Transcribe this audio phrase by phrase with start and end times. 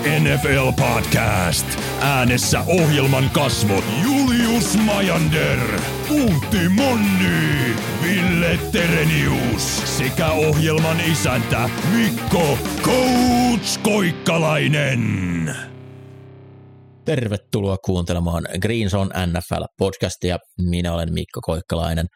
[0.00, 1.66] NFL podcast.
[2.00, 5.58] Äänessä ohjelman kasvot Julius Majander,
[6.08, 15.54] Puutti Monni, Ville Terenius sekä ohjelman isäntä Mikko Coach Koikkalainen.
[17.04, 20.38] Tervetuloa kuuntelemaan Green Zone NFL-podcastia.
[20.68, 22.06] Minä olen Mikko Koikkalainen,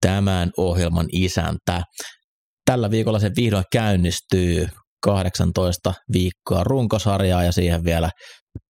[0.00, 1.82] tämän ohjelman isäntä.
[2.64, 4.68] Tällä viikolla se vihdoin käynnistyy
[5.02, 8.10] 18 viikkoa runkosarjaa ja siihen vielä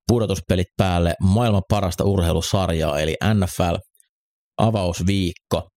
[0.08, 3.74] pudotuspelit päälle maailman parasta urheilusarjaa eli NFL
[4.58, 5.68] avausviikko.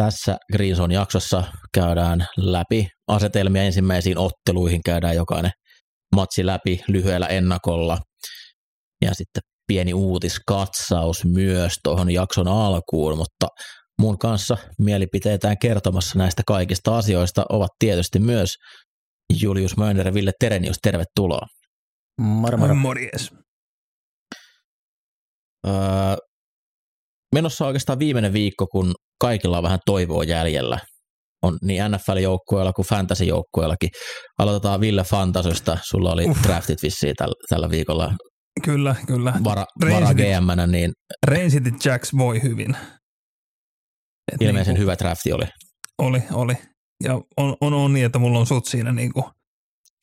[0.00, 5.50] Tässä Green Zone jaksossa käydään läpi asetelmia ensimmäisiin otteluihin, käydään jokainen
[6.16, 7.98] matsi läpi lyhyellä ennakolla
[9.02, 13.48] ja sitten pieni uutiskatsaus myös tuohon jakson alkuun, mutta
[13.98, 18.54] mun kanssa mielipiteetään kertomassa näistä kaikista asioista ovat tietysti myös
[19.40, 20.76] Julius Mönner ja Ville Terenius.
[20.82, 21.46] Tervetuloa.
[22.20, 22.74] Moro.
[22.74, 23.30] Morjes.
[25.66, 26.16] Öö,
[27.34, 30.78] menossa oikeastaan viimeinen viikko, kun kaikilla on vähän toivoa jäljellä.
[31.42, 33.88] On niin NFL-joukkueella kuin fantasy-joukkueellakin.
[34.38, 35.78] Aloitetaan Ville Fantasysta.
[35.82, 36.42] Sulla oli Uff.
[36.42, 38.12] draftit vissiin tällä, tällä viikolla
[38.64, 39.34] Kyllä, kyllä.
[39.44, 40.92] vara, vara gm niin
[41.26, 42.76] Rain City Jacks voi hyvin.
[44.32, 45.44] Et ilmeisen niinku, hyvä drafti oli.
[45.98, 46.54] Oli, oli.
[47.02, 49.30] Ja on, on, on niin, että mulla on sut siinä niinku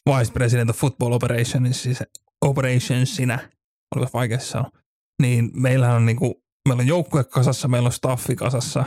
[0.09, 2.03] Vice President of Football Operations, siis
[2.42, 3.39] Operationsina,
[3.95, 4.72] olipa vaikea sanoa.
[5.22, 8.86] Niin meillähän on niinku, meillä on joukkue kasassa, meillä on staffi kasassa.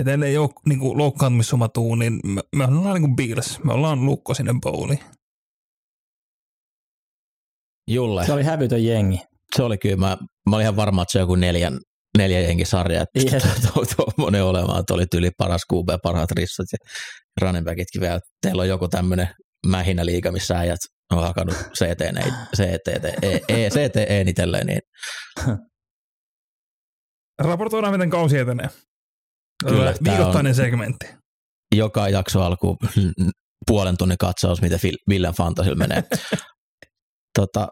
[0.00, 3.64] Et ellei jouk, niinku loukkaantumissuma tuu, niin me, me ollaan niinku Bills.
[3.64, 5.00] Me ollaan lukko sinne bowliin.
[7.88, 9.20] Julle, Se oli hävytön jengi.
[9.56, 10.18] se oli kyllä, mä,
[10.50, 11.80] mä olin ihan varma, että se on joku neljän,
[12.18, 13.42] neljä jengi sarja, että Yes.
[13.96, 16.78] tuommoinen olemaan, että oli tyyli paras QB, parhaat rissat ja
[17.40, 18.20] running backitkin vielä.
[18.42, 19.28] Teillä on joku tämmöinen
[19.66, 20.78] mähinä liiga, missä äijät
[21.12, 22.00] on hakannut CT,
[22.56, 22.88] CT,
[23.22, 24.80] E, e, CTE itselleen, niin
[27.42, 28.68] Raportoidaan, miten kausi etenee.
[29.68, 31.06] Kyllä, Viikoittainen segmentti.
[31.76, 32.76] joka jakso alkuun
[33.66, 34.78] puolen tunnin katsaus, miten
[35.08, 36.02] Villen Fantasilla menee.
[37.38, 37.68] tota,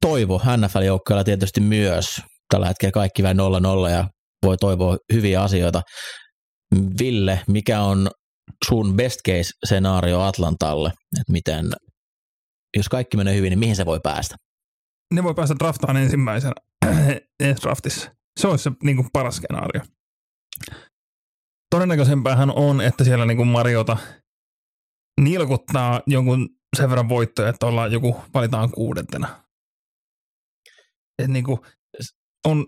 [0.00, 2.20] toivo NFL-joukkoilla tietysti myös.
[2.50, 3.36] Tällä hetkellä kaikki vähän
[3.86, 4.08] 0-0 ja
[4.46, 5.82] voi toivoa hyviä asioita.
[6.98, 8.10] Ville, mikä on
[8.68, 10.88] sun best case-skenaario Atlantalle?
[10.88, 11.70] Että miten,
[12.76, 14.36] jos kaikki menee hyvin, niin mihin se voi päästä?
[15.14, 16.54] ne voi päästä draftaan ensimmäisenä
[17.40, 18.14] ensi draftissa.
[18.40, 19.82] Se olisi se niin kuin paras skenaario.
[21.70, 23.96] Todennäköisempäähän on, että siellä niin kuin Mariota
[25.20, 29.44] nilkuttaa jonkun sen verran voittoja, että ollaan joku, valitaan kuudentena.
[31.18, 31.60] Et niin kuin
[32.44, 32.66] on,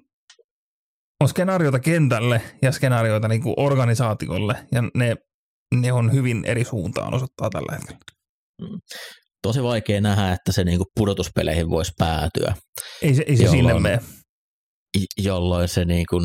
[1.23, 5.17] on skenaarioita kentälle ja skenaarioita niin kuin organisaatiolle, ja ne,
[5.75, 8.01] ne on hyvin eri suuntaan osoittaa tällä hetkellä.
[9.43, 12.55] Tosi vaikea nähdä, että se niinku pudotuspeleihin voisi päätyä,
[13.03, 14.01] Ei se, ei se Jolloin- sinne mene.
[15.23, 16.21] jolloin se niinku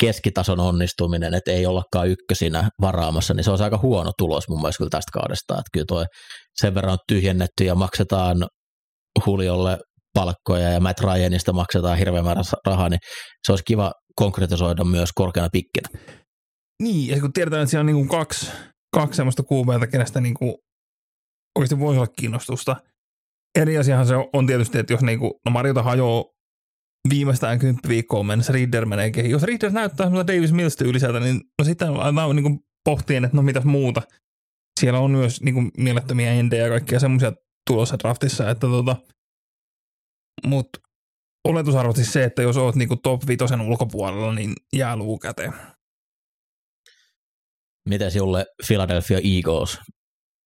[0.00, 4.78] keskitason onnistuminen, että ei ollakaan ykkösinä varaamassa, niin se on aika huono tulos mun mielestä
[4.78, 5.54] kyllä tästä kaudesta.
[5.54, 6.04] Että kyllä toi
[6.60, 8.46] sen verran on tyhjennetty ja maksetaan
[9.26, 9.78] Huliolle
[10.14, 13.00] palkkoja ja Matt Ryanista maksetaan hirveän määrä rahaa, niin
[13.46, 15.88] se olisi kiva konkretisoida myös korkeana pikkinä.
[16.82, 18.50] Niin, ja kun tiedetään, että siellä on niin kuin kaksi,
[18.94, 20.54] kaksi semmoista QBtä, kenestä niin kuin
[21.58, 22.76] oikeasti voisi olla kiinnostusta.
[23.58, 26.24] Eri asiahan se on tietysti, että jos niin kuin, no Mariota hajoaa
[27.10, 29.30] viimeistään kymppi viikkoon mennessä, Reader menee kehiin.
[29.30, 33.36] Jos Reader näyttää semmoista Davis Mills tyyliseltä, niin no sitten aletaan niin kuin pohtien, että
[33.36, 34.02] no mitäs muuta.
[34.80, 37.32] Siellä on myös niin kuin mielettömiä endejä ja kaikkia semmoisia
[37.66, 38.96] tulossa draftissa, että tota,
[40.44, 40.78] mutta
[41.48, 45.52] oletusarvoisesti se, että jos oot niinku top vitosen ulkopuolella, niin jää luu käteen.
[47.88, 49.78] Mites Julle Philadelphia Eagles,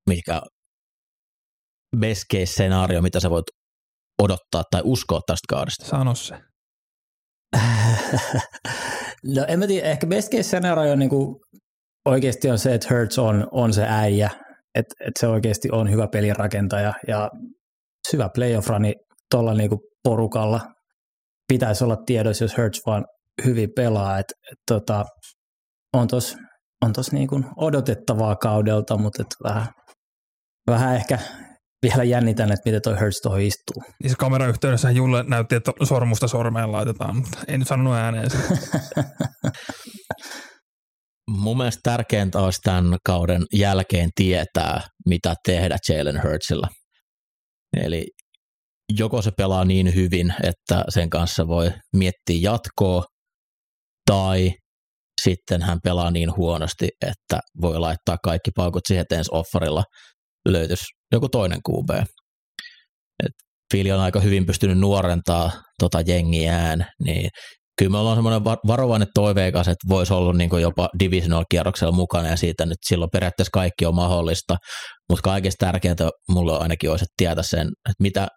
[0.09, 0.43] mikä
[1.99, 3.45] best case scenaario, mitä sä voit
[4.23, 5.87] odottaa tai uskoa tästä kaudesta?
[5.87, 6.35] Sano se.
[9.37, 11.41] no en mä tiedä, ehkä best case scenario on niinku,
[12.09, 14.31] oikeasti on se, että Hurts on, on se äijä,
[14.75, 17.31] että et se oikeasti on hyvä pelirakentaja ja
[18.11, 18.93] syvä playoff-rani
[19.31, 20.61] tuolla niinku porukalla
[21.49, 23.05] pitäisi olla tiedossa, jos Hurts vaan
[23.45, 25.05] hyvin pelaa, että et tota,
[25.93, 26.37] on tos,
[26.85, 29.67] on tos niinku odotettavaa kaudelta, mutta et vähän,
[30.67, 31.19] vähän ehkä
[31.83, 33.83] vielä jännitän, että miten toi Hurts tuohon istuu.
[34.03, 38.49] Niin se kamerayhteydessä Julle näytti, että sormusta sormeen laitetaan, mutta ei nyt sanonut ääneen sitä.
[41.31, 46.69] Mun mielestä tärkeintä olisi tämän kauden jälkeen tietää, mitä tehdä Jalen Hurtsilla.
[47.77, 48.07] Eli
[48.99, 53.05] joko se pelaa niin hyvin, että sen kanssa voi miettiä jatkoa,
[54.11, 54.53] tai
[55.23, 59.85] sitten hän pelaa niin huonosti, että voi laittaa kaikki paukut siihen, että ensi offerilla
[60.49, 61.91] löytyisi joku toinen QB.
[63.25, 63.33] Et
[63.95, 67.31] on aika hyvin pystynyt nuorentaa tota jengiään, niin
[67.79, 72.67] kyllä me ollaan semmoinen varovainen toiveikas, että voisi olla niin jopa divisional-kierroksella mukana ja siitä
[72.67, 74.57] nyt silloin periaatteessa kaikki on mahdollista,
[75.09, 78.29] mutta kaikista tärkeintä mulle ainakin olisi, että tietää sen, että mitä,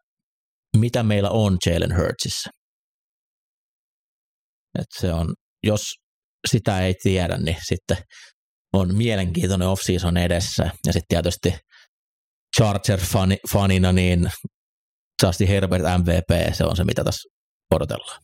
[0.77, 2.49] mitä meillä on Jalen Hurtsissa.
[4.79, 5.33] että se on,
[5.63, 5.95] jos
[6.47, 7.97] sitä ei tiedä, niin sitten
[8.73, 11.53] on mielenkiintoinen off-season edessä ja sitten tietysti
[12.57, 14.31] Charger-fanina niin
[15.23, 17.29] Justin Herbert MVP, se on se mitä tässä
[17.71, 18.21] odotellaan.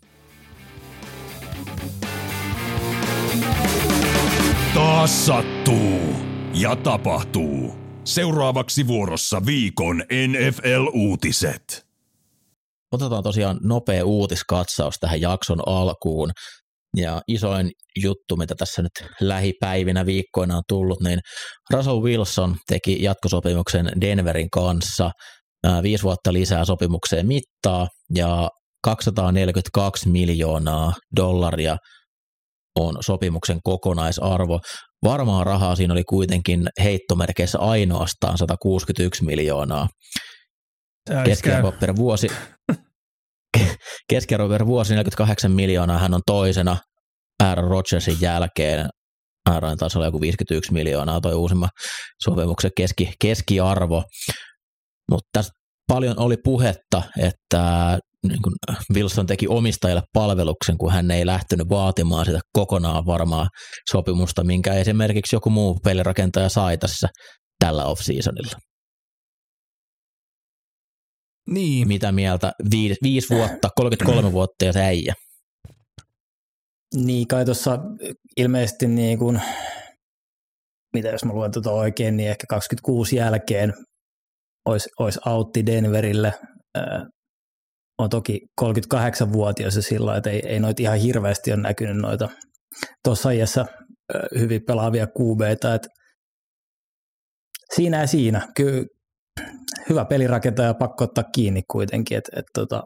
[4.73, 6.15] Taas sattuu
[6.53, 7.75] ja tapahtuu.
[8.03, 11.84] Seuraavaksi vuorossa viikon NFL-uutiset.
[12.91, 16.31] Otetaan tosiaan nopea uutiskatsaus tähän jakson alkuun.
[16.97, 17.71] Ja isoin
[18.03, 21.19] juttu, mitä tässä nyt lähipäivinä, viikkoina on tullut, niin
[21.73, 25.11] Russell Wilson teki jatkosopimuksen Denverin kanssa.
[25.83, 28.49] Viisi vuotta lisää sopimukseen mittaa ja
[28.83, 31.77] 242 miljoonaa dollaria
[32.79, 34.59] on sopimuksen kokonaisarvo.
[35.03, 39.87] Varmaa rahaa siinä oli kuitenkin heittomerkeissä ainoastaan 161 miljoonaa.
[41.25, 42.27] Keskiarvo per vuosi,
[44.09, 46.77] keskiarvo per vuosi 48 miljoonaa, hän on toisena
[47.43, 48.89] Aaron Rodgersin jälkeen.
[49.49, 51.69] Aaron taisi olla joku 51 miljoonaa toi uusimman
[52.23, 54.03] sopimuksen keski, keskiarvo.
[55.11, 55.53] Mutta tässä
[55.87, 57.97] paljon oli puhetta, että
[58.27, 58.53] niin kuin
[58.93, 63.47] Wilson teki omistajalle palveluksen, kun hän ei lähtenyt vaatimaan sitä kokonaan varmaa
[63.91, 67.07] sopimusta, minkä esimerkiksi joku muu pelirakentaja sai tässä
[67.59, 68.57] tällä off-seasonilla.
[71.49, 71.87] Niin.
[71.87, 72.51] Mitä mieltä?
[72.71, 75.13] Viisi, viisi vuotta, 33 vuotta ja se äijä.
[76.95, 77.79] Niin, kai tuossa
[78.37, 79.41] ilmeisesti niin kuin,
[80.93, 83.73] mitä jos mä luen tuota oikein, niin ehkä 26 jälkeen
[84.65, 86.33] olisi, olisi autti Denverille
[87.97, 92.29] on toki 38-vuotias ja sillä että ei, ei noita ihan hirveästi ole näkynyt noita
[93.03, 93.65] tuossa iässä
[94.39, 95.87] hyvin pelaavia kuubeita, että
[97.75, 98.47] siinä ja siinä.
[98.55, 98.85] Kyllä
[99.89, 102.83] hyvä pelirakentaja pakko ottaa kiinni kuitenkin, että, että tota,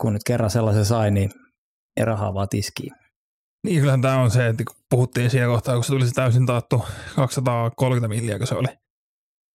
[0.00, 1.30] kun nyt kerran sellaisen sai, niin
[1.96, 2.92] ei rahaa vaan tiskiin.
[3.64, 6.46] Niin, kyllähän tämä on se, että kun puhuttiin siinä kohtaa, kun se tuli se täysin
[6.46, 6.84] taattu
[7.16, 8.68] 230 milliä, kun se oli,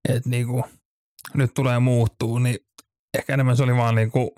[0.09, 0.63] että niin kuin,
[1.33, 2.57] nyt tulee muuttuu, niin
[3.17, 4.29] ehkä enemmän se oli vaan niin kuin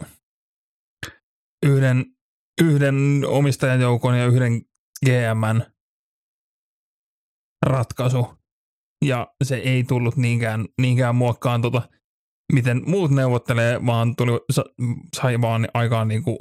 [1.65, 2.05] yhden,
[2.61, 4.61] yhden omistajan joukon ja yhden
[5.05, 5.61] GMn
[7.65, 8.36] ratkaisu.
[9.05, 11.81] Ja se ei tullut niinkään, niinkään muokkaan tota,
[12.53, 14.31] miten muut neuvottelee, vaan tuli,
[15.15, 16.37] sai vaan aikaan niin kuin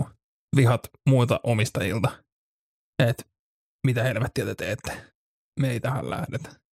[0.57, 2.11] vihat muilta omistajilta.
[3.03, 3.23] Että
[3.87, 5.13] mitä helvettiä te teette?
[5.61, 6.67] Me ei tähän lähdetä.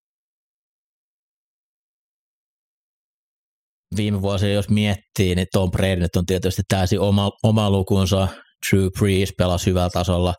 [3.97, 8.27] viime vuosia jos miettii, niin Tom Brady nyt on tietysti täysin oma, oma lukunsa.
[8.71, 10.33] Drew Brees pelasi hyvällä tasolla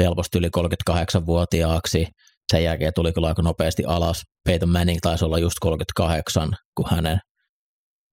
[0.00, 0.48] helposti yli
[0.90, 2.06] 38-vuotiaaksi.
[2.50, 4.22] Sen jälkeen tuli kyllä aika nopeasti alas.
[4.44, 7.18] Peyton Manning taisi olla just 38, kun hänen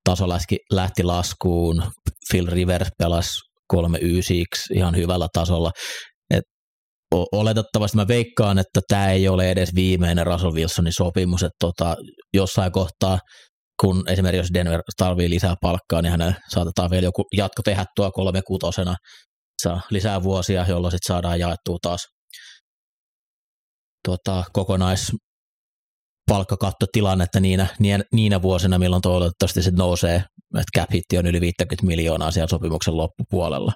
[0.04, 0.30] taso
[0.72, 1.84] lähti laskuun.
[2.32, 3.30] Phil Rivers pelasi
[3.68, 5.72] 39 ihan hyvällä tasolla.
[6.30, 6.44] Et
[7.32, 11.96] oletettavasti mä veikkaan, että tämä ei ole edes viimeinen Russell Wilsonin sopimus, että tota,
[12.34, 13.20] jossain kohtaa–
[13.82, 18.12] kun esimerkiksi jos Denver tarvii lisää palkkaa, niin hänen saatetaan vielä joku jatko tehdä tuo
[18.12, 18.96] kolme kutosena,
[19.64, 22.06] saa lisää vuosia, jolloin sitten saadaan jaettua taas
[24.08, 25.12] tota, kokonais
[26.30, 27.68] palkkakattotilannetta niinä,
[28.12, 30.16] niinä vuosina, milloin toivottavasti se nousee,
[30.60, 33.74] että cap hitti on yli 50 miljoonaa siellä sopimuksen loppupuolella.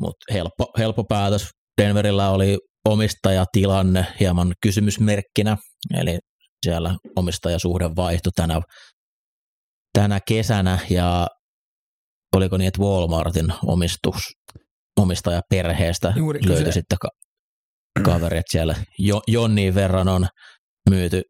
[0.00, 1.48] Mutta helppo, helppo päätös.
[1.82, 5.56] Denverillä oli omistajatilanne hieman kysymysmerkkinä,
[5.94, 6.18] eli
[6.66, 8.60] siellä omistajasuhde vaihtui tänä,
[9.92, 11.26] tänä kesänä ja
[12.36, 14.16] oliko niin, että Walmartin omistus,
[15.00, 16.72] omistajaperheestä Juuri löytyi se.
[16.72, 16.98] sitten
[17.96, 20.26] ka- kaveri, että siellä jo, jonnin verran on
[20.90, 21.22] myyty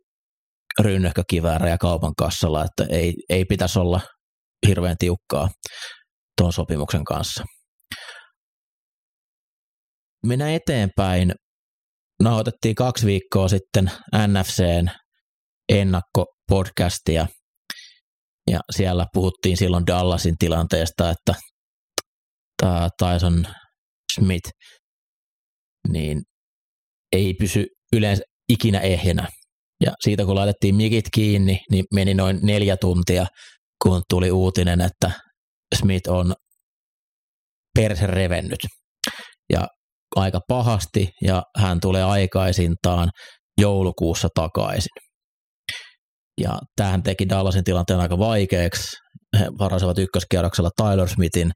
[0.81, 4.01] rynnäkkökiväärejä kaupan kassalla, että ei, ei pitäisi olla
[4.67, 5.49] hirveän tiukkaa
[6.41, 7.45] tuon sopimuksen kanssa.
[10.27, 11.33] Mennään eteenpäin.
[12.23, 13.91] Nauhoitettiin kaksi viikkoa sitten
[14.27, 14.89] NFCn
[15.69, 17.27] ennakkopodcastia
[18.51, 21.35] ja siellä puhuttiin silloin Dallasin tilanteesta, että
[22.99, 23.47] Tyson
[24.13, 24.51] Smith
[25.89, 26.23] niin
[27.13, 27.67] ei pysy
[27.97, 29.29] yleensä ikinä ehjänä
[29.85, 33.27] Ja siitä kun laitettiin mikit kiinni, niin meni noin neljä tuntia,
[33.83, 35.11] kun tuli uutinen, että
[35.79, 36.35] Smith on
[37.79, 38.59] perse revennyt.
[39.53, 39.67] Ja
[40.17, 43.09] aika pahasti, ja hän tulee aikaisintaan
[43.61, 44.91] joulukuussa takaisin.
[46.41, 48.97] Ja tähän teki Dallasin tilanteen aika vaikeaksi.
[49.39, 51.53] He varasivat ykköskierroksella Tyler Smithin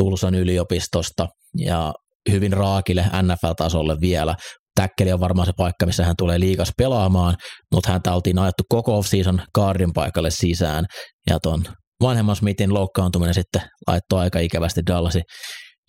[0.00, 1.92] Tulsan yliopistosta ja
[2.30, 4.34] hyvin raakille NFL-tasolle vielä.
[4.80, 7.36] Täkkeli on varmaan se paikka, missä hän tulee liikas pelaamaan,
[7.74, 10.84] mutta häntä oltiin ajettu koko off-season kaardin paikalle sisään.
[11.30, 11.64] Ja ton
[12.02, 15.22] vanhemman Smithin loukkaantuminen sitten laittoi aika ikävästi Dallasin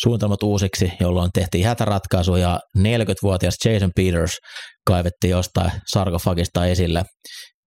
[0.02, 4.38] suunnitelmat uusiksi, jolloin tehtiin hätäratkaisu ja 40-vuotias Jason Peters
[4.88, 7.04] kaivettiin jostain sarkofagista esille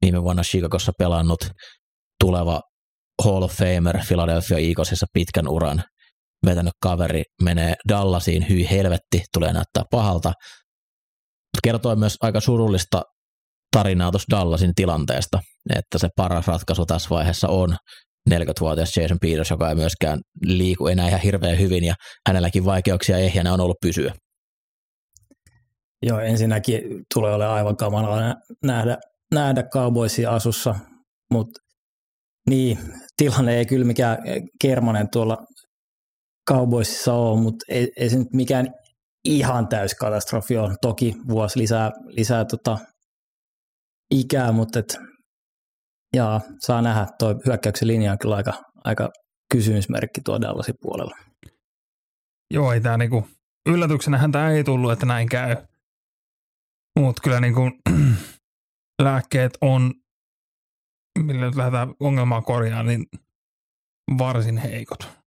[0.03, 1.41] viime vuonna Chicagossa pelannut
[2.21, 2.61] tuleva
[3.25, 5.85] Hall of Famer Philadelphia Eaglesissa pitkän uran
[6.47, 10.33] vetänyt kaveri menee Dallasiin, hyi helvetti, tulee näyttää pahalta.
[11.63, 13.03] Kertoi myös aika surullista
[13.77, 15.41] tarinaa tuossa Dallasin tilanteesta,
[15.75, 17.77] että se paras ratkaisu tässä vaiheessa on
[18.31, 21.95] 40-vuotias Jason Peters, joka ei myöskään liiku enää ihan hirveän hyvin ja
[22.29, 24.15] hänelläkin vaikeuksia ehjänä on ollut pysyä.
[26.03, 26.83] Joo, ensinnäkin
[27.15, 28.35] tulee olemaan aivan kamalaa
[28.65, 28.99] nähdä,
[29.35, 30.75] nähdä Cowboysia asussa,
[31.33, 31.61] mutta
[32.51, 32.79] niin,
[33.17, 34.19] tilanne ei kyllä mikään
[34.61, 35.39] kermanen tuolla
[36.51, 38.69] Cowboysissa ole, mutta ei, ei se nyt mikään
[39.25, 40.77] ihan täys katastrofi on.
[40.81, 42.79] Toki vuosi lisää, lisää tota
[44.11, 44.97] ikää, mutta et,
[46.17, 47.07] jaa, saa nähdä.
[47.19, 48.53] Tuo hyökkäyksen linja on kyllä aika,
[48.85, 49.11] aika
[49.53, 51.17] kysymysmerkki tuo Dallasin puolella.
[52.51, 53.29] Joo, ei tämä niinku,
[53.69, 55.57] yllätyksenähän tämä ei tullut, että näin käy.
[56.99, 57.61] Mutta kyllä niinku,
[59.03, 59.95] lääkkeet on,
[61.19, 63.07] millä nyt lähdetään ongelmaa korjaan, niin
[64.19, 65.24] varsin heikot.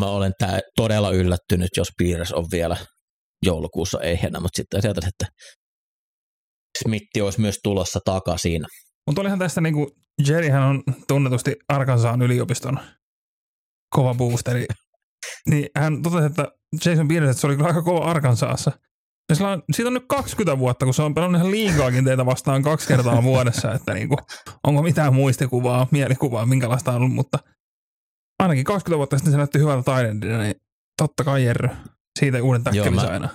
[0.00, 2.76] Olen tää todella yllättynyt, jos Piires on vielä
[3.42, 5.26] joulukuussa ehjänä, mutta sitten sieltä, että
[6.78, 8.64] Smitti olisi myös tulossa takaisin.
[9.06, 9.90] Mutta olihan tästä niinku,
[10.28, 12.78] Jerryhän on tunnetusti Arkansaan yliopiston
[13.94, 14.66] kova boosteri.
[15.50, 16.48] Niin hän totesi, että
[16.84, 18.72] Jason Pierce, se oli kyllä aika kova Arkansaassa.
[19.30, 22.62] Ja on, siitä on nyt 20 vuotta, kun se on pelannut ihan liikaakin teitä vastaan
[22.62, 24.16] kaksi kertaa vuodessa, että niinku,
[24.66, 27.38] onko mitään muistikuvaa, mielikuvaa, minkälaista on ollut, mutta
[28.42, 30.54] ainakin 20 vuotta sitten se näytti hyvältä taidendina, niin
[30.96, 31.68] totta kai Jerry,
[32.18, 33.28] siitä uuden täkkemisen aina.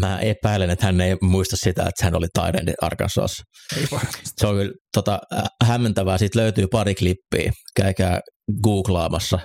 [0.00, 3.42] Mä epäilen, että hän ei muista sitä, että hän oli Tyrendi Arkansas.
[3.76, 3.86] Ei.
[4.36, 5.18] Se on kyllä tota,
[5.64, 6.18] hämmentävää.
[6.18, 7.52] Siitä löytyy pari klippiä.
[7.76, 8.20] Käykää
[8.62, 9.38] googlaamassa,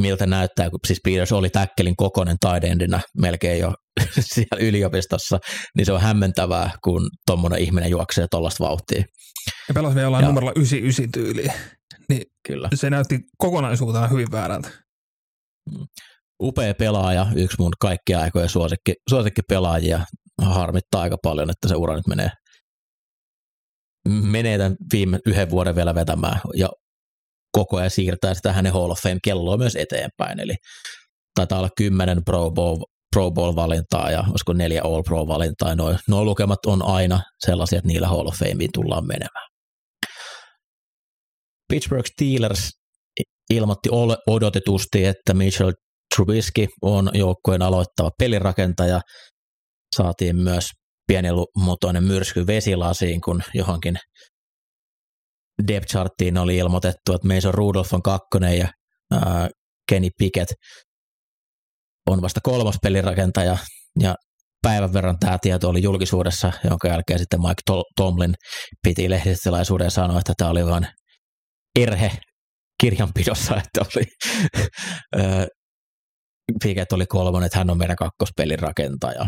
[0.00, 3.74] miltä näyttää, kun siis Peters oli täkkelin kokonen taidendina melkein jo
[4.34, 5.38] siellä yliopistossa,
[5.76, 9.04] niin se on hämmentävää, kun tuommoinen ihminen juoksee tuollaista vauhtia.
[9.68, 11.52] Ja pelasi vielä jollain numerolla 99 tyyliin.
[12.10, 12.68] Niin Kyllä.
[12.74, 14.70] se näytti kokonaisuutena hyvin väärältä.
[16.42, 20.04] Upea pelaaja, yksi mun kaikkia aikojen suosikki, suosikki pelaajia.
[20.42, 22.30] Harmittaa aika paljon, että se ura nyt menee,
[24.08, 26.68] menee tämän viime yhden vuoden vielä vetämään ja
[27.52, 30.40] koko ajan siirtää sitä hänen Hall of Fame-kelloa myös eteenpäin.
[30.40, 30.54] Eli
[31.34, 32.84] taitaa olla kymmenen Pro Bowl,
[33.16, 35.74] Pro Bowl-valintaa ja olisiko neljä All Pro-valintaa.
[35.74, 39.49] Nuo, nuo lukemat on aina sellaisia, että niillä Hall of Fameen tullaan menemään.
[41.70, 42.70] Pittsburgh Steelers
[43.50, 43.88] ilmoitti
[44.26, 45.72] odotetusti, että Mitchell
[46.14, 49.00] Trubisky on joukkueen aloittava pelirakentaja.
[49.96, 50.70] Saatiin myös
[51.06, 53.98] pienimuotoinen myrsky vesilasiin, kun johonkin
[55.68, 58.68] depth charttiin oli ilmoitettu, että Mason Rudolph on kakkonen ja
[59.12, 59.48] ää,
[59.88, 60.52] Kenny Pickett
[62.06, 63.58] on vasta kolmas pelirakentaja
[64.00, 64.14] ja
[64.62, 68.34] päivän verran tämä tieto oli julkisuudessa, jonka jälkeen sitten Mike Tomlin
[68.82, 70.86] piti lehdistötilaisuuden ja sanoi, että tämä oli vain
[71.78, 72.12] erhe
[72.80, 74.04] kirjanpidossa, että oli
[76.62, 79.26] Pickett oli kolmonen, että hän on meidän kakkospelin rakentaja.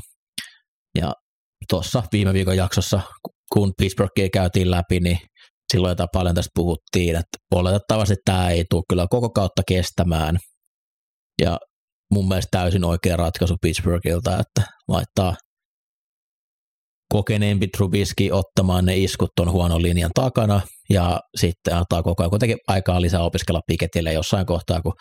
[0.99, 1.13] Ja
[1.69, 3.01] tuossa viime viikon jaksossa,
[3.53, 5.19] kun Pittsburghia käytiin läpi, niin
[5.73, 10.39] silloin jotain paljon tästä puhuttiin, että oletettavasti tämä ei tule kyllä koko kautta kestämään.
[11.43, 11.59] Ja
[12.15, 15.35] mun mielestä täysin oikea ratkaisu Pittsburghilta, että laittaa
[17.13, 22.59] kokeneempi Trubisky ottamaan ne iskut tuon huonon linjan takana ja sitten antaa koko ajan kuitenkin
[22.69, 24.93] aikaa lisää opiskella Piketille jossain kohtaa, kun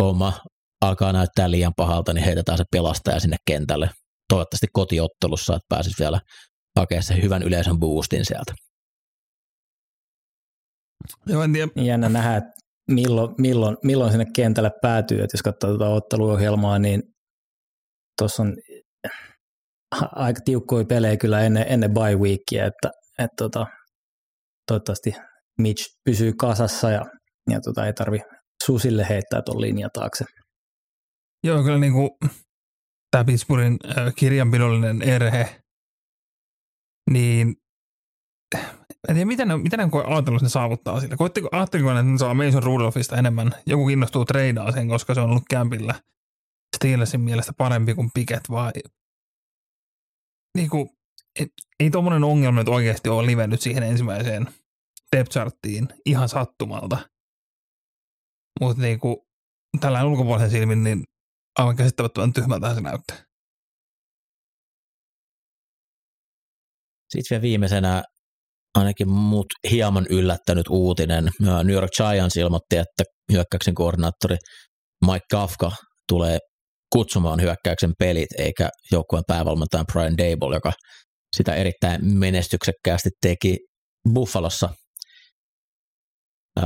[0.00, 0.32] homma
[0.80, 3.90] alkaa näyttää liian pahalta, niin heitetään se pelastaja sinne kentälle.
[4.28, 6.20] Toivottavasti kotiottelussa, että pääsisi vielä
[6.78, 8.54] hakemaan sen hyvän yleisön boostin sieltä.
[11.26, 11.70] Joo, en tiedä.
[11.76, 12.50] Jännä nähdä, että
[12.90, 15.22] milloin, milloin, milloin sinne kentälle päätyy.
[15.22, 17.02] Että jos katsoo tuota otteluohjelmaa, niin
[18.18, 18.56] tuossa on
[20.12, 23.66] aika tiukkoja pelejä kyllä ennen, ennen bye weekia, että, että tota,
[24.66, 25.14] toivottavasti
[25.58, 27.04] Mitch pysyy kasassa ja,
[27.50, 28.20] ja tota, ei tarvi
[28.66, 30.24] susille heittää tuon linjan taakse.
[31.44, 32.10] Joo, kyllä niin kuin,
[33.10, 33.78] tämä Pittsburghin
[34.16, 35.60] kirjanpidollinen erhe,
[37.10, 37.54] niin
[39.08, 41.16] en tiedä, miten ne, miten ne ajatellut, ne saavuttaa sillä.
[41.16, 43.52] Koitteko, ajatteliko että ne saa Mason Rudolphista enemmän?
[43.66, 45.94] Joku kiinnostuu treidaa sen, koska se on ollut kämpillä
[46.76, 48.72] Steelersin mielestä parempi kuin Piket vai
[50.56, 50.90] niin kuin,
[51.40, 51.48] et,
[51.80, 54.46] ei tuommoinen ongelma nyt oikeasti ole livennyt siihen ensimmäiseen
[55.16, 56.98] depth charttiin ihan sattumalta.
[58.60, 59.16] Mutta niin kuin,
[59.80, 61.04] tällä ulkopuolisen silmin, niin
[61.58, 63.16] aivan käsittämättömän tyhmältä se näyttää.
[67.10, 68.02] Sitten vielä viimeisenä
[68.74, 71.28] ainakin muut hieman yllättänyt uutinen.
[71.40, 74.36] New York Giants ilmoitti, että hyökkäyksen koordinaattori
[75.06, 75.72] Mike Kafka
[76.08, 76.38] tulee
[76.92, 80.72] kutsumaan hyökkäyksen pelit, eikä joukkueen päävalmentaja Brian Dable, joka
[81.36, 83.58] sitä erittäin menestyksekkäästi teki
[84.14, 84.68] Buffalossa.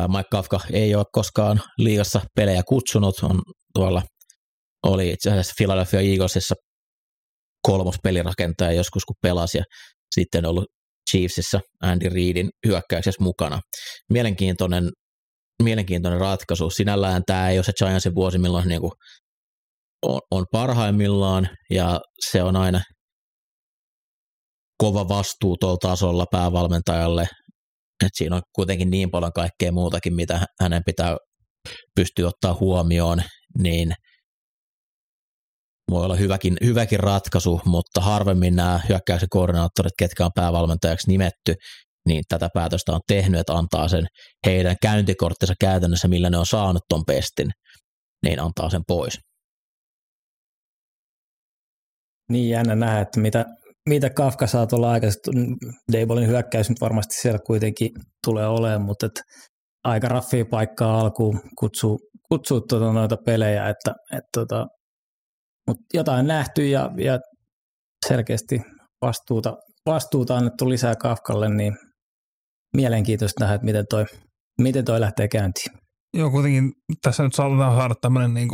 [0.09, 3.43] Mike Kafka ei ole koskaan liigassa pelejä kutsunut, on
[3.75, 4.03] tuolla
[4.83, 6.55] oli itse asiassa Philadelphia Eaglesissa
[7.63, 9.65] kolmos pelirakentaja joskus kun pelasi ja
[10.15, 10.65] sitten ollut
[11.11, 13.61] Chiefsissä Andy Reidin hyökkäyksessä mukana.
[14.13, 14.91] Mielenkiintoinen,
[15.63, 16.71] mielenkiintoinen ratkaisu.
[16.71, 18.93] Sinällään tämä ei ole se Giantsin vuosi, milloin niin kuin
[20.03, 22.01] on, on parhaimmillaan ja
[22.31, 22.81] se on aina
[24.79, 27.23] kova vastuu tuolla tasolla päävalmentajalle,
[28.05, 31.17] että siinä on kuitenkin niin paljon kaikkea muutakin, mitä hänen pitää
[31.95, 33.23] pystyä ottaa huomioon,
[33.59, 33.93] niin
[35.91, 41.55] voi olla hyväkin, hyväkin ratkaisu, mutta harvemmin nämä hyökkäyksen koordinaattorit, ketkä on päävalmentajaksi nimetty,
[42.07, 44.07] niin tätä päätöstä on tehnyt, että antaa sen
[44.47, 47.51] heidän käyntikorttinsa käytännössä, millä ne on saanut ton pestin,
[48.23, 49.19] niin antaa sen pois.
[52.29, 53.45] Niin jännä nähdä, että mitä,
[53.89, 55.31] mitä Kafka saa tuolla aikaisesti.
[55.93, 57.91] Dabolin hyökkäys nyt varmasti siellä kuitenkin
[58.27, 59.21] tulee olemaan, mutta et
[59.85, 64.67] aika raffia paikkaa alkuun kutsuu, kutsuu tuota noita pelejä, että et tota,
[65.67, 67.19] mutta jotain nähty ja, ja
[68.09, 68.61] selkeästi
[69.03, 69.57] vastuuta,
[69.87, 71.77] vastuuta annettu lisää Kafkalle, niin
[72.77, 74.05] mielenkiintoista nähdä, että miten toi,
[74.61, 75.79] miten toi lähtee käyntiin.
[76.15, 78.49] Joo, kuitenkin tässä nyt saatetaan saada tämmöinen niin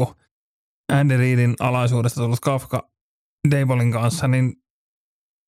[0.92, 2.82] Andy Reidin alaisuudesta tullut Kafka
[3.50, 4.52] Dabolin kanssa, niin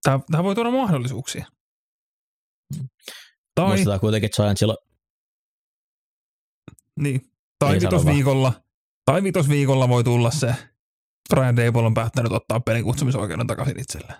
[0.02, 1.46] tämä voi tuoda mahdollisuuksia.
[3.54, 4.76] Tai, Muistetaan kuitenkin Giantsilla.
[7.00, 7.20] Niin,
[7.58, 8.52] tai vitosviikolla,
[9.04, 10.54] tai vitosviikolla voi tulla se
[11.34, 14.18] Brian Dable on päättänyt ottaa pelin kutsumisoikeuden takaisin itselleen.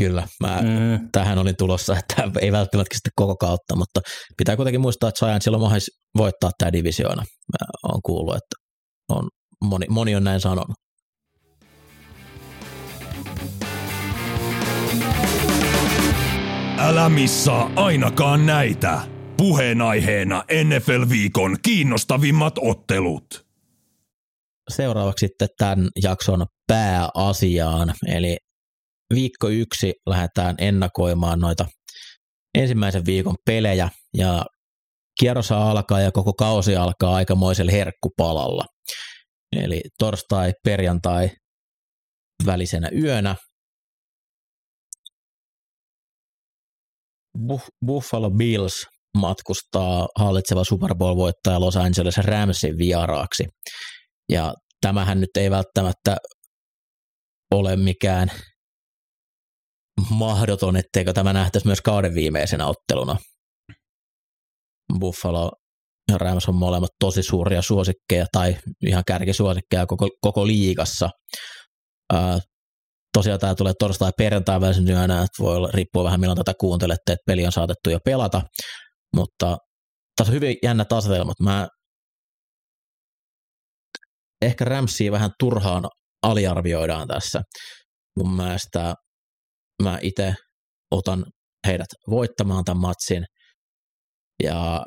[0.00, 1.08] Kyllä, mä mm.
[1.12, 4.00] tähän olin tulossa, että ei välttämättä sitten koko kautta, mutta
[4.36, 7.22] pitää kuitenkin muistaa, että Giantsilla on mahdollisuus voittaa tämä divisioona.
[7.22, 8.56] Mä oon kuullut, että
[9.08, 9.28] on,
[9.64, 10.76] moni, moni on näin sanonut.
[16.78, 19.00] Älä missaa ainakaan näitä.
[19.36, 23.46] Puheenaiheena NFL-viikon kiinnostavimmat ottelut.
[24.70, 28.36] Seuraavaksi sitten tämän jakson pääasiaan, eli
[29.14, 31.66] viikko yksi lähdetään ennakoimaan noita
[32.58, 34.44] ensimmäisen viikon pelejä, ja
[35.20, 38.64] kierros alkaa ja koko kausi alkaa aikamoisella herkkupalalla.
[39.56, 41.30] Eli torstai, perjantai
[42.46, 43.36] välisenä yönä
[47.86, 48.86] Buffalo Bills
[49.18, 53.44] matkustaa hallitseva Super Bowl-voittaja Los Angeles Ramsin vieraaksi.
[54.28, 56.16] Ja tämähän nyt ei välttämättä
[57.54, 58.28] ole mikään
[60.10, 63.16] mahdoton, etteikö tämä nähtäisi myös kauden viimeisenä otteluna.
[64.98, 65.52] Buffalo
[66.12, 71.10] ja Rams on molemmat tosi suuria suosikkeja tai ihan kärkisuosikkeja koko, koko liigassa
[73.14, 77.24] tosiaan tämä tulee torstai perjantai yönä, että voi olla, riippuu vähän milloin tätä kuuntelette, että
[77.26, 78.42] peli on saatettu jo pelata,
[79.16, 79.56] mutta
[80.16, 81.40] tässä on hyvin jännät asetelmat.
[81.40, 81.68] Mä
[84.42, 85.84] ehkä Ramsia vähän turhaan
[86.22, 87.42] aliarvioidaan tässä.
[88.18, 88.94] Mun mielestä
[89.82, 90.34] mä itse
[90.90, 91.24] otan
[91.66, 93.24] heidät voittamaan tämän matsin.
[94.42, 94.84] Ja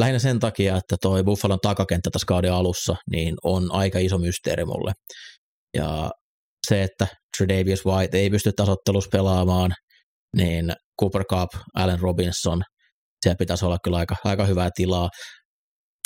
[0.00, 4.64] lähinnä sen takia, että toi Buffalon takakenttä tässä kauden alussa, niin on aika iso mysteeri
[4.64, 4.92] mulle.
[5.76, 6.10] Ja
[6.72, 7.06] että
[7.38, 9.72] Tredavious White ei pysty tasottelussa pelaamaan,
[10.36, 12.62] niin Cooper Cup, Allen Robinson,
[13.22, 15.08] siellä pitäisi olla kyllä aika, aika hyvää tilaa.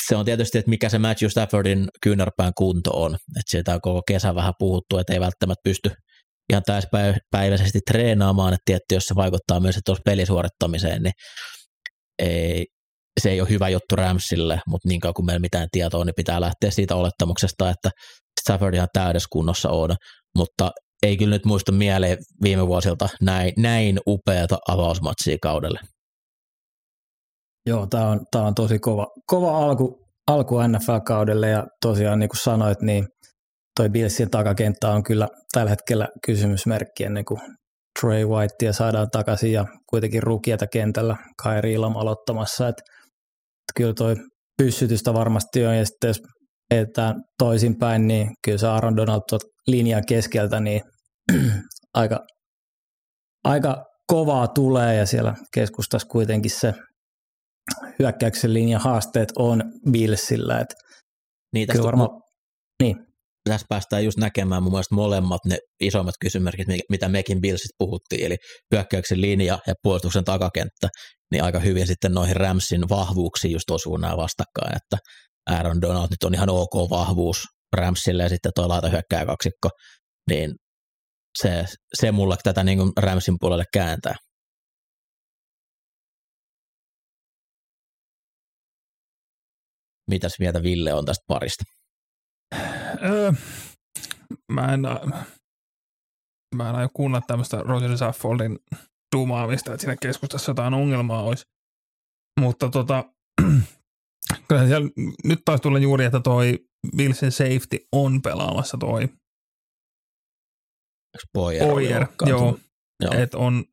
[0.09, 3.15] Se on tietysti, että mikä se Matthew Staffordin kyynärpään kunto on.
[3.15, 5.91] Että sieltä on koko kesä vähän puhuttu, että ei välttämättä pysty
[6.51, 11.13] ihan täyspäiväisesti treenaamaan, että tietty, jos se vaikuttaa myös tuossa pelisuorittamiseen, niin
[12.19, 12.67] ei,
[13.21, 16.41] se ei ole hyvä juttu Ramsille, mutta niin kauan kuin meillä mitään tietoa, niin pitää
[16.41, 17.91] lähteä siitä olettamuksesta, että
[18.41, 19.91] Stafford täydessä kunnossa on,
[20.39, 20.71] mutta
[21.03, 25.81] ei kyllä nyt muista mieleen viime vuosilta näin, näin upeata avausmatsia kaudelle.
[27.67, 32.41] Joo, tämä on, tää on tosi kova, kova alku, alku NFL-kaudelle ja tosiaan niin kuin
[32.41, 33.07] sanoit, niin
[33.77, 37.41] toi Billsin takakenttä on kyllä tällä hetkellä kysymysmerkki ennen kuin
[38.01, 42.69] Trey Whitea saadaan takaisin ja kuitenkin rukieta kentällä Kairi Ilam aloittamassa.
[42.69, 44.17] Et, et kyllä toi
[44.63, 46.23] pyssytystä varmasti on ja sitten jos
[46.71, 50.81] että toisinpäin, niin kyllä se Aaron Donald tuot linjan keskeltä, niin
[51.95, 52.27] aika,
[53.45, 56.75] aika kovaa tulee ja siellä keskustassa kuitenkin se
[57.99, 60.61] hyökkäyksen linjan haasteet on Billsillä.
[60.61, 60.75] Et
[61.53, 62.09] niin, kyllä varma,
[62.83, 62.97] niin.
[63.49, 68.37] Tässä päästään just näkemään mun mielestä molemmat ne isommat kysymykset, mitä mekin Billsit puhuttiin, eli
[68.75, 70.89] hyökkäyksen linja ja puolustuksen takakenttä,
[71.31, 74.97] niin aika hyvin sitten noihin Ramsin vahvuuksiin just osuu nämä vastakkain, että
[75.47, 77.45] Aaron Donald nyt on ihan ok vahvuus
[77.77, 79.69] Ramsille ja sitten tuo laita hyökkää kaksikko,
[80.31, 80.55] niin
[81.39, 84.15] se, se mulla tätä niin kuin Ramsin puolelle kääntää.
[90.11, 91.65] Mitäs mieltä Ville on tästä parista?
[93.03, 93.33] Öö,
[94.53, 94.81] mä en,
[96.55, 98.59] mä en aio kuunnella tämmöistä Roger Saffoldin
[99.17, 101.45] duumaamista, että siinä keskustassa jotain ongelmaa olisi.
[102.41, 103.05] Mutta tota,
[104.51, 104.91] kyllä siellä
[105.25, 106.59] nyt taisi tulla juuri, että toi
[106.97, 109.09] Wilson safety on pelaamassa toi
[111.33, 112.59] Boyer, Boyer joo,
[113.03, 113.15] joo.
[113.15, 113.65] että on,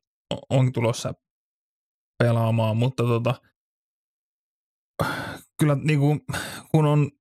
[0.49, 1.13] on tulossa
[2.23, 3.41] pelaamaan, mutta tota,
[5.59, 6.21] kyllä niin kuin,
[6.71, 7.11] kun on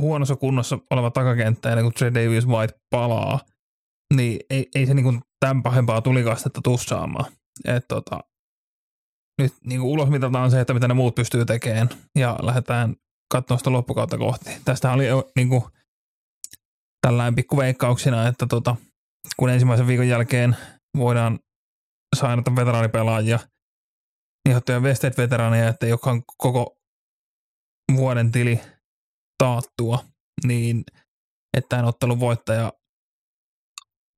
[0.00, 3.40] huonossa kunnossa oleva takakenttä ennen kuin Trey Davis White palaa,
[4.14, 7.32] niin ei, ei se niin kuin tämän pahempaa tulikastetta tussaamaan.
[7.64, 8.20] Et tota,
[9.38, 12.96] nyt niin kuin ulos mitataan se, että mitä ne muut pystyy tekemään ja lähdetään
[13.32, 14.50] katsomaan sitä loppukautta kohti.
[14.64, 15.04] Tästä oli
[15.36, 15.64] niin kuin,
[17.06, 18.76] tällainen pikku veikkauksina, että tota,
[19.36, 20.56] kun ensimmäisen viikon jälkeen
[20.96, 21.38] voidaan
[22.16, 23.38] sainata veteraanipelaajia,
[24.48, 26.76] niin vestet veteraaneja, että joka on koko
[27.96, 28.60] vuoden tili
[29.38, 30.04] taattua,
[30.46, 30.84] niin
[31.56, 32.72] että tämän ottelun voittaja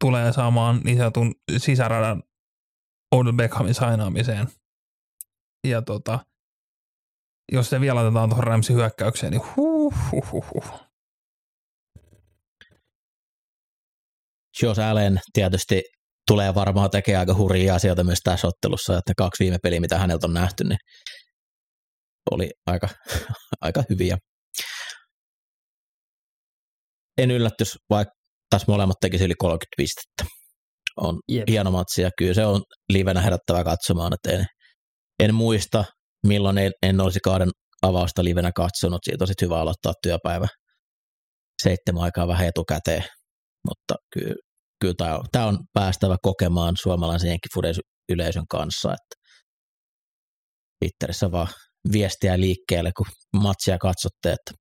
[0.00, 2.22] tulee saamaan niin sanotun sisäradan
[3.14, 4.48] Odell Beckhamin sainaamiseen.
[5.64, 6.18] Ja tota,
[7.52, 10.90] jos se vielä otetaan tuohon Ramsin hyökkäykseen, niin huh, huh, huh, huh.
[14.62, 15.82] Josh Allen tietysti
[16.26, 20.26] tulee varmaan tekemään aika hurjia asioita myös tässä ottelussa, että kaksi viime peliä, mitä häneltä
[20.26, 20.78] on nähty, niin
[22.30, 22.88] oli aika,
[23.60, 24.18] aika hyviä.
[27.18, 28.14] En yllätys, vaikka
[28.50, 30.24] tässä molemmat tekisi yli 30 pistettä.
[30.96, 31.48] On yep.
[31.48, 34.46] hieno matsi ja kyllä se on livenä herättävä katsomaan, että en,
[35.20, 35.84] en muista
[36.26, 37.50] milloin en, en olisi kauden
[37.82, 39.00] avausta livenä katsonut.
[39.04, 40.46] Siitä olisi hyvä aloittaa työpäivä
[41.62, 43.04] seitsemän aikaa vähän etukäteen,
[43.68, 44.34] mutta kyllä,
[44.80, 47.38] kyllä tämä, on, tämä on päästävä kokemaan suomalaisen
[48.08, 49.20] yleisön kanssa, että
[50.78, 51.48] Twitterissä vaan
[51.92, 53.06] viestiä liikkeelle, kun
[53.36, 54.52] matsia katsotte, että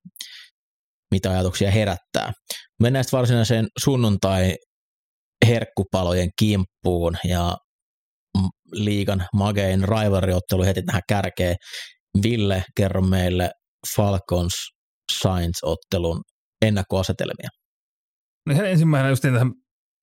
[1.12, 2.32] mitä ajatuksia herättää.
[2.80, 4.56] Mennään sitten varsinaiseen sunnuntai
[5.48, 7.58] herkkupalojen kimppuun ja
[8.72, 11.56] liigan magein rivalryottelu heti tähän kärkeen.
[12.24, 13.52] Ville, kerro meille
[13.96, 14.54] Falcons
[15.12, 16.22] Saints-ottelun
[16.62, 17.50] ennakkoasetelmia.
[18.46, 19.52] No ihan ensimmäinen just tähän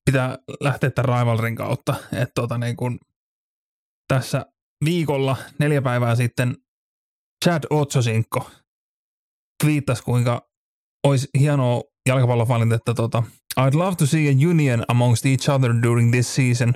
[0.05, 2.99] pitää lähteä tämän rivalrin kautta, että tota niin kun
[4.07, 4.45] tässä
[4.85, 6.55] viikolla neljä päivää sitten
[7.45, 8.51] Chad Otsosinko
[9.63, 10.41] twiittasi, kuinka
[11.07, 13.23] olisi hienoa jalkapallofanit, että tota,
[13.59, 16.73] I'd love to see a union amongst each other during this season.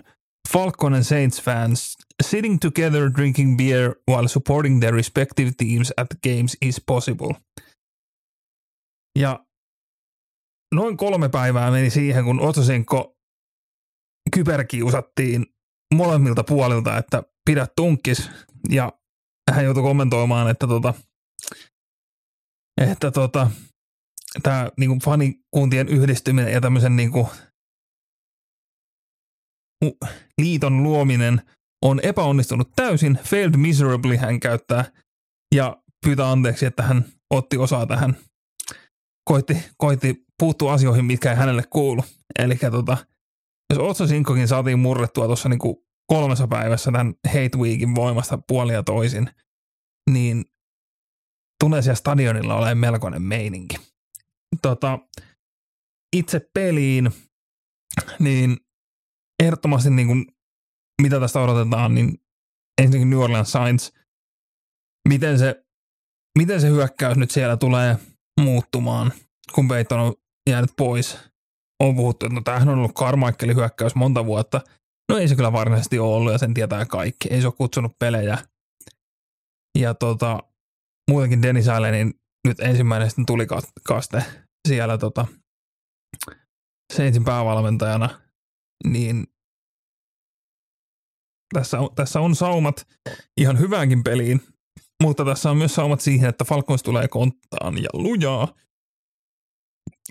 [0.54, 6.30] Falcon and Saints fans sitting together drinking beer while supporting their respective teams at the
[6.30, 7.34] games is possible.
[9.20, 9.46] Ja
[10.76, 13.18] noin kolme päivää meni siihen, kun Otsosenko
[14.34, 15.46] kyberkiusattiin
[15.94, 18.30] molemmilta puolilta, että pidä tunkkis.
[18.70, 18.92] Ja
[19.52, 20.94] hän joutui kommentoimaan, että tota,
[22.82, 23.52] että tota,
[24.44, 27.30] tämä niinku fanikuntien yhdistyminen ja tämmöisen niinku,
[30.42, 31.42] liiton luominen
[31.86, 33.20] on epäonnistunut täysin.
[33.24, 34.86] Failed miserably hän käyttää
[35.56, 38.18] ja pyytää anteeksi, että hän otti osaa tähän.
[39.30, 42.04] Koitti, koitti puuttua asioihin, mitkä ei hänelle kuulu.
[42.40, 42.98] Eli tota,
[43.70, 49.30] jos Otso Sinkkokin saatiin murrettua tuossa niinku kolmessa päivässä tämän Hate Weekin voimasta puolia toisin,
[50.10, 50.46] niin
[51.64, 53.76] tulee siellä stadionilla olemaan melkoinen meininki
[54.62, 55.00] tota,
[56.16, 57.12] itse peliin,
[58.20, 58.58] niin
[59.42, 60.26] ehdottomasti niin kuin,
[61.02, 62.22] mitä tästä odotetaan, niin
[62.82, 63.94] ensinnäkin New Orleans Saints,
[65.10, 65.66] miten se,
[66.38, 67.98] miten se hyökkäys nyt siellä tulee
[68.42, 69.14] muuttumaan,
[69.56, 70.14] kun Peyton on
[70.50, 71.18] jäänyt pois.
[71.84, 74.62] On puhuttu, että no tämähän on ollut Carmichaelin hyökkäys monta vuotta.
[75.10, 77.28] No ei se kyllä varsinaisesti ole ollut ja sen tietää kaikki.
[77.30, 78.38] Ei se ole kutsunut pelejä.
[79.78, 80.40] Ja tota,
[81.10, 82.14] muutenkin Dennis Allenin
[82.48, 83.48] nyt ensimmäinen tuli
[83.84, 84.24] kaste
[84.68, 85.26] siellä tota,
[86.94, 88.22] Saintsin päävalmentajana,
[88.88, 89.28] niin
[91.54, 92.88] tässä on, tässä on saumat
[93.38, 94.42] ihan hyväänkin peliin,
[95.04, 98.54] mutta tässä on myös saumat siihen, että Falcons tulee konttaan ja lujaa,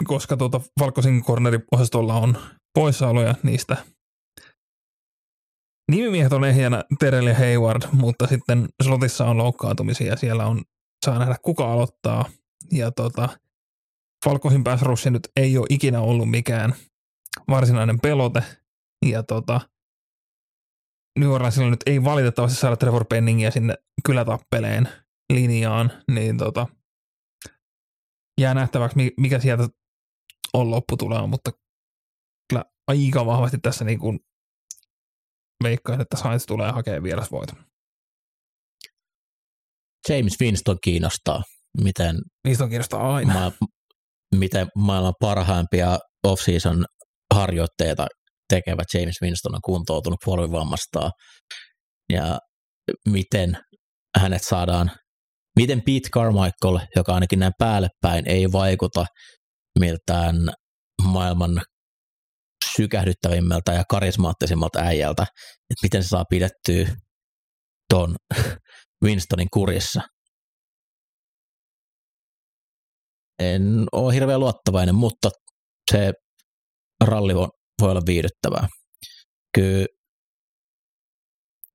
[0.04, 2.36] koska tuota Falcosin corneriosastolla on
[2.74, 3.76] poissaoloja niistä.
[5.90, 10.62] Nimimiehet on ehjänä Terrell ja Hayward, mutta sitten slotissa on loukkaantumisia ja siellä on,
[11.06, 12.24] saa nähdä kuka aloittaa.
[12.72, 13.28] Ja tota,
[14.24, 16.74] Falcosin pass nyt ei ole ikinä ollut mikään
[17.48, 18.42] varsinainen pelote.
[19.06, 19.60] Ja tota,
[21.18, 23.74] New Orleansilla nyt ei valitettavasti saada Trevor Penningia sinne
[24.06, 24.88] kylätappeleen
[25.32, 26.66] linjaan, niin tota,
[28.40, 29.68] jää nähtäväksi, mikä sieltä
[30.54, 31.50] on lopputulema, mutta
[32.48, 34.20] kyllä aika vahvasti tässä niin kuin
[35.64, 37.64] veikkaan, että Sainz tulee hakemaan vierasvoiton.
[40.08, 41.42] James Winston kiinnostaa,
[41.82, 43.34] miten, Winston kiinnostaa aina.
[43.34, 43.52] Ma-
[44.36, 46.84] miten maailman parhaimpia off-season
[47.34, 48.06] harjoitteita
[48.50, 51.12] tekevä James Winston on kuntoutunut puolivammastaan
[52.12, 52.38] ja
[53.08, 53.58] miten
[54.18, 54.90] hänet saadaan,
[55.56, 59.06] miten Pete Carmichael, joka ainakin näin päälle päin ei vaikuta
[59.78, 60.36] miltään
[61.02, 61.62] maailman
[62.76, 65.22] sykähdyttävimmältä ja karismaattisimmalta äijältä,
[65.70, 66.96] että miten se saa pidettyä
[67.88, 68.16] ton
[69.04, 70.00] Winstonin kurissa.
[73.38, 75.30] En ole hirveän luottavainen, mutta
[75.90, 76.12] se
[77.04, 77.48] ralli on,
[77.80, 78.68] voi olla viihdyttävää.
[79.54, 79.86] Kyllä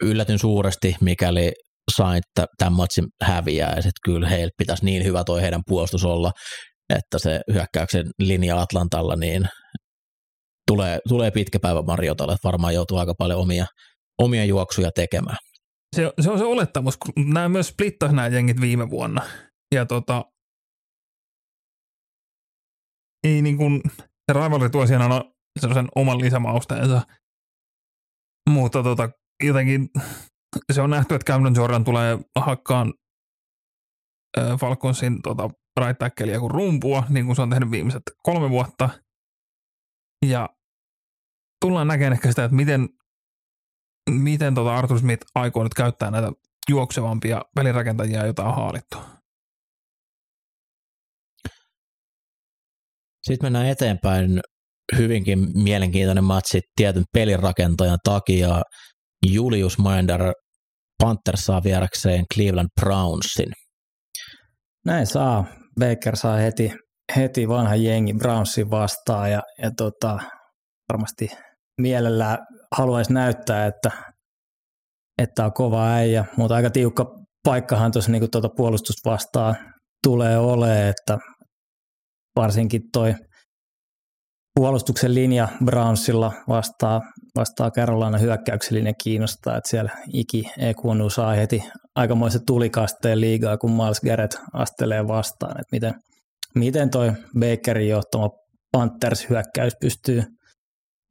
[0.04, 1.52] yllätyn suuresti, mikäli
[1.96, 2.22] sain
[2.58, 6.32] tämän matsin häviää, ja sitten kyllä heillä pitäisi niin hyvä toi heidän puolustus olla,
[6.90, 9.46] että se hyökkäyksen linja Atlantalla, niin
[10.68, 13.66] tulee, tulee pitkä päivä Mariotalle, että varmaan joutuu aika paljon omia,
[14.22, 15.38] omia juoksuja tekemään.
[15.96, 19.22] Se, se on se olettamus, kun nämä myös splittas nämä jengit viime vuonna.
[19.76, 20.26] Ja tota,
[23.24, 27.02] ei niin kuin, se rivalry tuo siinä on sellaisen oman lisämausteensa.
[28.50, 29.10] Mutta tota,
[29.44, 29.90] jotenkin
[30.74, 32.94] se on nähty, että Camden Jordan tulee hakkaan
[34.38, 38.90] äh, Falconsin tota, right tackleia kuin rumpua, niin kuin se on tehnyt viimeiset kolme vuotta.
[40.26, 40.50] Ja
[41.62, 42.90] tullaan näkemään ehkä sitä, että miten,
[44.10, 46.32] miten tota Arthur Smith aikoo nyt käyttää näitä
[46.70, 48.98] juoksevampia pelirakentajia, joita on haalittu.
[53.24, 54.42] Sitten mennään eteenpäin.
[54.98, 58.62] Hyvinkin mielenkiintoinen matsi tietyn pelirakentajan takia.
[59.32, 60.34] Julius Minder
[61.04, 63.52] Panthers saa vierakseen Cleveland Brownsin.
[64.86, 65.46] Näin saa.
[65.80, 66.72] Baker saa heti,
[67.16, 70.20] heti vanha jengi Brownsin vastaan ja, ja tota,
[70.94, 71.30] varmasti
[71.82, 72.38] mielellään
[72.78, 73.92] haluaisi näyttää, että,
[75.22, 77.06] että on kova äijä, mutta aika tiukka
[77.44, 79.56] paikkahan tuossa niin tuota puolustusta vastaan
[80.04, 81.18] tulee olemaan, että
[82.36, 83.16] varsinkin toi
[84.56, 87.02] puolustuksen linja Brownsilla vastaa,
[87.36, 91.64] vastaa Carolina hyökkäyksen linja kiinnostaa, että siellä Iki Ekunu saa heti
[91.96, 95.94] aikamoisen tulikasteen liigaa, kun Miles Garrett astelee vastaan, että miten,
[96.56, 98.30] miten toi Bakerin johtama
[98.72, 100.24] Panthers hyökkäys pystyy,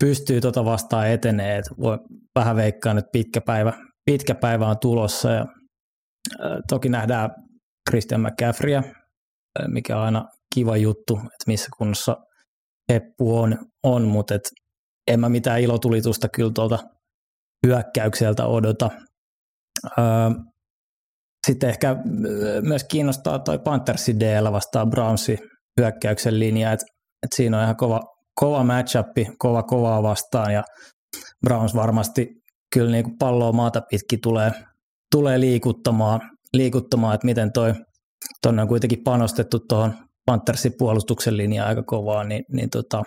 [0.00, 1.98] pystyy tota vastaan etenee, että voi
[2.34, 3.72] vähän veikkaa nyt pitkä päivä,
[4.04, 5.44] pitkä päivä on tulossa ja
[6.68, 7.30] toki nähdään
[7.90, 8.82] Christian McCaffreyä,
[9.68, 12.16] mikä on aina kiva juttu, että missä kunnossa
[12.86, 14.42] Peppu on, on mutta et
[15.10, 16.78] en mä mitään ilotulitusta kyllä tuolta
[17.66, 18.90] hyökkäykseltä odota.
[19.98, 20.04] Öö,
[21.46, 21.96] sitten ehkä
[22.62, 25.38] myös kiinnostaa toi Panthersin DL vastaan Brownsi
[25.80, 26.86] hyökkäyksen linja, että
[27.22, 28.00] et siinä on ihan kova,
[28.34, 29.06] kova matchup,
[29.38, 30.62] kova kovaa vastaan ja
[31.46, 32.28] Browns varmasti
[32.74, 34.52] kyllä niin kuin palloa maata pitkin tulee,
[35.10, 36.20] tulee liikuttamaan,
[36.52, 37.74] liikuttamaan, että miten toi,
[38.42, 39.94] tuonne on kuitenkin panostettu tuohon
[40.26, 43.02] Panthersin puolustuksen linjaa aika kovaa, niin, niin tota,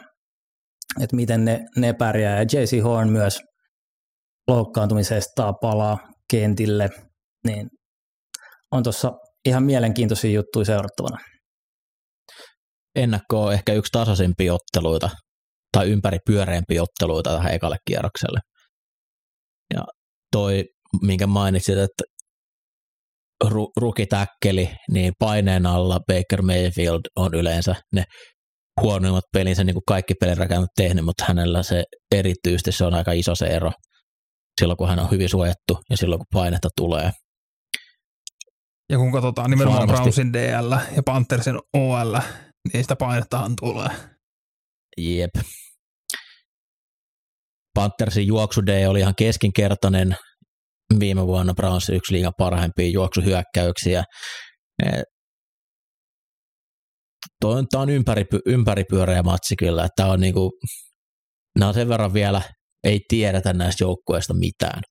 [1.02, 2.38] että miten ne, ne pärjää.
[2.38, 3.40] Ja JC Horn myös
[4.48, 5.98] loukkaantumisesta palaa
[6.32, 6.90] kentille,
[7.48, 7.68] niin
[8.72, 9.12] on tuossa
[9.46, 11.18] ihan mielenkiintoisia juttuja seurattavana.
[12.96, 15.10] Ennakko on ehkä yksi tasaisimpia otteluita
[15.72, 18.40] tai ympäri pyöreämpiä otteluita tähän ekalle kierrokselle.
[19.74, 19.84] Ja
[20.32, 20.64] toi,
[21.02, 22.04] minkä mainitsit, että
[23.46, 28.04] ru, rukitäkkeli, niin paineen alla Baker Mayfield on yleensä ne
[28.82, 31.84] huonoimmat pelinsä, niin kuin kaikki pelirakennut tehnyt, mutta hänellä se
[32.16, 33.72] erityisesti se on aika iso se ero
[34.62, 37.12] silloin, kun hän on hyvin suojattu ja silloin, kun painetta tulee.
[38.92, 40.02] Ja kun katsotaan nimenomaan Varmasti.
[40.02, 42.18] Brownsin DL ja Panthersin OL,
[42.74, 43.90] niin sitä painettahan tulee.
[44.98, 45.30] Jep.
[47.74, 50.16] Panthersin juoksu D oli ihan keskinkertainen,
[51.00, 54.04] viime vuonna Browns yksi liigan parhaimpia juoksuhyökkäyksiä.
[57.40, 59.88] Tämä on ympäripy, ympäripyöreä matsi kyllä.
[59.96, 60.52] Tämä on niinku,
[61.60, 62.42] nämä on sen verran vielä,
[62.84, 64.82] ei tiedetä näistä joukkueista mitään.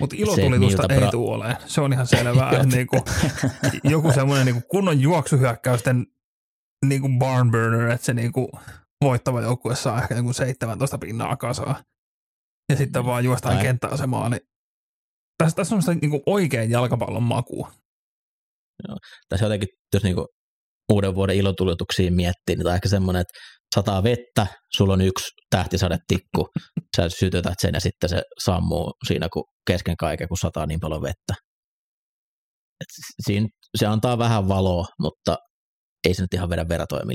[0.00, 1.10] Mutta ilotulitusta ei pra...
[1.10, 1.56] tule olemaan.
[1.66, 2.62] Se on ihan selvää.
[2.64, 2.96] niinku,
[3.84, 6.06] joku semmoinen niinku kunnon juoksuhyökkäysten
[6.84, 8.50] niinku barn burner, että se niinku
[9.04, 11.82] voittava joukkue saa ehkä niinku 17 pinnaa kasaa.
[12.68, 14.30] Ja sitten vaan juostaan kenttäasemaan.
[14.30, 14.42] Niin
[15.38, 17.72] tässä, tässä on sitä niinku oikein jalkapallon makua.
[18.88, 18.96] Joo.
[19.28, 20.26] Tässä jotenkin, jos niinku
[20.92, 23.38] uuden vuoden ilotulituksiin miettii, niin tämä on ehkä semmoinen, että
[23.74, 24.46] sataa vettä,
[24.76, 26.48] sulla on yksi tähtisadetikku,
[26.96, 31.02] sä sytytät sen ja sitten se sammuu siinä kun kesken kaiken, kun sataa niin paljon
[31.02, 31.34] vettä.
[32.80, 32.88] Et
[33.26, 35.36] siinä, se antaa vähän valoa, mutta
[36.08, 37.06] ei se nyt ihan vedä veratoja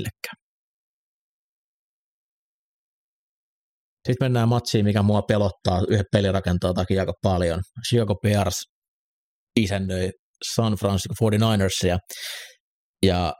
[4.07, 7.61] Sitten mennään matsiin, mikä mua pelottaa yhden pelirakentaa takia aika paljon.
[7.87, 8.63] Chicago Bears
[9.59, 10.11] isännöi
[10.55, 11.97] San Francisco 49ersia
[13.05, 13.33] ja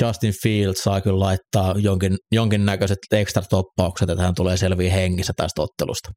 [0.00, 5.62] Justin Fields saa kyllä laittaa jonkin, jonkinnäköiset ekstra toppaukset, että hän tulee selviä hengissä tästä
[5.62, 6.10] ottelusta.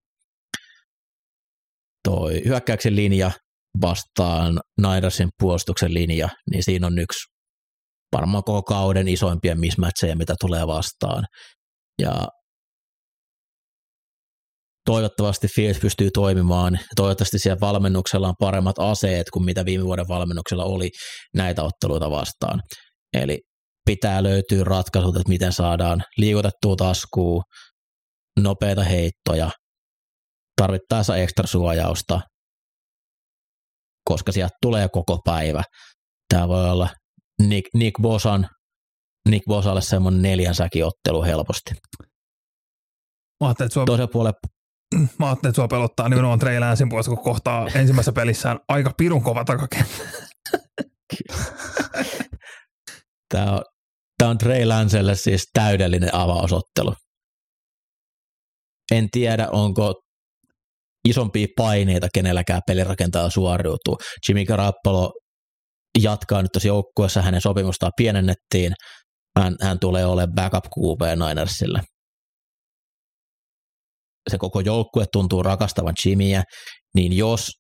[2.08, 3.32] Toi hyökkäyksen linja
[3.82, 7.20] vastaan Nidersin puolustuksen linja, niin siinä on yksi
[8.16, 11.26] varmaan koko kauden isoimpia mismatcheja, mitä tulee vastaan.
[12.00, 12.28] Ja
[14.86, 16.80] toivottavasti Fields pystyy toimimaan.
[16.96, 20.90] Toivottavasti siellä valmennuksella on paremmat aseet kuin mitä viime vuoden valmennuksella oli
[21.36, 22.62] näitä otteluita vastaan.
[23.14, 23.40] Eli
[23.86, 27.42] pitää löytyä ratkaisut, että miten saadaan liikutettua taskua,
[28.40, 29.52] nopeita heittoja,
[30.62, 32.22] tarvittaessa ekstra suojausta,
[34.10, 35.64] koska sieltä tulee koko päivä.
[36.34, 36.90] Tämä voi olla
[37.42, 38.48] Nick, Nick Bosan,
[39.30, 40.56] Nick Bosalle semmoinen neljän
[40.86, 41.72] ottelu helposti.
[43.42, 44.34] Mä ajattelin, että sua, Toisen puolen...
[45.20, 49.24] mä ajattelin, että sua pelottaa nimenomaan Trey Lancein puolesta, kun kohtaa ensimmäisessä pelissään aika pirun
[49.24, 50.04] kova takakenttä.
[53.34, 53.62] Tämä on,
[54.18, 56.94] Tämä on Trey Lancelle siis täydellinen avausottelu.
[58.92, 59.94] En tiedä, onko
[61.08, 63.98] isompia paineita kenelläkään pelirakentaa suoriutuu.
[64.28, 65.14] Jimmy Garoppolo
[66.00, 68.74] jatkaa nyt tuossa joukkueessa, hänen sopimustaan pienennettiin.
[69.40, 71.82] Hän, hän tulee olemaan backup QB Ninersille.
[74.30, 76.44] Se koko joukkue tuntuu rakastavan Jimmyä,
[76.96, 77.52] niin jos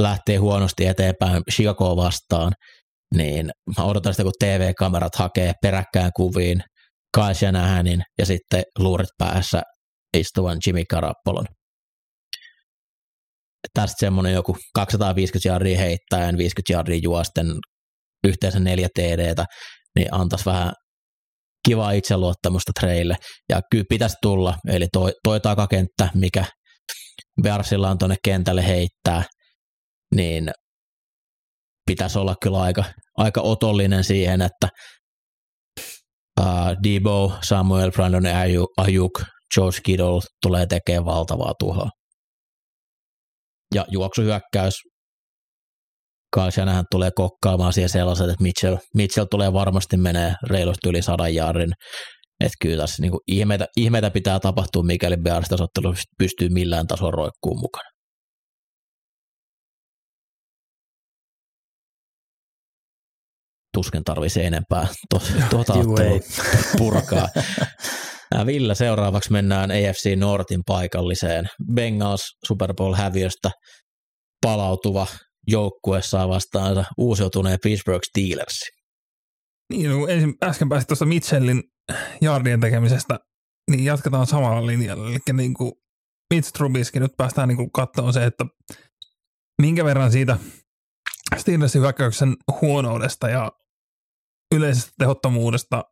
[0.00, 2.52] lähtee huonosti eteenpäin Chicago vastaan,
[3.14, 6.62] niin mä odotan sitä, kun TV-kamerat hakee peräkkään kuviin
[7.14, 9.62] Kyle Shanahanin ja sitten luurit päässä
[10.16, 11.46] istuvan Jimmy Garappolon.
[13.74, 17.46] Tästä semmoinen joku 250 jardia heittäen, 50 jardia juosten,
[18.26, 19.44] yhteensä neljä TDtä,
[19.96, 20.72] niin antaisi vähän
[21.68, 23.16] kivaa itseluottamusta treille.
[23.48, 26.44] Ja kyllä pitäisi tulla, eli toi, toi takakenttä, mikä
[27.42, 29.24] Bearsilla on tuonne kentälle heittää,
[30.14, 30.50] niin
[31.86, 32.84] pitäisi olla kyllä aika,
[33.16, 34.68] aika otollinen siihen, että
[36.40, 36.46] uh,
[36.82, 38.24] Debo, Samuel, Brandon
[38.76, 39.22] Ayuk,
[39.54, 41.88] George Kittle tulee tekemään valtavaa tuhoa.
[43.74, 44.74] Ja juoksuhyökkäys,
[46.34, 51.72] Kyle tulee kokkaamaan siihen sellaiset, että Mitchell, Mitchell tulee varmasti menee reilusti yli sadan jaarin.
[52.40, 55.46] Että kyllä tässä niin ihmeitä, ihmeitä, pitää tapahtua, mikäli Bears
[56.18, 57.92] pystyy millään tasolla roikkuun mukana.
[63.74, 64.86] tuskin tarvisi enempää
[65.50, 65.74] tuota
[66.78, 67.28] purkaa.
[68.46, 71.48] Villa seuraavaksi mennään AFC Nortin paikalliseen.
[71.74, 73.50] Bengals Super Bowl häviöstä
[74.42, 75.06] palautuva
[75.46, 78.60] joukkuessa vastaansa uusiutuneen Pittsburgh Steelers.
[79.72, 81.62] Niin, no, ensin äsken pääsit tuosta Mitchellin
[82.20, 83.18] jardien tekemisestä,
[83.70, 85.08] niin jatketaan samalla linjalla.
[85.08, 85.72] Eli niin kuin
[86.34, 88.46] Mitch Trubisky nyt päästään niin katsomaan se, että
[89.62, 90.38] minkä verran siitä
[91.36, 93.52] Steelersin hyökkäyksen huonoudesta ja
[94.54, 95.84] yleisestä tehottomuudesta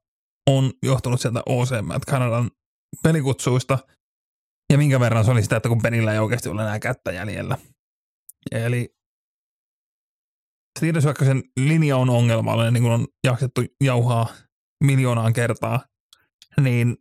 [0.51, 2.51] on johtunut sieltä OCM, että Kanadan
[3.03, 3.79] pelikutsuista,
[4.73, 7.59] ja minkä verran se oli sitä, että kun penillä ei oikeasti ole enää kättä jäljellä.
[8.53, 9.00] Eli
[10.79, 11.05] Steelers
[11.57, 14.27] linja on ongelmallinen, niin kuin on jaksettu jauhaa
[14.85, 15.85] miljoonaan kertaa,
[16.61, 16.97] niin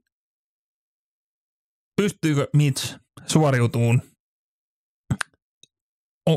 [2.01, 2.97] pystyykö Mitch
[3.28, 4.01] suoriutumaan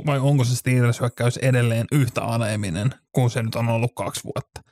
[0.07, 4.63] vai onko se Steelers hyökkäys edelleen yhtä aleminen kuin se nyt on ollut kaksi vuotta?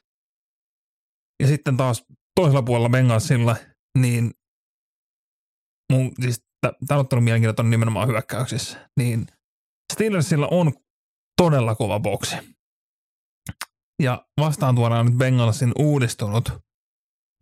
[1.43, 2.05] Ja sitten taas
[2.41, 3.57] toisella puolella Bengalsilla,
[3.99, 4.31] niin
[5.93, 6.45] mun, siis
[6.87, 9.27] tämä ottanut mielenkiintoinen nimenomaan hyökkäyksissä, niin
[9.93, 10.73] Steelersillä on
[11.41, 12.37] todella kova boksi.
[14.03, 16.53] Ja vastaan tuodaan nyt Bengalsin uudistunut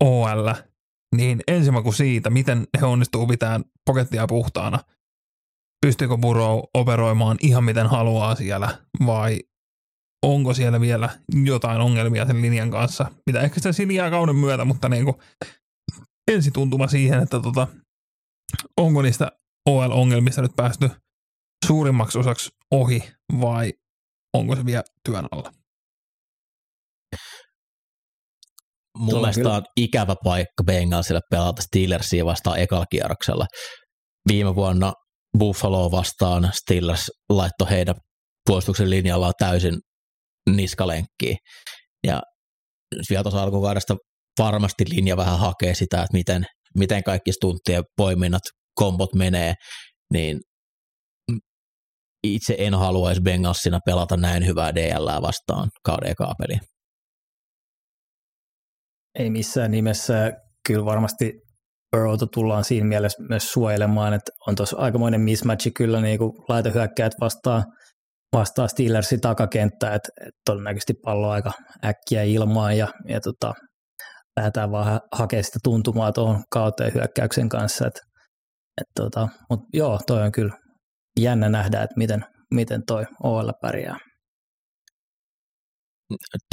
[0.03, 0.53] OL,
[1.15, 4.79] niin ensimmäinen siitä, miten he onnistuu pitämään pokettia puhtaana.
[5.85, 9.39] Pystyykö Burrow operoimaan ihan miten haluaa siellä vai
[10.25, 11.09] onko siellä vielä
[11.45, 15.15] jotain ongelmia sen linjan kanssa, mitä ehkä sitä sinjää kauden myötä, mutta niin kuin
[16.31, 17.67] ensituntuma siihen, että tota,
[18.77, 19.31] onko niistä
[19.69, 20.89] OL-ongelmista nyt päästy
[21.65, 23.73] suurimmaksi osaksi ohi vai
[24.33, 25.51] onko se vielä työn alla?
[28.97, 29.55] Mun Tuo mielestä kyllä.
[29.55, 33.45] on ikävä paikka Bengalsille pelata Steelersia vastaan ekalla kierroksella.
[34.27, 34.93] Viime vuonna
[35.37, 37.95] Buffalo vastaan Steelers laittoi heidän
[38.45, 39.79] puolustuksen linjalla täysin
[40.49, 41.37] niskalenkkiin.
[42.07, 42.21] Ja
[43.09, 43.95] vielä tuossa alkukaudesta
[44.39, 46.45] varmasti linja vähän hakee sitä, että miten,
[46.77, 48.41] miten kaikki stunttien poiminnat,
[48.75, 49.53] kombot menee,
[50.13, 50.39] niin
[52.23, 56.33] itse en haluaisi Bengalsina pelata näin hyvää DL vastaan kauden ekaa.
[59.19, 60.31] Ei missään nimessä.
[60.67, 61.33] Kyllä varmasti
[61.91, 67.13] Burrowta tullaan siinä mielessä myös suojelemaan, että on tuossa aikamoinen mismatchi kyllä niin kuin laitohyökkäät
[67.21, 67.63] vastaan,
[68.33, 71.51] vastaan Steelersin takakenttää, että, että todennäköisesti pallo aika
[71.85, 73.53] äkkiä ilmaan ja, ja tota,
[74.37, 77.87] lähdetään vaan ha- hakemaan sitä tuntumaa tuohon kauteen hyökkäyksen kanssa.
[77.87, 77.99] Et,
[78.81, 80.53] et tota, Mutta joo, toi on kyllä
[81.21, 83.97] jännä nähdä, että miten, miten toi OL pärjää.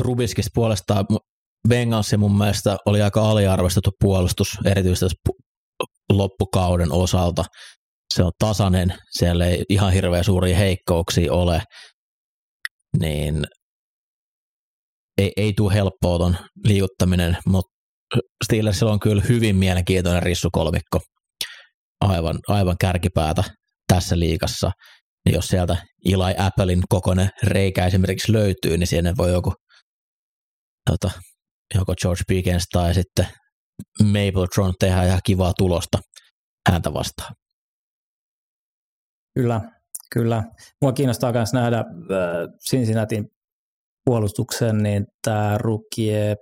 [0.02, 1.06] Trubiskista puolestaan
[1.68, 5.16] Bengalsi mun mielestä oli aika aliarvostettu puolustus, erityisesti
[6.12, 7.44] loppukauden osalta.
[8.14, 11.62] Se on tasainen, siellä ei ihan hirveän suuria heikkouksia ole,
[13.00, 13.44] niin
[15.18, 17.76] ei, ei tule helppoa ton liikuttaminen, mutta
[18.44, 21.00] Steelersillä on kyllä hyvin mielenkiintoinen rissukolmikko,
[22.00, 23.44] aivan, aivan kärkipäätä
[23.88, 24.70] tässä liikassa.
[25.24, 29.52] Niin jos sieltä Eli Applein kokoinen reikä esimerkiksi löytyy, niin sinne voi joku
[30.90, 31.10] tota,
[31.74, 33.26] joko George Pickens tai sitten
[34.02, 35.98] Mapletron tehdä ihan kivaa tulosta
[36.70, 37.34] häntä vastaan.
[39.34, 39.60] Kyllä,
[40.12, 40.42] kyllä.
[40.82, 41.84] Mua kiinnostaa myös nähdä äh,
[42.70, 43.24] Cincinnatin
[44.04, 46.36] puolustuksen, niin tämä rukie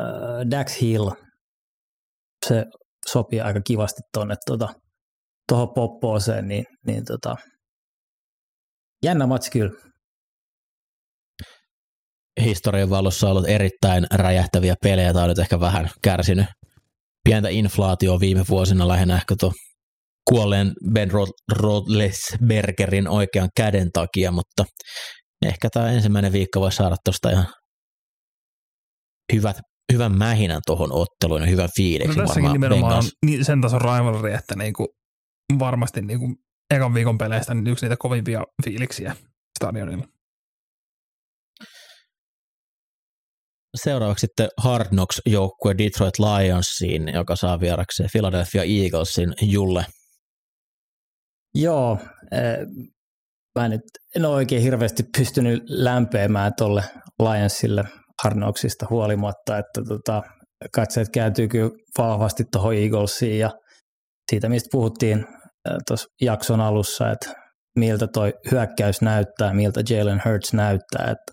[0.00, 0.06] äh,
[0.50, 1.10] Dax Hill,
[2.46, 2.64] se
[3.08, 4.68] sopii aika kivasti tuonne tuota,
[5.50, 7.36] tuohon poppooseen, niin, niin tota,
[9.04, 9.72] jännä matsi kyllä.
[12.40, 16.46] Historian valossa on ollut erittäin räjähtäviä pelejä, tai on nyt ehkä vähän kärsinyt
[17.24, 19.52] pientä inflaatioa viime vuosina lähinnä ehkä tuo
[20.30, 21.10] kuolleen Ben
[21.52, 24.64] Roethlisbergerin oikean käden takia, mutta
[25.46, 27.46] ehkä tämä ensimmäinen viikko voi saada tuosta ihan
[29.32, 29.60] hyvät,
[29.92, 33.12] hyvän mähinän tuohon otteluun ja hyvän No fiiliksen tässäkin nimenomaan on Bengals.
[33.26, 34.86] niin- sen tason rivalry, että niinku
[35.58, 36.36] varmasti niinku
[36.70, 39.16] ekan viikon peleistä niin yksi niitä kovimpia fiiliksiä
[39.58, 40.06] stadionilla.
[43.74, 49.86] Seuraavaksi sitten Hard Knocks joukkue Detroit Lionsiin, joka saa vierakseen Philadelphia Eaglesin Julle.
[51.54, 51.98] Joo,
[52.34, 52.90] äh,
[53.58, 53.82] mä nyt
[54.16, 56.84] en ole oikein hirveästi pystynyt lämpeämään tuolle
[57.22, 57.84] Lionsille
[58.22, 60.22] Harnoksista huolimatta, että tota,
[60.74, 63.50] katseet kääntyy kyllä vahvasti tuohon Eaglesiin ja
[64.30, 65.26] siitä, mistä puhuttiin
[65.88, 67.34] tuossa jakson alussa, että
[67.78, 71.32] miltä toi hyökkäys näyttää, miltä Jalen Hurts näyttää, että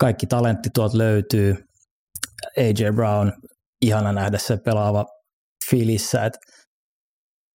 [0.00, 1.56] kaikki talentti tuolta löytyy.
[2.58, 3.32] AJ Brown,
[3.82, 5.06] ihana nähdä se pelaava
[5.70, 6.38] filissä, että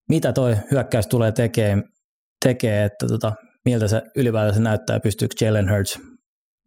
[0.10, 1.84] mitä toi hyökkäys tulee tekemään,
[2.46, 3.34] tekee, että tota,
[3.66, 6.00] miltä se ylipäätänsä näyttää pystyykö Jalen Hurts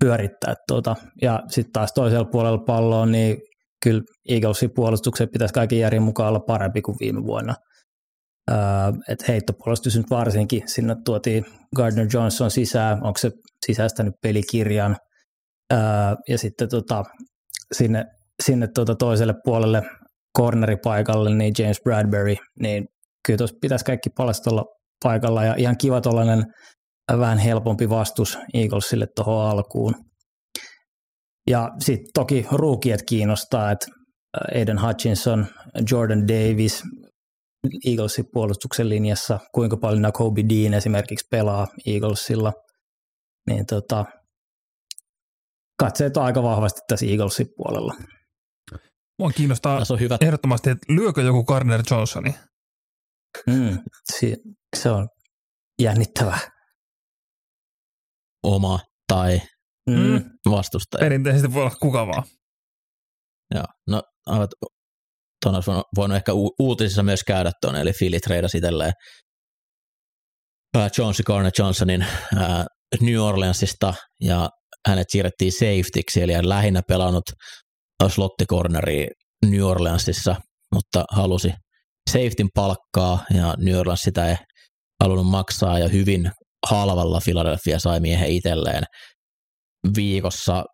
[0.00, 0.96] pyörittää tuota.
[1.22, 3.36] Ja sitten taas toisella puolella palloa, niin
[3.82, 7.54] kyllä Eaglesin puolustuksen pitäisi kaiken järjen mukaan olla parempi kuin viime vuonna.
[8.50, 11.44] Uh, että heittopuolustus nyt varsinkin, sinne tuotiin
[11.76, 13.30] Gardner Johnson sisään, onko se
[13.66, 14.96] sisäistänyt pelikirjan,
[15.72, 17.04] uh, ja sitten tota,
[17.74, 18.04] sinne,
[18.42, 19.82] sinne tota toiselle puolelle
[20.38, 22.86] corneripaikalle, niin James Bradbury, niin
[23.26, 24.64] kyllä tuossa pitäisi kaikki palasta olla
[25.04, 26.44] paikalla, ja ihan kiva tuollainen
[27.18, 29.94] vähän helpompi vastus Eaglesille tuohon alkuun.
[31.50, 33.86] Ja sitten toki ruukiet kiinnostaa, että
[34.54, 35.46] Aiden Hutchinson,
[35.90, 36.82] Jordan Davis,
[37.86, 42.52] Eaglesin puolustuksen linjassa, kuinka paljon Nakobe Dean esimerkiksi pelaa Eaglesilla,
[43.50, 44.04] niin tota,
[45.80, 47.94] katseet on aika vahvasti tässä Eaglesin puolella.
[49.18, 52.34] Mua kiinnostaa Tässä on hyvät ehdottomasti, että lyökö joku Gardner Johnsoni?
[53.46, 53.78] Mm,
[54.16, 54.36] si-
[54.76, 55.08] se on
[55.82, 56.38] jännittävää.
[58.42, 58.78] oma
[59.12, 59.40] tai
[59.90, 60.30] Mm.
[60.50, 61.00] vastustaja.
[61.00, 62.22] Perinteisesti voi olla kuka vaan.
[63.54, 63.64] Joo.
[63.88, 64.48] No, aivan,
[65.42, 68.92] tuon olisi voinut, ehkä u- uutisissa myös käydä tuon, eli Philly treidasi itselleen
[70.98, 72.66] Johnson Garner Johnsonin ää,
[73.00, 74.48] New Orleansista, ja
[74.88, 77.24] hänet siirrettiin safetyksi, eli hän lähinnä pelannut
[78.08, 79.06] slottikorneria
[79.46, 80.36] New Orleansissa,
[80.74, 81.52] mutta halusi
[82.10, 84.36] safetyn palkkaa, ja New Orleans sitä ei
[85.02, 86.30] halunnut maksaa, ja hyvin
[86.66, 88.84] halvalla Philadelphia sai miehen itselleen.
[89.96, 90.64] viikossa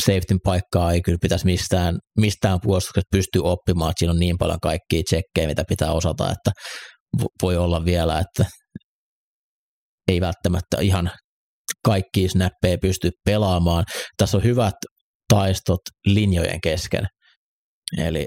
[0.00, 4.60] safetyn paikkaa ei kyllä pitäisi mistään, mistään puolustuksesta pystyä oppimaan, että siinä on niin paljon
[4.62, 6.50] kaikkia tsekkejä, mitä pitää osata, että
[7.42, 8.50] voi olla vielä, että
[10.08, 11.10] ei välttämättä ihan
[11.84, 13.84] kaikki snappeja pysty pelaamaan.
[14.16, 14.74] Tässä on hyvät
[15.28, 17.06] taistot linjojen kesken.
[17.98, 18.26] Eli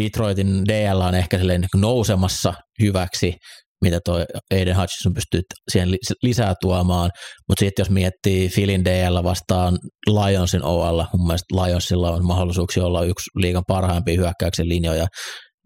[0.00, 1.38] Detroitin DL on ehkä
[1.76, 3.34] nousemassa hyväksi,
[3.82, 5.90] mitä tuo Aiden Hutchinson pystyy siihen
[6.22, 7.10] lisää tuomaan,
[7.48, 13.04] mutta sitten jos miettii Philin DL vastaan Lionsin OL, mun mielestä Lionsilla on mahdollisuuksia olla
[13.04, 15.06] yksi liigan parhaimpia hyökkäyksen linjoja,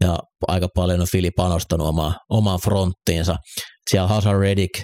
[0.03, 3.35] ja aika paljon on Philly panostanut omaan, omaan fronttiinsa.
[3.89, 4.83] Siellä Hazard Redick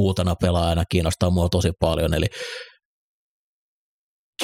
[0.00, 2.26] uutena pelaajana kiinnostaa mua tosi paljon, eli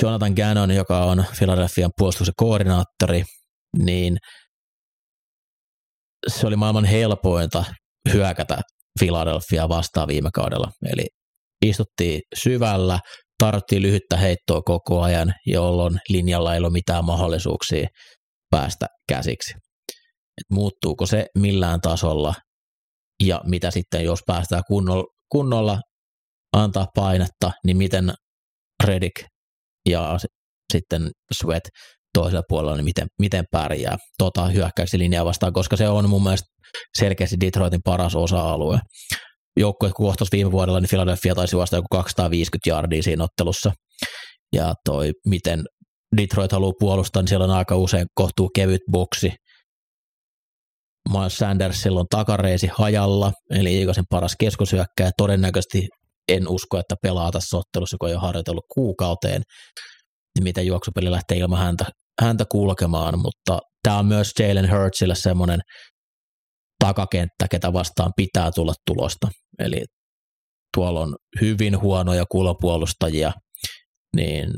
[0.02, 3.22] Jonathan Gannon, joka on Philadelphian puolustuksen koordinaattori,
[3.78, 4.16] niin
[6.28, 7.64] se oli maailman helpointa
[8.12, 8.58] hyökätä
[8.98, 10.70] Philadelphia vastaan viime kaudella.
[10.92, 11.06] Eli
[11.66, 13.00] istuttiin syvällä,
[13.38, 17.88] tarvittiin lyhyttä heittoa koko ajan, jolloin linjalla ei ole mitään mahdollisuuksia
[18.50, 19.54] päästä käsiksi.
[20.38, 22.34] Et muuttuuko se millään tasolla
[23.24, 25.80] ja mitä sitten, jos päästään kunnolla, kunnolla
[26.52, 28.12] antaa painetta, niin miten
[28.84, 29.26] Redick
[29.88, 30.18] ja
[30.72, 31.62] sitten Sweat
[32.14, 36.48] toisella puolella, niin miten, miten pärjää tota hyökkäyksen linjaa vastaan, koska se on mun mielestä
[36.98, 38.78] selkeästi Detroitin paras osa-alue.
[39.56, 43.72] Joukkue kohtas viime vuodella, niin Philadelphia taisi vasta joku 250 yardia siinä ottelussa.
[44.52, 45.62] Ja toi, miten
[46.16, 49.32] Detroit haluaa puolustaa, niin siellä on aika usein kohtuu kevyt boksi.
[51.12, 55.10] Miles Sandersilla on takareisi hajalla, eli Iikasen paras keskusyökkäjä.
[55.16, 55.88] Todennäköisesti
[56.28, 59.42] en usko, että pelaa tässä ottelussa, kun ei ole harjoitellut kuukauteen
[60.40, 61.84] miten juoksupeli lähtee ilman häntä,
[62.20, 65.60] häntä kulkemaan, mutta tämä on myös Jalen Hurtsille semmoinen
[66.84, 69.28] takakenttä, ketä vastaan pitää tulla tulosta.
[69.58, 69.84] Eli
[70.76, 73.32] tuolla on hyvin huonoja kulopuolustajia,
[74.16, 74.50] niin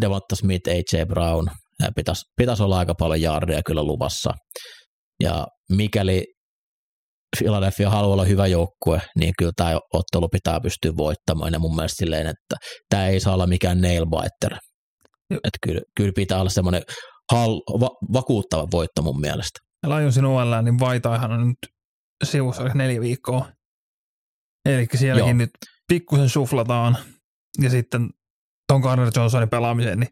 [0.00, 1.04] Devonta Smith, A.J.
[1.04, 1.46] Brown,
[1.96, 4.30] pitäisi, pitäisi olla aika paljon jaardia kyllä luvassa.
[5.22, 6.24] Ja mikäli
[7.38, 11.52] Philadelphia haluaa olla hyvä joukkue, niin kyllä tämä ottelu pitää pystyä voittamaan.
[11.52, 12.56] Ja mun mielestä silleen, että
[12.90, 14.58] tämä ei saa olla mikään nail biter.
[15.30, 16.82] Että kyllä, kyllä pitää olla semmoinen
[17.32, 19.58] hal- va- vakuuttava voitto mun mielestä.
[19.82, 21.72] Ja Lionsin OL, niin Vaitaihan on nyt
[22.24, 23.48] sivussa neljä viikkoa.
[24.68, 25.38] Eli sielläkin Joo.
[25.38, 25.50] nyt
[25.88, 26.96] pikkusen suflataan.
[27.62, 28.10] Ja sitten
[28.68, 30.10] ton Garner Johnsonin pelaamiseen, niin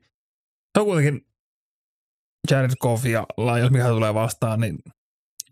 [0.74, 1.20] se on kuitenkin
[2.50, 4.78] Jared Goff ja Lions, mikä tulee vastaan, niin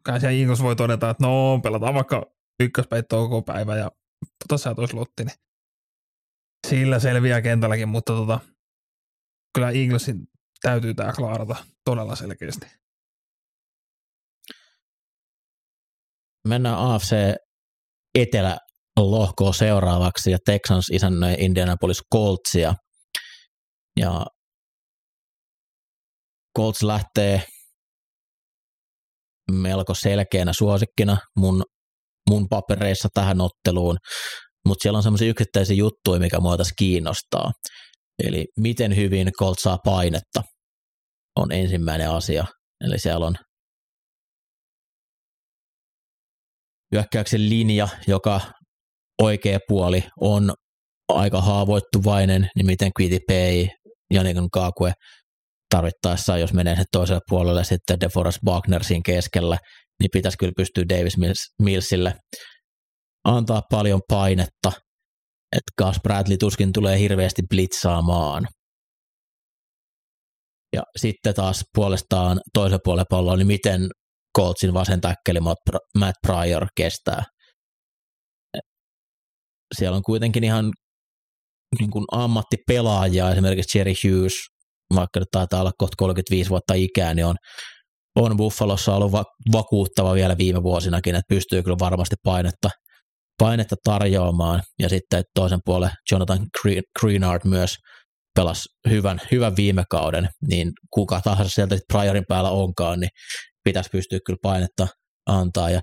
[0.09, 2.27] kai siellä Eagles voi todeta, että no pelataan vaikka
[2.61, 3.91] ykköspeitto koko päivä ja
[4.49, 5.37] tota sä tois lotti, niin
[6.67, 8.41] sillä selviää kentälläkin, mutta tota,
[9.55, 10.27] kyllä Eaglesin
[10.63, 12.67] täytyy tämä klaarata todella selkeästi.
[16.49, 17.35] Mennään AFC
[18.15, 18.59] etelä
[18.97, 22.75] lohkoa seuraavaksi ja Texans isännöi Indianapolis Coltsia.
[24.01, 24.27] Ja
[26.59, 27.43] Colts lähtee
[29.53, 31.63] melko selkeänä suosikkina mun,
[32.31, 33.97] mun papereissa tähän otteluun,
[34.69, 37.51] mutta siellä on semmoisia yksittäisiä juttuja, mikä mua tässä kiinnostaa.
[38.25, 40.43] Eli miten hyvin Colt saa painetta
[41.37, 42.45] on ensimmäinen asia.
[42.85, 43.35] Eli siellä on
[46.95, 48.41] hyökkäyksen linja, joka
[49.23, 50.53] oikea puoli on
[51.09, 52.91] aika haavoittuvainen, niin miten
[53.29, 53.69] Pay
[54.13, 54.93] ja niin Kakue
[55.71, 59.59] tarvittaessa, jos menee toiselle puolelle sitten DeForest Wagner siinä keskellä,
[60.01, 61.17] niin pitäisi kyllä pystyä Davis
[61.63, 62.15] Millsille
[63.25, 64.73] antaa paljon painetta,
[65.57, 68.47] että Gus Bradley tuskin tulee hirveästi blitzaamaan.
[70.77, 73.89] Ja sitten taas puolestaan toisen puolen palloa, niin miten
[74.39, 75.41] Coltsin vasen täkkeli
[75.99, 77.23] Matt Pryor kestää.
[79.79, 80.73] Siellä on kuitenkin ihan
[81.79, 84.33] niin kuin ammattipelaajia, esimerkiksi Jerry Hughes
[84.95, 87.37] vaikka nyt taitaa olla kohta 35 vuotta ikää, niin on,
[88.17, 92.71] on Buffalossa ollut va- vakuuttava vielä viime vuosinakin, että pystyy kyllä varmasti painetta,
[93.39, 94.63] painetta tarjoamaan.
[94.79, 96.47] Ja sitten toisen puolen Jonathan
[97.01, 97.77] Greenard myös
[98.35, 103.11] pelasi hyvän, hyvän viime kauden, niin kuka tahansa sieltä Priorin päällä onkaan, niin
[103.65, 104.87] pitäisi pystyä kyllä painetta
[105.27, 105.71] antaa.
[105.71, 105.81] Ja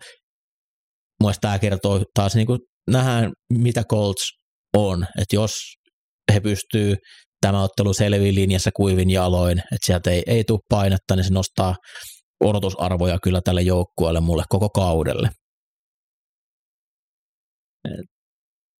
[1.19, 2.59] mielestäni tämä kertoo taas niin kuin
[2.91, 4.31] nähdään, mitä Colts
[4.77, 5.53] on, että jos
[6.33, 6.95] he pystyy
[7.45, 11.75] tämä ottelu selviin linjassa kuivin jaloin, että sieltä ei, ei tule painetta, niin se nostaa
[12.43, 15.29] odotusarvoja kyllä tälle joukkueelle mulle koko kaudelle.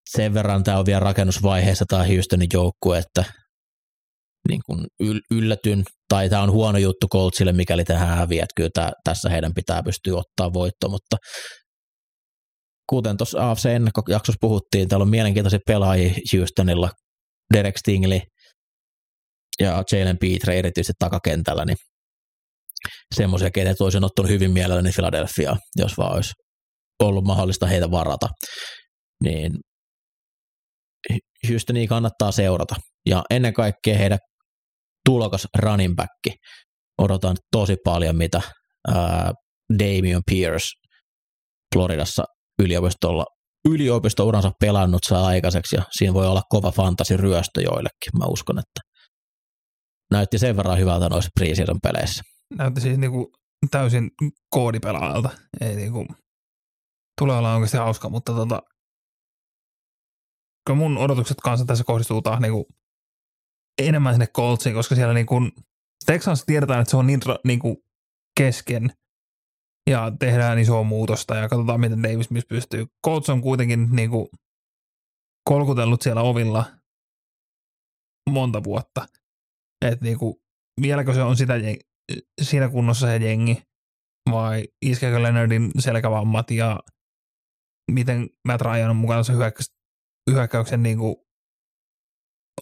[0.10, 3.24] Sen verran tämä on vielä rakennusvaiheessa tämä Houstonin joukkue, että
[4.50, 4.86] niin kuin
[5.32, 9.84] yllätyn, tai tämä on huono juttu Coltsille, mikäli tähän häviät, kyllä tämä, tässä heidän pitää
[9.84, 11.18] pystyä ottaa voitto, mutta
[12.90, 16.90] kuten tuossa AFC ennakkojaksossa puhuttiin, täällä on mielenkiintoisia pelaajia Houstonilla,
[17.54, 18.20] Derek Stingley
[19.60, 21.78] ja Jalen Petre erityisesti takakentällä, niin
[23.16, 26.34] semmoisia, keitä olisin ottanut hyvin mielelläni Philadelphia, jos vaan olisi
[27.04, 28.28] ollut mahdollista heitä varata.
[29.24, 29.52] Niin
[31.50, 32.76] Houstonia kannattaa seurata.
[33.10, 34.20] Ja ennen kaikkea heidän
[35.06, 36.40] tulokas running back.
[36.98, 38.42] Odotan tosi paljon, mitä
[38.88, 39.34] ää,
[39.80, 40.68] Damian Pierce
[41.76, 42.24] Floridassa
[42.62, 43.26] yliopistolla
[43.70, 48.95] yliopistouransa pelannut saa aikaiseksi ja siinä voi olla kova fantasi ryöstö joillekin, mä uskon, että
[50.12, 52.24] näytti sen verran hyvältä noissa preseason peleissä.
[52.58, 53.32] Näytti siis niinku
[53.72, 54.12] täysin
[54.50, 55.30] koodipelaajalta.
[55.62, 56.06] Ei niinku,
[57.22, 58.62] tulee olla oikeasti hauska, mutta tota,
[60.66, 62.68] kyllä mun odotukset kanssa tässä kohdistuu taas niinku
[63.82, 65.42] enemmän sinne Coltsiin, koska siellä niinku,
[66.06, 67.84] Texans tiedetään, että se on niin niinku
[68.38, 68.94] kesken
[69.90, 72.86] ja tehdään isoa muutosta ja katsotaan, miten Davis Mills pystyy.
[73.06, 74.30] Colts on kuitenkin niinku
[75.50, 76.66] kolkutellut siellä ovilla
[78.30, 79.08] monta vuotta.
[79.82, 80.42] Että niinku,
[80.82, 81.54] vieläkö se on sitä
[82.42, 83.62] siinä kunnossa se jengi?
[84.32, 86.80] Vai iskeekö Leonardin selkävammat ja
[87.92, 89.34] miten Matt Ryan on mukana se
[90.32, 91.16] hyökkäyksen niin kuin,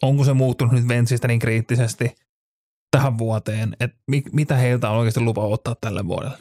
[0.01, 2.15] onko se muuttunut nyt Vensistä niin kriittisesti
[2.91, 6.37] tähän vuoteen, että mi, mitä heiltä on oikeasti lupa ottaa tälle vuodelle?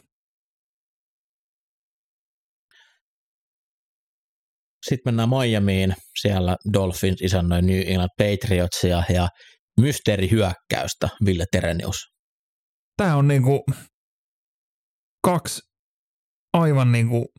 [4.86, 9.28] Sitten mennään Miamiin, siellä Dolphins isännöi New England Patriotsia ja
[9.82, 12.12] mysteerihyökkäystä Ville Terenius.
[12.96, 13.64] Tämä on niinku
[15.26, 15.62] kaksi
[16.52, 17.32] aivan niinku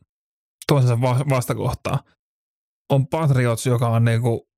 [0.66, 2.04] toisensa vastakohtaa
[2.92, 4.48] on Patriots, joka on niinku,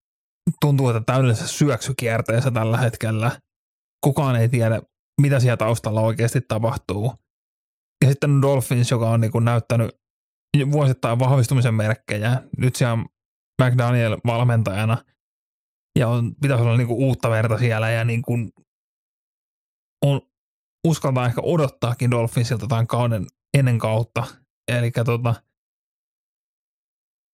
[0.61, 3.41] tuntuu, että täydellisessä syöksykierteessä tällä hetkellä.
[4.05, 4.83] Kukaan ei tiedä,
[5.21, 7.13] mitä siellä taustalla oikeasti tapahtuu.
[8.05, 9.91] Ja sitten Dolphins, joka on niinku näyttänyt
[10.73, 12.43] vuosittain vahvistumisen merkkejä.
[12.59, 13.05] Nyt siellä
[13.63, 15.05] McDaniel valmentajana
[15.97, 18.39] ja on, pitäisi olla niinku uutta verta siellä ja niinku
[20.05, 20.21] on,
[20.87, 23.27] uskaltaa ehkä odottaakin Dolphinsilta tämän kauden
[23.59, 24.25] ennen kautta.
[24.69, 25.35] Eli tota,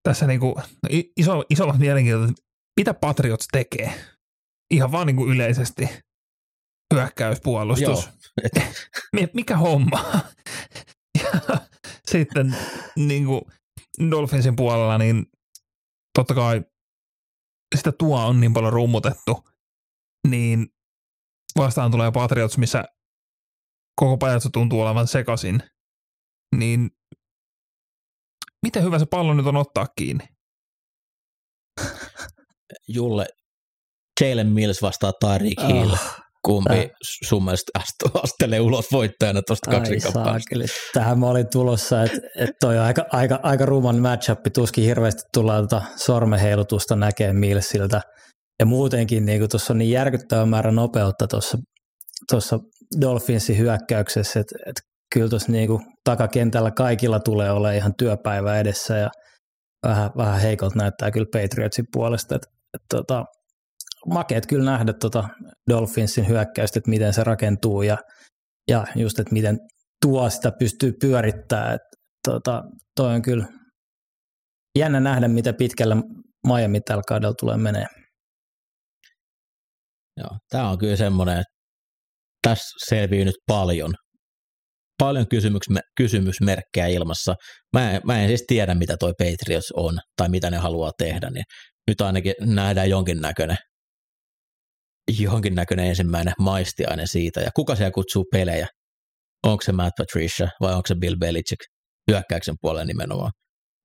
[0.09, 0.61] tässä niinku
[1.17, 2.43] iso, isolla mielenkiintoista,
[2.81, 3.95] mitä Patriots tekee.
[4.71, 5.89] Ihan vaan niinku yleisesti
[6.95, 8.11] hyökkäyspuolustus.
[9.35, 10.05] Mikä homma?
[11.23, 11.59] ja
[12.07, 12.57] sitten
[12.97, 13.51] niinku
[14.11, 15.27] Dolphinsin puolella, niin
[16.19, 16.65] totta kai
[17.77, 19.49] sitä tuo on niin paljon rummutettu,
[20.29, 20.69] niin
[21.57, 22.85] vastaan tulee Patriots, missä
[24.01, 25.63] koko pajatso tuntuu olevan sekasin,
[26.57, 26.91] niin
[28.63, 30.25] miten hyvä se pallo nyt on ottaa kiinni?
[32.89, 33.27] Julle,
[34.21, 35.97] Jalen Mills vastaa Tyreek oh, Hill.
[36.45, 36.89] Kumpi tää.
[37.29, 37.71] sun mielestä
[38.23, 40.81] astelee ulos voittajana tuosta kaksinkappaleesta?
[40.95, 45.23] Tähän mä olin tulossa, että et toi on aika, aika, aika ruman matchup, tuskin hirveästi
[45.35, 48.01] tullaan tuota sormeheilutusta näkee Millsiltä.
[48.61, 51.27] Ja muutenkin niin tuossa on niin järkyttävä määrä nopeutta
[52.31, 52.59] tuossa
[53.01, 54.77] Dolphinsin hyökkäyksessä, että et
[55.15, 59.11] kyllä tuossa niinku takakentällä kaikilla tulee olla ihan työpäivä edessä ja
[59.87, 62.35] vähän, vähän heikolta näyttää kyllä Patriotsin puolesta.
[62.35, 62.43] Et,
[62.75, 63.25] et tota,
[64.07, 65.29] makeet kyllä nähdä tota
[65.71, 67.99] Dolphinsin hyökkäystä, että miten se rakentuu ja,
[68.69, 69.59] ja just, että miten
[70.03, 71.75] tuo sitä pystyy pyörittämään.
[71.75, 71.81] Et,
[72.29, 72.63] tota,
[72.97, 73.47] toi on kyllä
[74.79, 75.97] jännä nähdä, mitä pitkällä
[76.47, 77.87] Miami tällä kaudella tulee menee.
[80.17, 81.53] Joo, tämä on kyllä semmoinen, että
[82.43, 83.95] tässä selvii nyt paljon
[85.03, 85.27] paljon
[85.97, 87.35] kysymysmerkkejä ilmassa.
[87.73, 91.45] Mä, mä en siis tiedä, mitä toi Patriots on tai mitä ne haluaa tehdä, niin
[91.89, 93.57] nyt ainakin nähdään jonkinnäköinen,
[95.21, 97.41] jonkinnäköinen ensimmäinen maistiaine siitä.
[97.41, 98.67] Ja kuka siellä kutsuu pelejä?
[99.47, 101.61] Onko se Matt Patricia vai onko se Bill Belichick
[102.11, 103.33] hyökkäyksen puolella nimenomaan?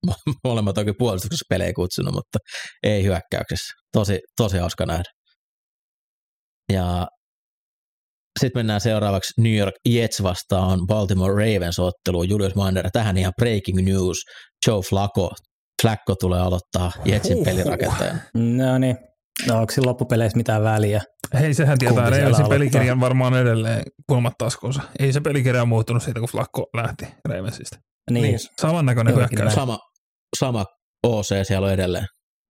[0.43, 2.39] Molemmat toki puolustuksessa pelejä kutsunut, mutta
[2.83, 3.73] ei hyökkäyksessä.
[3.93, 5.03] Tosi, tosi hauska nähdä.
[6.73, 7.07] Ja
[8.39, 12.29] sitten mennään seuraavaksi New York Jets vastaan Baltimore Ravens otteluun.
[12.29, 14.17] Julius Mander, tähän ihan breaking news.
[14.67, 15.31] Joe Flacco,
[15.81, 18.19] Flacco tulee aloittaa Jetsin pelirakentajana.
[18.33, 18.97] No niin,
[19.47, 21.01] no onko siinä loppupeleissä mitään väliä?
[21.39, 24.81] Hei, sehän tietää Ravensin pelikirjan varmaan edelleen kulmat taskuunsa.
[24.99, 27.77] Ei se pelikirja muuttunut siitä, kun Flacco lähti Ravensista.
[28.11, 28.23] Niin.
[28.23, 29.53] niin samannäköinen hyökkäys.
[29.53, 29.79] Sama,
[30.39, 30.65] sama
[31.03, 32.05] OC siellä on edelleen.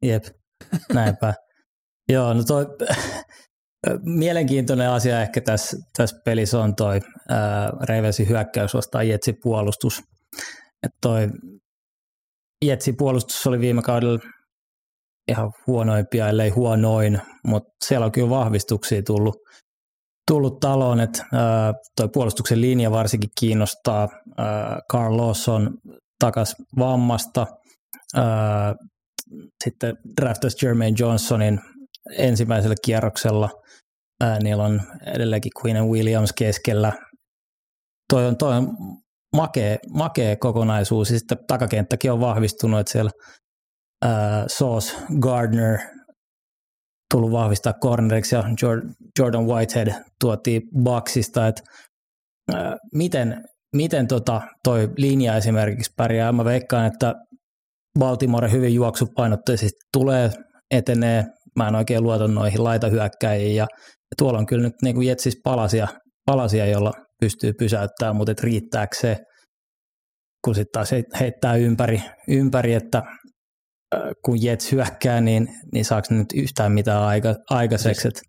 [0.05, 0.23] Jep,
[0.93, 1.33] näinpä.
[2.09, 2.65] Joo, no toi,
[4.19, 6.99] Mielenkiintoinen asia ehkä tässä, tässä pelissä on toi
[7.89, 9.99] Ravensin hyökkäys vastaan Jetsin puolustus.
[10.83, 11.27] Että toi
[12.65, 14.19] Jetsin puolustus oli viime kaudella
[15.27, 19.35] ihan huonoimpia, ellei huonoin, mutta siellä on kyllä vahvistuksia tullut,
[20.31, 21.23] tullut taloon, että
[21.95, 24.07] toi puolustuksen linja varsinkin kiinnostaa.
[24.91, 25.77] Carl Lawson
[26.19, 27.47] takas vammasta,
[29.63, 31.59] sitten draftas Jermaine Johnsonin
[32.17, 33.49] ensimmäisellä kierroksella.
[34.43, 36.93] niillä on edelleenkin Queen Williams keskellä.
[38.13, 38.77] Toi on, toi on
[39.35, 41.07] makea, makea kokonaisuus.
[41.07, 43.11] Sitten takakenttäkin on vahvistunut, että siellä
[44.05, 45.79] ää, Sauce Gardner
[47.13, 48.43] tullut vahvistaa corneriksi ja
[49.19, 51.61] Jordan Whitehead tuotiin Bucksista, että
[52.53, 53.43] ää, miten,
[53.75, 56.31] miten tota toi linja esimerkiksi pärjää.
[56.31, 57.13] Mä veikkaan, että
[57.99, 60.29] Baltimore hyvin juoksupainotteisesti tulee,
[60.71, 61.25] etenee.
[61.55, 63.67] Mä en oikein luota noihin laitahyökkäjiin ja
[64.17, 65.87] tuolla on kyllä nyt niin kuin Jetsis palasia,
[66.25, 66.91] palasia, jolla
[67.21, 69.17] pystyy pysäyttämään, mutta et riittääkö se,
[70.45, 73.03] kun sitten taas heittää ympäri, ympäri että
[74.25, 78.01] kun Jets hyökkää, niin, niin saako nyt yhtään mitään aika, aikaiseksi?
[78.01, 78.21] Siis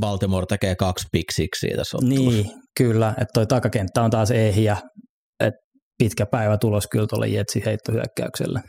[0.00, 4.76] Baltimore tekee kaksi piksiksi siitä Niin, kyllä, että toi takakenttä on taas ehjä,
[5.40, 5.60] että
[5.98, 8.62] pitkä päivä tulos kyllä tuolle Jetsin heittohyökkäykselle.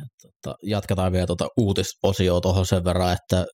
[0.00, 3.46] Ja tota, jatketaan vielä tuota uutisosioa tuohon sen verran, että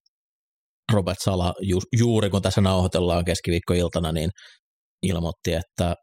[0.92, 4.30] Robert Sala ju, juuri kun tässä nauhoitellaan keskiviikkoiltana, niin
[5.02, 5.94] ilmoitti, että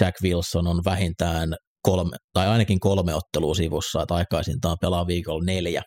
[0.00, 1.48] Jack Wilson on vähintään
[1.86, 5.82] kolme, tai ainakin kolme ottelua sivussa, että aikaisintaan pelaa viikolla neljä.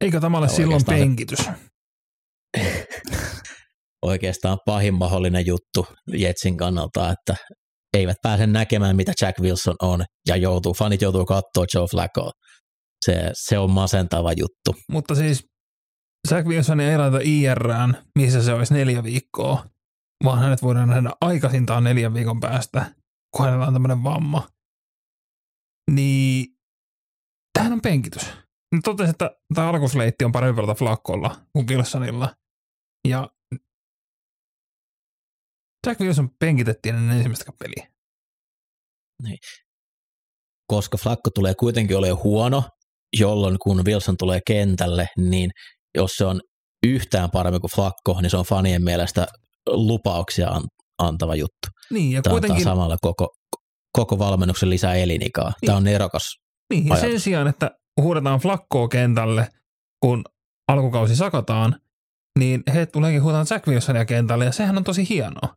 [0.00, 1.38] Eikö tämä ole ja silloin penkitys?
[4.02, 7.36] oikeastaan pahin mahdollinen juttu Jetsin kannalta, että
[7.96, 12.30] eivät pääse näkemään, mitä Jack Wilson on, ja joutuu, fanit joutuu katsoa Joe Flacco.
[13.04, 14.82] Se, se on masentava juttu.
[14.92, 15.44] Mutta siis
[16.30, 19.64] Jack Wilson ei laita IRään, missä se olisi neljä viikkoa,
[20.24, 22.94] vaan hänet voidaan nähdä aikaisintaan neljän viikon päästä,
[23.36, 24.48] kun hänellä on tämmöinen vamma.
[25.90, 26.46] Niin
[27.58, 28.22] tähän on penkitys.
[28.72, 32.36] Ne totesi, että tämä alkusleitti on parempi pelata Flakkolla kuin Wilsonilla.
[33.08, 33.30] Ja
[35.86, 37.92] Jack Wilson penkitettiin ennen ensimmäistä peliä.
[39.22, 39.38] Niin.
[40.66, 42.62] Koska Flakko tulee kuitenkin olemaan huono,
[43.18, 45.50] jolloin kun Wilson tulee kentälle, niin
[45.94, 46.40] jos se on
[46.86, 49.26] yhtään paremmin kuin Flakko, niin se on fanien mielestä
[49.66, 50.48] lupauksia
[50.98, 51.68] antava juttu.
[51.90, 52.64] Niin, ja Tämä kuitenkin...
[52.64, 53.28] samalla koko,
[53.92, 55.48] koko valmennuksen lisää elinikaa.
[55.48, 55.66] Niin.
[55.66, 57.70] Tämä on nerokas Niin, ja sen sijaan, että
[58.00, 59.48] huudetaan Flakkoa kentälle,
[60.00, 60.24] kun
[60.68, 61.80] alkukausi sakataan,
[62.38, 65.56] niin he tuleekin huutaan Jack Wilsonia kentälle, ja sehän on tosi hienoa.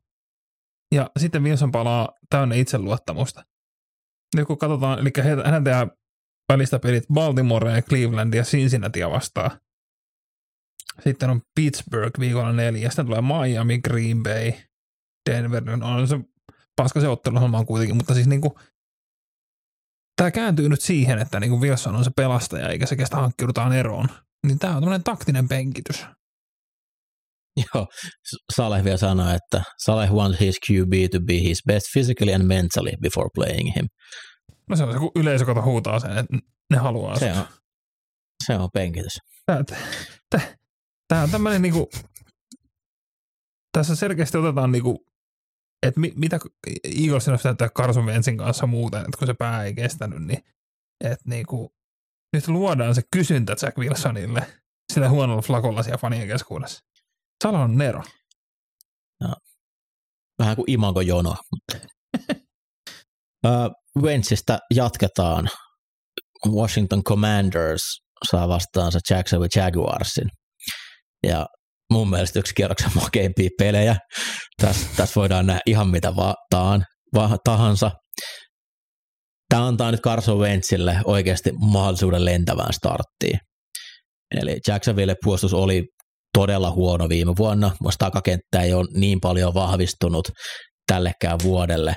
[0.96, 3.46] Ja sitten Wilson palaa täynnä itseluottamusta.
[4.36, 5.12] Nyt kun katsotaan, eli
[5.46, 5.92] hän tehdään
[6.50, 9.52] välistä pelit Baltimore ja Cleveland ja Cincinnatia vastaan.
[11.04, 14.52] Sitten on Pittsburgh viikolla neljä, sitten tulee Miami, Green Bay,
[15.30, 16.16] Denver, on se
[16.76, 18.60] paska se otteluhomma kuitenkin, mutta siis niinku,
[20.16, 24.08] tämä kääntyy nyt siihen, että niinku Wilson on se pelastaja, eikä se kestä hankkiudutaan eroon.
[24.48, 26.06] Niin tämä on tämmöinen taktinen penkitys.
[27.76, 27.88] Joo,
[28.56, 32.92] Saleh vielä sanoi, että Saleh wants his QB to be his best physically and mentally
[33.02, 33.88] before playing him.
[34.70, 36.38] No se on se, kun yleisö kato huutaa sen, että
[36.70, 37.32] ne haluaa se.
[37.32, 37.46] On,
[38.46, 39.18] se on penkitys.
[41.08, 41.90] Tämä on tämmöinen niinku,
[43.72, 45.06] tässä selkeästi otetaan niinku,
[45.84, 46.40] että mi, mitä
[46.84, 50.44] Eagles on tehdä Carson Wentzin kanssa muuten, että kun se pää ei kestänyt, niin
[51.04, 51.74] että niinku,
[52.34, 54.48] nyt luodaan se kysyntä Jack Wilsonille
[54.94, 56.84] sillä huonolla flakolla siellä fanien keskuudessa.
[57.44, 58.04] Sala on Nero.
[59.22, 59.36] No.
[60.40, 61.36] Vähän kuin imago jono.
[64.02, 65.50] Wentzistä jatketaan.
[66.48, 70.30] Washington Commanders saa vastaansa Jacksonville Jaguarsin.
[71.28, 71.48] Ja
[71.94, 73.96] mun mielestä yksi kierroksen makeimpia pelejä.
[74.62, 76.86] Tässä, tässä voidaan nähdä ihan mitä vaan
[77.16, 77.92] va, tahansa.
[79.50, 83.40] Tämä antaa nyt Carson Wentzille oikeasti mahdollisuuden lentävään starttiin.
[84.42, 85.84] Eli Jacksonville puolustus oli
[86.38, 87.72] todella huono viime vuonna.
[87.82, 90.30] Musta takakenttä ei ole niin paljon vahvistunut
[90.88, 91.96] tällekään vuodelle,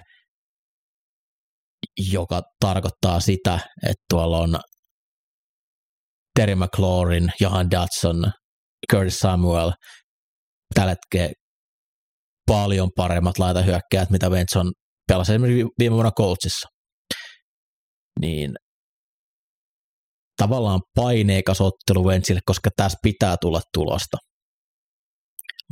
[2.12, 4.59] joka tarkoittaa sitä, että tuolla on
[6.36, 8.32] Terry McLaurin, Johan Dutson,
[8.93, 9.72] Curtis Samuel,
[10.74, 11.32] tällä hetkellä
[12.47, 14.72] paljon paremmat laitahyökkäät, mitä Benson
[15.09, 16.68] pelasi esimerkiksi viime vuonna Coltsissa.
[18.20, 18.55] Niin
[20.37, 24.16] tavallaan paineikas ottelu Wentzille, koska tässä pitää tulla tulosta.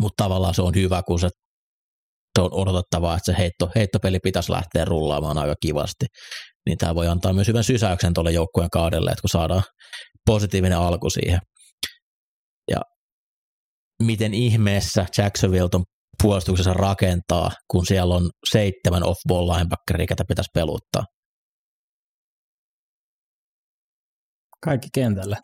[0.00, 1.28] Mutta tavallaan se on hyvä, kun se,
[2.38, 6.06] se on odotettavaa, että se heitto, heittopeli pitäisi lähteä rullaamaan aika kivasti.
[6.66, 9.62] Niin tämä voi antaa myös hyvän sysäyksen tuolle joukkueen kaudelle, että kun saadaan
[10.26, 11.40] positiivinen alku siihen.
[14.02, 15.84] Miten ihmeessä Jacksonville on
[16.22, 21.04] puolustuksessa rakentaa, kun siellä on seitsemän off-ball linebackeria, ketä pitäisi peluttaa.
[24.64, 25.36] Kaikki kentällä.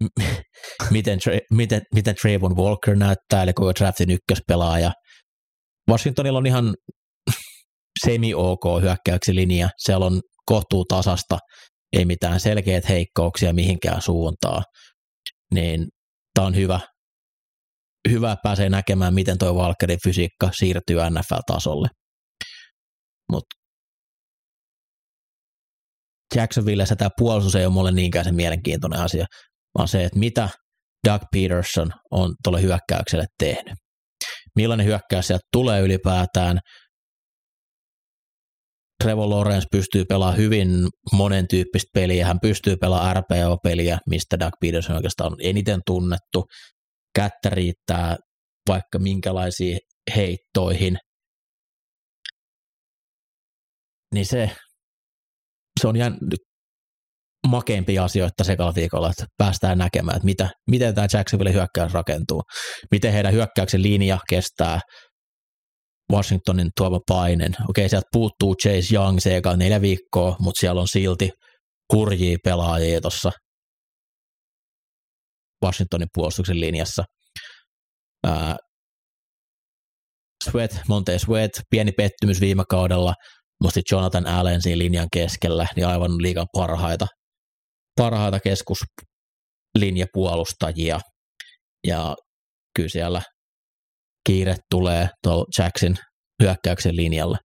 [0.90, 1.18] miten,
[1.50, 4.92] miten, miten Trayvon Walker näyttää, eli koko draftin ykköspelaaja.
[5.90, 6.74] Washingtonilla on ihan
[8.04, 9.68] semi-ok hyökkäyksi linja.
[9.78, 11.38] Siellä on kohtuu tasasta
[11.92, 14.64] ei mitään selkeät heikkouksia mihinkään suuntaan,
[15.54, 15.88] niin
[16.34, 16.80] tämä on hyvä,
[18.10, 21.88] hyvä pääsee näkemään, miten tuo Walkerin fysiikka siirtyy NFL-tasolle.
[23.32, 23.56] Mutta
[26.34, 29.26] Jacksonvillessä tämä puolustus ei ole mulle niinkään se mielenkiintoinen asia,
[29.78, 30.48] vaan se, että mitä
[31.08, 33.74] Doug Peterson on tuolle hyökkäykselle tehnyt.
[34.56, 36.58] Millainen hyökkäys sieltä tulee ylipäätään.
[39.04, 40.68] Trevor Lawrence pystyy pelaamaan hyvin
[41.12, 42.26] monen tyyppistä peliä.
[42.26, 46.44] Hän pystyy pelaamaan RPO-peliä, mistä Doug Peterson oikeastaan on eniten tunnettu.
[47.18, 48.16] Kättä riittää
[48.68, 49.78] vaikka minkälaisiin
[50.16, 50.98] heittoihin.
[54.14, 54.50] Niin se,
[55.80, 56.18] se on jään,
[57.48, 62.42] makeimpia asioita sekalla viikolla, että päästään näkemään, että mitä, miten tämä Jacksonville hyökkäys rakentuu,
[62.90, 64.80] miten heidän hyökkäyksen linja kestää
[66.12, 67.56] Washingtonin tuoma painen.
[67.68, 71.30] Okei, sieltä puuttuu Chase Young, se neljä viikkoa, mutta siellä on silti
[71.92, 73.30] hurjia pelaajia tuossa
[75.64, 77.04] Washingtonin puolustuksen linjassa.
[78.26, 78.56] Ää,
[80.50, 83.14] Sweat, Monte Sweat, pieni pettymys viime kaudella,
[83.62, 87.06] mutta Jonathan Allen siinä linjan keskellä, niin aivan liikan parhaita
[87.98, 91.00] parhaita keskuslinjapuolustajia.
[91.86, 92.16] Ja
[92.76, 93.22] kyllä siellä
[94.26, 95.96] kiire tulee tuolla Jackson
[96.42, 97.38] hyökkäyksen linjalle.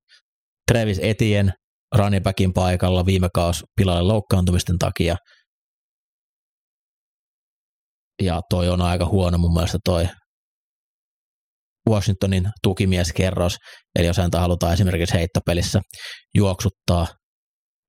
[0.71, 1.53] Travis Etien
[1.95, 5.15] runningbackin paikalla viime kaus pilalle loukkaantumisten takia.
[8.21, 10.07] Ja toi on aika huono mun mielestä toi
[11.89, 13.57] Washingtonin tukimieskerros,
[13.95, 15.81] eli jos häntä halutaan esimerkiksi heittopelissä
[16.35, 17.07] juoksuttaa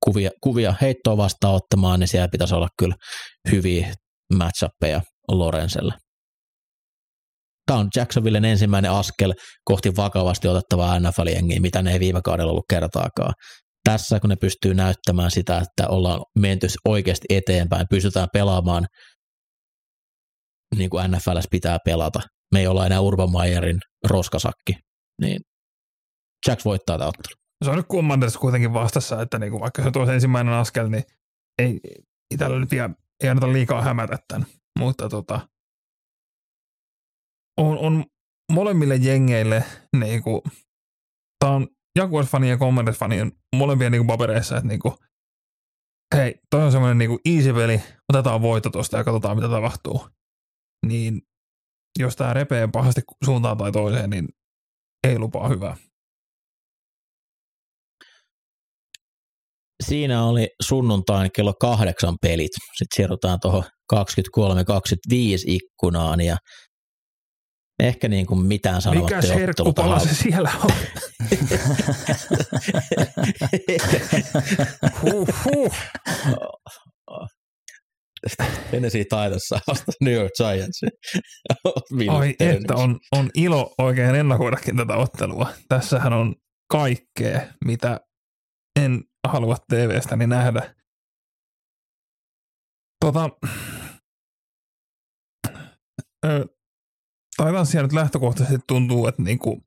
[0.05, 2.95] kuvia, kuvia heittoa vastaanottamaan, niin siellä pitäisi olla kyllä
[3.51, 3.95] hyviä
[4.35, 5.95] matchappeja Lorenzelle.
[7.67, 12.65] Tämä on Jacksonvillen ensimmäinen askel kohti vakavasti otettavaa NFL-jengiä, mitä ne ei viime kaudella ollut
[12.71, 13.35] kertaakaan.
[13.85, 18.87] Tässä kun ne pystyy näyttämään sitä, että ollaan menty oikeasti eteenpäin, pystytään pelaamaan
[20.79, 22.21] niin kuin NFLs pitää pelata.
[22.53, 24.77] Me ei olla enää Urban Meyerin roskasakki,
[25.21, 25.41] niin
[26.47, 30.15] Jacks voittaa tämä ottelu se on nyt Commanders kuitenkin vastassa, että niinku, vaikka se on
[30.15, 31.05] ensimmäinen askel, niin
[31.59, 31.81] ei
[32.35, 32.91] Itellä nyt vielä,
[33.23, 34.47] ei anneta liikaa hämätä tämän.
[34.79, 35.49] Mutta tota,
[37.61, 38.05] on, on
[38.53, 39.65] molemmille jengeille
[39.97, 40.43] niinku,
[41.39, 41.69] tämä on
[41.99, 44.95] Jaguars-fani ja Commanders-fani molempien niinku papereissa, että niinku,
[46.15, 50.09] hei, toi on semmoinen niinku easy peli, otetaan voitto tuosta ja katsotaan mitä tapahtuu.
[50.85, 51.21] Niin
[51.99, 54.29] jos tämä repee pahasti suuntaan tai toiseen, niin
[55.05, 55.77] ei lupaa hyvää.
[59.87, 62.51] siinä oli sunnuntain kello kahdeksan pelit.
[62.77, 63.65] Sitten siirrytään tuohon
[63.95, 63.99] 23-25
[65.47, 66.37] ikkunaan ja
[67.81, 70.71] ehkä niin kuin mitään sanomatta Mikä serkkupala se siellä on?
[75.03, 75.73] huh, huh.
[78.71, 80.81] Tennessee Titansissa vasta New York Giants.
[82.19, 85.53] Ai että on, on ilo oikein ennakoidakin tätä ottelua.
[85.69, 86.35] Tässähän on
[86.71, 88.01] kaikkea, mitä
[88.81, 90.75] en halua TV-stäni nähdä.
[93.05, 93.31] Tota,
[97.37, 99.65] Titanssia nyt lähtökohtaisesti tuntuu, että niinku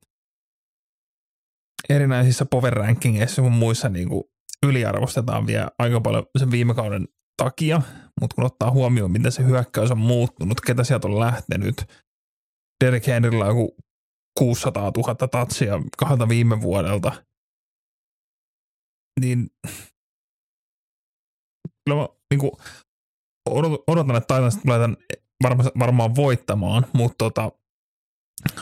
[1.89, 4.31] erinäisissä power rankingeissa mun muissa niinku
[4.65, 7.81] yliarvostetaan vielä aika paljon sen viime kauden takia,
[8.21, 11.75] mutta kun ottaa huomioon, miten se hyökkäys on muuttunut, ketä sieltä on lähtenyt,
[12.83, 13.75] Derek Henryllä on joku
[14.39, 17.11] 600 000 tatsia kahdelta viime vuodelta–
[19.19, 19.49] niin
[21.85, 22.51] kyllä mä niin kuin,
[23.87, 24.97] odotan, että Titans tulee tämän
[25.43, 27.51] varma, varmaan voittamaan, mutta tota,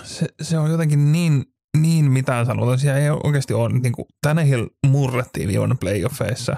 [0.04, 1.46] se, se, on jotenkin niin,
[1.78, 2.80] niin mitään sanotaan.
[2.80, 6.58] Siellä ei oikeasti ole, niin kuin Tannehill murrettiin viime playoffeissa.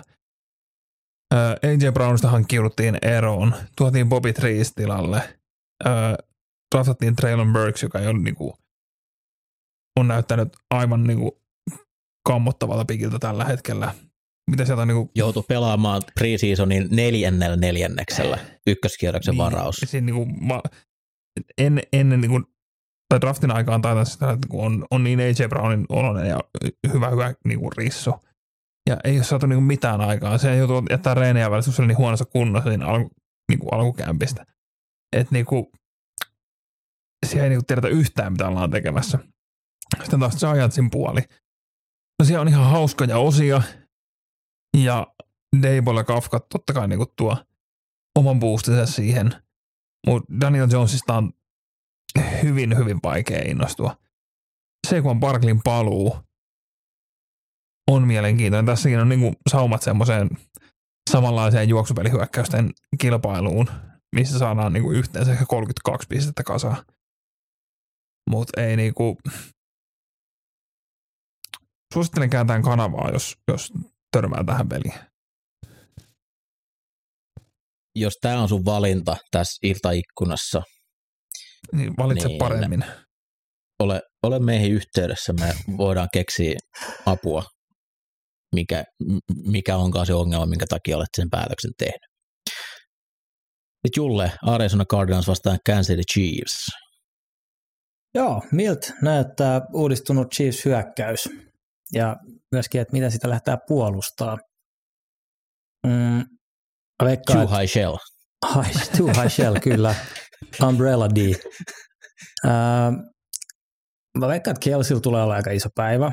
[1.34, 5.22] AJ Brownista hankkiuduttiin eroon, tuotiin Bobby Trees tilalle,
[6.76, 8.54] draftattiin Traylon Burks, joka ei ole, niin kuin,
[10.00, 11.32] on näyttänyt aivan niin kuin,
[12.28, 13.94] kammottavalta pikiltä tällä hetkellä.
[14.52, 15.10] Mitä sieltä on niin kuin...
[15.16, 19.76] Joutu pelaamaan preseasonin neljännellä neljänneksellä, ykköskierroksen niin, varaus.
[19.86, 20.62] Siinä niin kuin, va,
[21.58, 22.46] en, ennen niin kuin,
[23.10, 26.40] tai draftin aikaan taitaa sitä, että on, on niin AJ Brownin oloinen ja
[26.94, 28.14] hyvä, hyvä niin kuin rissu.
[28.88, 30.38] Ja ei ole saatu niin mitään aikaa.
[30.38, 33.10] Se joutuu jättää reenejä välissä, se oli niin huonossa kunnossa niin, alku,
[33.52, 34.46] niin kuin alkukämpistä.
[35.16, 35.66] Että niin kuin,
[37.26, 39.20] siellä ei niin kuin tiedetä yhtään, mitä ollaan tekemässä.
[40.02, 41.22] Sitten taas Giantsin puoli.
[42.20, 43.62] No siellä on ihan hauskoja osia.
[44.78, 45.08] Ja
[45.62, 47.38] Dable ja Kafka totta kai niin tuo
[48.20, 49.32] oman boostinsa siihen.
[50.08, 51.34] Mutta Daniel Jonesista on
[52.44, 53.98] hyvin, hyvin vaikea innostua.
[54.88, 56.18] Sequan Barklin paluu
[57.88, 58.66] on mielenkiintoinen.
[58.66, 60.30] Tässäkin on niinku saumat semmoiseen
[61.12, 62.70] samanlaiseen juoksupelihyökkäysten
[63.02, 63.68] kilpailuun,
[64.16, 66.86] missä saadaan niinku yhteensä ehkä 32 pistettä kasaan.
[68.30, 69.18] Mutta ei niinku,
[71.94, 73.74] suosittelen kääntään kanavaa, jos, jos
[74.12, 74.94] törmää tähän peliin.
[77.96, 80.62] Jos tämä on sun valinta tässä iltaikkunassa,
[81.74, 82.38] Niin valitse Niin.
[82.40, 82.86] paremmin.
[83.80, 86.58] ole, ole meihin yhteydessä, me voidaan keksiä
[87.06, 87.44] apua,
[88.58, 88.84] mikä,
[89.46, 92.08] mikä onkaan se ongelma, minkä takia olet sen päätöksen tehnyt.
[93.84, 96.68] Nyt Julle, Arizona Cardinals vastaan Kansas City Chiefs.
[98.16, 101.30] Joo, miltä näyttää uudistunut Chiefs hyökkäys
[101.94, 102.16] ja
[102.52, 104.38] myöskin, että miten sitä lähtee puolustaa.
[105.88, 106.24] Mm,
[107.04, 107.98] veikkaan, Too high shell.
[108.56, 109.96] High, too high shell, kyllä.
[110.64, 111.18] Umbrella D.
[112.46, 112.92] Ää,
[114.20, 116.12] mä veikkaan, että Kelsillä tulee olla aika iso päivä.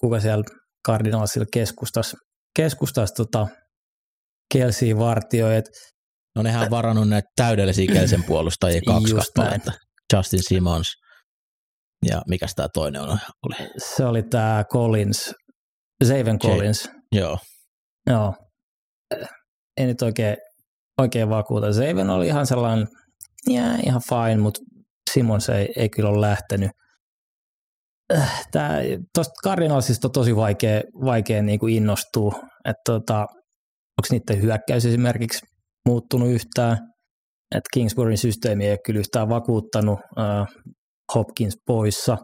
[0.00, 0.44] Kuka siellä
[0.86, 2.16] Cardinalsilla keskustas,
[2.56, 3.46] keskustas tota
[4.54, 5.56] Kelsiä vartioi.
[5.56, 5.64] Et
[6.36, 9.72] No nehän on varannut näitä täydellisiä Kelsen puolustajia kaksi kappaletta.
[10.12, 10.92] Justin Simmons
[12.10, 13.68] ja mikä tämä toinen on, oli?
[13.78, 15.34] se oli tämä Collins,
[16.04, 16.90] Zaven Collins.
[17.12, 17.38] Joo,
[18.10, 18.34] Joo.
[19.76, 20.36] Ei nyt oikein,
[20.98, 21.72] oikein vakuuta.
[21.72, 22.88] Zaven oli ihan sellainen,
[23.50, 24.60] yeah, ihan fine, mutta
[25.10, 26.70] Simons ei, ei kyllä ole lähtenyt.
[28.12, 28.80] Äh, Tää,
[29.14, 32.32] tosta Cardinalsista on tosi vaikea, vaikea niin kuin innostua,
[32.64, 35.46] että tota, onko niiden hyökkäys esimerkiksi
[35.88, 36.78] muuttunut yhtään,
[37.50, 40.46] että Kingsburyn systeemi ei ole kyllä yhtään vakuuttanut, äh,
[41.14, 42.18] Hopkins poissa.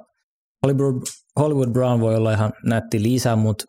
[0.66, 1.02] Hollywood,
[1.40, 3.64] Hollywood Brown voi olla ihan nätti lisä, mutta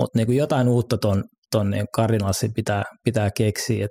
[0.00, 3.84] mutta niinku jotain uutta ton, ton niin Cardinalsin pitää, pitää keksiä.
[3.84, 3.90] Et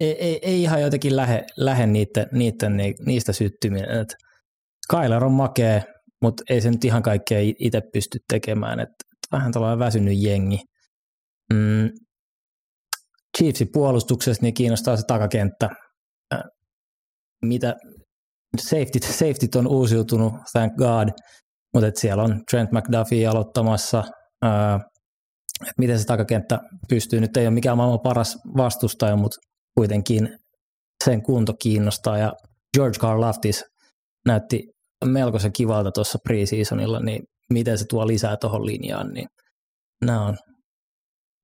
[0.00, 4.00] ei, ei, ei, ihan jotenkin lähde, lähde niitten, niitten, ni- niistä syttyminen.
[4.00, 4.08] Et
[4.86, 5.82] Skyler on makea,
[6.22, 8.80] mutta ei se nyt ihan kaikkea itse pysty tekemään.
[8.80, 8.88] Et,
[9.32, 10.58] vähän tällainen väsynyt jengi.
[11.52, 11.90] Mm.
[13.38, 15.68] Chiefsin puolustuksessa niin kiinnostaa se takakenttä.
[17.42, 17.74] Mitä
[18.60, 21.08] safety, safety on uusiutunut, thank God–
[21.74, 24.04] mutta siellä on Trent McDuffie aloittamassa.
[24.42, 24.78] Ää,
[25.78, 29.36] miten se takakenttä pystyy, nyt ei ole mikään maailman paras vastustaja, mutta
[29.78, 30.38] kuitenkin
[31.04, 32.18] sen kunto kiinnostaa.
[32.18, 32.32] Ja
[32.76, 33.64] George Karlaftis
[34.26, 34.62] näytti
[35.04, 37.22] melkoisen kivalta tuossa preseasonilla, niin
[37.52, 39.28] miten se tuo lisää tuohon linjaan, niin
[40.04, 40.36] nämä on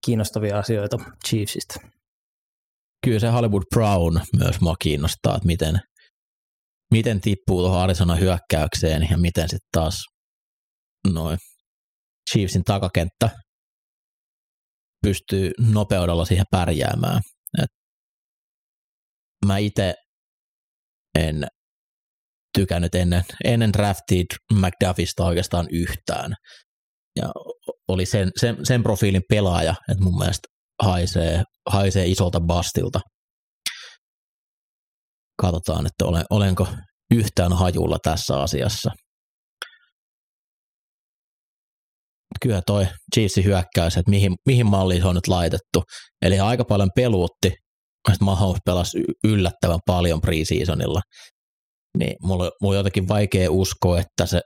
[0.06, 0.96] kiinnostavia asioita
[1.28, 1.74] Chiefsistä.
[3.04, 5.80] kyllä se Hollywood Brown myös mua kiinnostaa, että miten,
[6.90, 10.04] miten tippuu tuohon Arizona hyökkäykseen ja miten sitten taas
[11.12, 11.38] noin
[12.30, 13.30] Chiefsin takakenttä
[15.02, 17.20] pystyy nopeudella siihen pärjäämään.
[19.46, 19.94] Mä itse
[21.18, 21.46] en
[22.54, 26.34] tykännyt ennen, ennen draftia McDuffista oikeastaan yhtään.
[27.16, 27.32] Ja
[27.88, 30.48] oli sen, sen, sen profiilin pelaaja, että mun mielestä
[30.82, 33.00] haisee, haisee isolta bastilta.
[35.40, 36.68] Katsotaan, että olen, olenko
[37.14, 38.90] yhtään hajulla tässä asiassa.
[42.42, 45.82] Kyllä toi Chiefsin hyökkäys, että mihin, mihin malliin se on nyt laitettu.
[46.22, 47.52] Eli aika paljon peluutti,
[48.20, 51.00] Mahomes pelasi yllättävän paljon preseasonilla.
[51.98, 54.40] Niin mulla, mulla on jotenkin vaikea uskoa, että se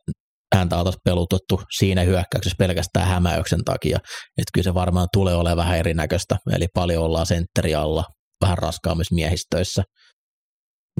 [0.54, 3.98] häntä oltaisiin pelutettu siinä hyökkäyksessä pelkästään hämäyksen takia.
[4.38, 8.04] Että kyllä se varmaan tulee olemaan vähän erinäköistä, eli paljon ollaan sentteri alla,
[8.40, 9.82] vähän raskaammissa miehistöissä.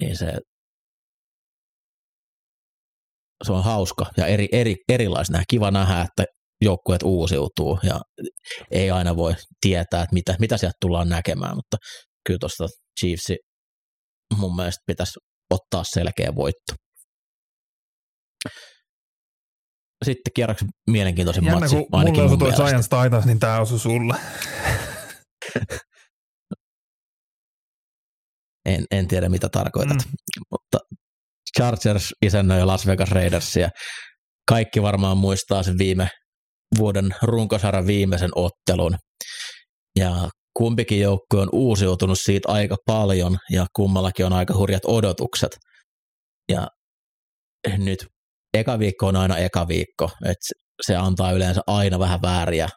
[0.01, 0.33] Niin se,
[3.45, 5.43] se on hauska ja eri, eri, erilaisena.
[5.51, 6.25] Kiva nähdä, että
[6.63, 8.01] joukkueet uusiutuu ja
[8.71, 11.77] ei aina voi tietää, että mitä, mitä sieltä tullaan näkemään, mutta
[12.29, 12.67] kyllä tuosta
[13.01, 13.37] Chiefsi
[14.37, 15.21] mun mielestä pitäisi
[15.51, 16.75] ottaa selkeä voitto.
[20.05, 22.67] Sitten kierroksen mielenkiintoisin Jännä, matsi, kun ainakin mulle osui toi.
[22.67, 24.15] Giants Titans, niin tää osui sulle.
[28.67, 30.13] En, en tiedä, mitä tarkoitat, mm.
[30.51, 30.79] mutta
[31.59, 33.69] Chargers isännöi Las Vegas Raidersia.
[34.49, 36.09] Kaikki varmaan muistaa sen viime
[36.79, 38.97] vuoden runkosarjan viimeisen ottelun.
[39.99, 45.57] Ja kumpikin joukkue on uusiutunut siitä aika paljon ja kummallakin on aika hurjat odotukset.
[46.53, 46.69] Ja
[47.79, 48.07] nyt
[48.55, 50.47] eka viikko on aina eka viikko, että
[50.83, 52.69] se antaa yleensä aina vähän vääriä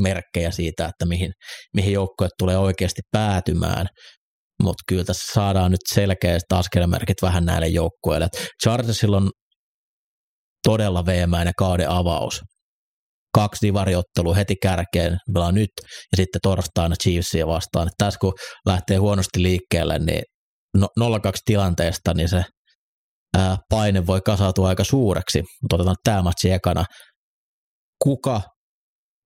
[0.00, 1.32] merkkejä siitä, että mihin,
[1.74, 3.86] mihin joukkueet tulee oikeasti päätymään.
[4.62, 8.28] Mutta kyllä tässä saadaan nyt selkeät askelmerkit vähän näille joukkueille.
[8.62, 9.30] Chargersilla on
[10.66, 12.40] todella veemäinen kauden avaus.
[13.34, 17.88] Kaksi divariottelua heti kärkeen, pelaa nyt, ja sitten torstaina Chiefsia vastaan.
[17.88, 18.32] Et tässä kun
[18.66, 20.22] lähtee huonosti liikkeelle, niin
[20.76, 22.44] no- 0-2 tilanteesta, niin se
[23.36, 25.42] ää, paine voi kasautua aika suureksi.
[25.62, 26.84] Mutta otetaan tämä matsi ekana.
[28.02, 28.40] Kuka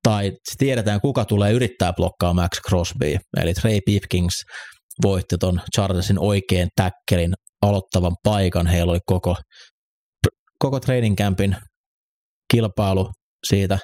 [0.03, 4.43] tai tiedetään kuka tulee yrittää blokkaa Max Crosby, eli Trey Pipkins
[5.03, 8.67] voitti ton Chargersin oikein täkkelin aloittavan paikan.
[8.67, 9.37] Heillä oli koko,
[10.59, 11.57] koko training campin
[12.53, 13.11] kilpailu
[13.49, 13.79] siitä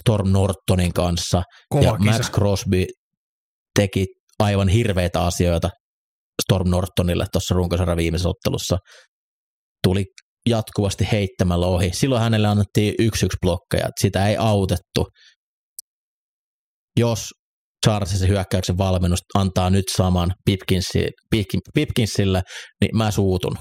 [0.00, 1.42] Storm Nortonin kanssa.
[1.68, 2.12] Kova ja kisa.
[2.12, 2.84] Max Crosby
[3.78, 4.06] teki
[4.38, 5.70] aivan hirveitä asioita
[6.42, 8.78] Storm Nortonille tuossa runkosarjan viimeisessä ottelussa.
[9.84, 10.04] Tuli
[10.48, 11.90] jatkuvasti heittämällä ohi.
[11.92, 13.88] Silloin hänelle annettiin yksi yksi blokkeja.
[14.00, 15.06] Sitä ei autettu.
[16.98, 17.28] Jos
[17.86, 22.42] Charlesin hyökkäyksen valmennus antaa nyt saman Pipkinsi, Pipkin, Pipkinsille,
[22.80, 23.58] niin mä suutun.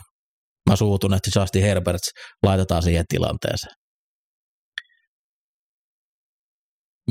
[0.69, 2.09] Mä suutun, että Justin Herberts
[2.43, 3.73] laitetaan siihen tilanteeseen.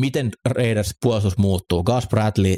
[0.01, 1.83] Miten Raiders puolustus muuttuu?
[1.83, 2.57] Gus Bradley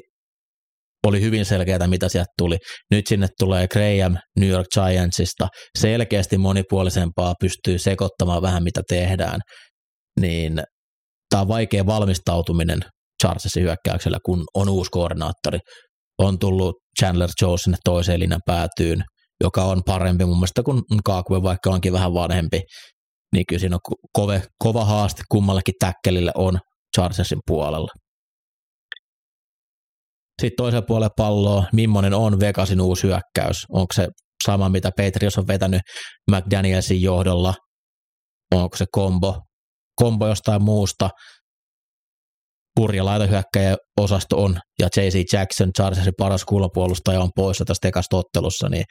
[1.06, 2.58] oli hyvin selkeää, mitä sieltä tuli.
[2.90, 5.48] Nyt sinne tulee Graham New York Giantsista.
[5.78, 9.40] Selkeästi monipuolisempaa, pystyy sekoittamaan vähän, mitä tehdään.
[10.20, 10.62] Niin
[11.30, 12.80] tämä on vaikea valmistautuminen
[13.22, 15.58] Charlesin hyökkäyksellä, kun on uusi koordinaattori.
[16.18, 19.04] On tullut Chandler Jones sinne toiseen linjan päätyyn,
[19.44, 22.60] joka on parempi mun mielestä kuin Kaakue, vaikka onkin vähän vanhempi.
[23.32, 26.58] Niin kyllä siinä on kove, kova haaste kummallekin täkkelille on
[26.98, 27.88] Charlesin puolella.
[30.42, 33.66] Sitten toisella puolella palloa, millainen on Vegasin uusi hyökkäys?
[33.72, 34.08] Onko se
[34.44, 35.80] sama, mitä Patriots on vetänyt
[36.30, 37.54] McDanielsin johdolla?
[38.54, 39.40] Onko se kombo,
[39.94, 41.10] kombo jostain muusta?
[42.80, 45.32] Hurja laitahyökkäjä osasto on, ja J.C.
[45.32, 48.84] Jackson, Charlesin paras kuulopuolustaja, on poissa tästä ekasta ottelussa, niin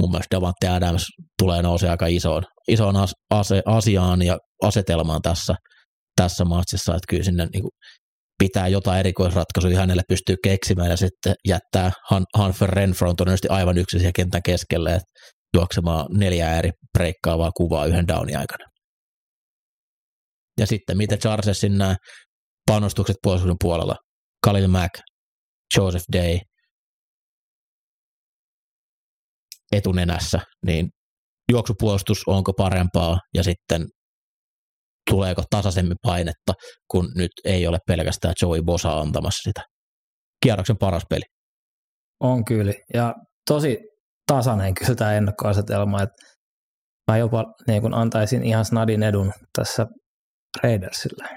[0.00, 1.06] mun mielestä Davante Adams
[1.42, 2.96] tulee nousemaan aika isoon, isoon
[3.30, 5.54] ase, asiaan ja asetelmaan tässä,
[6.16, 7.64] tässä matsissa, että kyllä sinne niin
[8.38, 14.00] pitää jotain erikoisratkaisuja hänelle pystyy keksimään ja sitten jättää Han, Hanfer Renfro todennäköisesti aivan yksin
[14.00, 15.08] siihen kentän keskelle, että
[15.56, 18.64] juoksemaan neljä eri breikkaavaa kuvaa yhden downin aikana.
[20.60, 21.96] Ja sitten miten Charlesin nämä
[22.66, 23.96] panostukset puolustuksen puolella,
[24.46, 24.94] Khalil Mack,
[25.76, 26.38] Joseph Day
[29.72, 30.88] etunenässä, niin
[31.52, 33.86] juoksupuolustus onko parempaa ja sitten
[35.10, 36.52] tuleeko tasaisemmin painetta,
[36.90, 39.62] kun nyt ei ole pelkästään Joey Bosa antamassa sitä.
[40.42, 41.22] Kierroksen paras peli.
[42.20, 43.14] On kyllä, ja
[43.48, 43.78] tosi
[44.26, 46.22] tasainen kyllä tämä ennakkoasetelma, että
[47.10, 49.86] mä jopa niin kun antaisin ihan snadin edun tässä
[50.62, 51.28] Raidersille.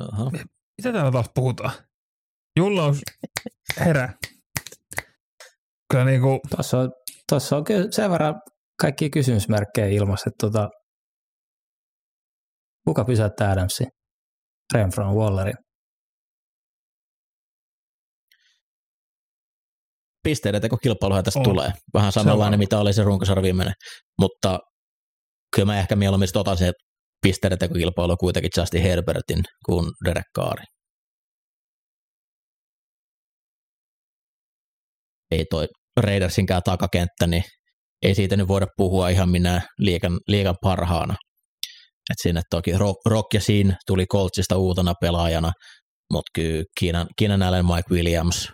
[0.00, 0.30] Aha.
[0.78, 1.72] Mitä täällä taas puhutaan?
[2.58, 3.00] Jullaus
[3.80, 4.14] herä.
[5.90, 6.92] Kyllä niinku, Tuossa on,
[7.28, 8.34] tuossa on kyllä sen verran
[8.80, 10.68] kaikki kysymysmerkkejä ilmassa, että tota,
[12.84, 13.86] kuka pysäyttää Adamsin?
[14.74, 15.54] Renfron Wallerin.
[20.22, 21.44] Pisteiden teko kilpailuhan tästä On.
[21.44, 21.70] tulee.
[21.94, 22.58] Vähän samanlainen, on.
[22.58, 23.74] mitä oli se runkosarja viimeinen.
[24.20, 24.58] Mutta
[25.56, 26.72] kyllä mä ehkä mieluummin otan sen
[27.22, 30.66] pisteiden tekokilpailu kuitenkin Justin Herbertin kuin Derek Carrin.
[35.30, 35.66] Ei toi
[36.00, 37.44] Raidersinkään takakenttä, niin
[38.02, 41.14] ei siitä nyt voida puhua ihan minä liikan, liikan parhaana.
[42.10, 42.72] Et sinne toki
[43.06, 45.52] Rock, ja Sin tuli Coltsista uutena pelaajana,
[46.12, 48.48] mutta kyllä Keenan, Keenan Allen, Mike Williams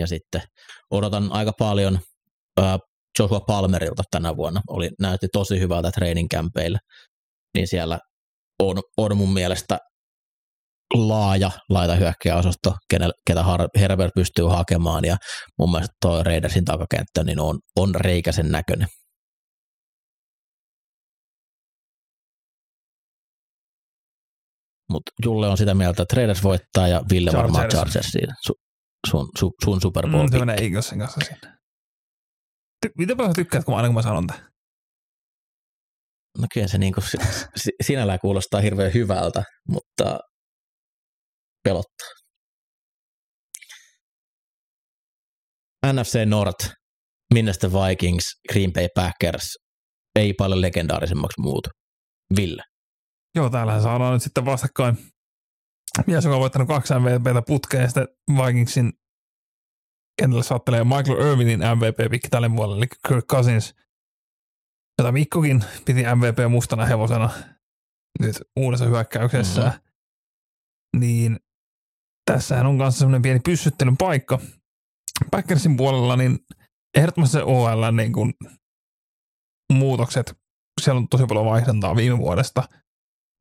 [0.00, 0.42] ja sitten
[0.90, 1.98] odotan aika paljon
[3.18, 4.60] Joshua Palmerilta tänä vuonna.
[4.70, 6.78] Oli, näytti tosi hyvältä training campeillä,
[7.54, 7.98] niin siellä
[8.62, 9.78] on, on mun mielestä
[10.94, 13.44] laaja laitahyökkäjäosasto, kenel- ketä
[13.80, 15.16] Herbert pystyy hakemaan, ja
[15.58, 18.88] mun mielestä toi Raidersin takakenttä niin on, on reikäisen näköinen.
[24.92, 27.92] Mutta Julle on sitä mieltä, että Raiders voittaa ja Ville varmaan Chargers.
[27.92, 28.28] Chargersiin.
[28.46, 28.54] Su,
[29.10, 30.46] sun, su, sun Super Bowl mm, se pick.
[30.46, 31.56] menee Eaglesin kanssa sinne.
[32.86, 34.42] Ty- mitä paljon tykkäät, kun mä aina kun mä sanon tämän?
[36.38, 36.78] No kyllä se
[37.10, 37.18] si-
[37.56, 40.18] si- sinällään kuulostaa hirveän hyvältä, mutta
[41.66, 42.08] pelottaa.
[45.92, 46.74] NFC North,
[47.34, 49.58] Minnesota Vikings, Green Bay Packers,
[50.16, 51.70] ei paljon legendaarisemmaksi muutu.
[52.36, 52.62] Ville.
[53.34, 54.98] Joo, täällähän saadaan nyt sitten vastakkain
[56.06, 58.92] mies, joka on voittanut kaksi MVPtä putkeen ja sitten Vikingsin
[60.20, 63.74] kentällä saattelee Michael Irvinin MVP-pikki tälle vuodelle, eli Kirk Cousins,
[64.98, 67.30] jota Mikkokin piti MVP mustana hevosena
[68.20, 69.62] nyt uudessa hyökkäyksessä.
[69.62, 71.00] Mm-hmm.
[71.00, 71.36] Niin
[72.30, 74.38] tässähän on kanssa semmoinen pieni pyssyttelyn paikka.
[75.30, 76.38] Packersin puolella niin
[76.96, 78.34] ehdottomasti se OL niin kuin
[79.72, 80.38] muutokset,
[80.80, 82.62] siellä on tosi paljon vaihdantaa viime vuodesta–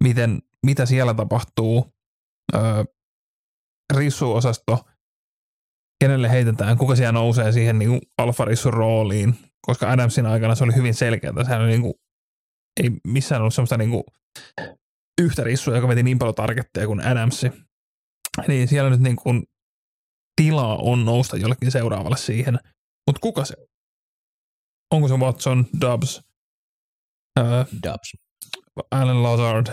[0.03, 1.94] miten, mitä siellä tapahtuu,
[2.56, 2.84] öö,
[3.94, 4.86] rissuosasto,
[6.03, 10.94] kenelle heitetään, kuka siellä nousee siihen niin alfarissun rooliin, koska Adamsin aikana se oli hyvin
[10.94, 11.44] selkeää.
[11.44, 11.94] Sehän oli niin kuin
[12.84, 14.06] ei missään ollut semmoista niinku
[15.22, 17.52] yhtä rissua, joka veti niin paljon targetteja kuin Adamsi.
[18.48, 19.44] Niin siellä nyt niin kuin
[20.41, 22.60] tilaa on nousta jollekin seuraavalle siihen.
[23.07, 23.56] Mutta kuka se?
[24.94, 26.22] Onko se Watson, Dubs,
[27.40, 28.14] ää, Dubs.
[28.91, 29.68] Alan Lazard,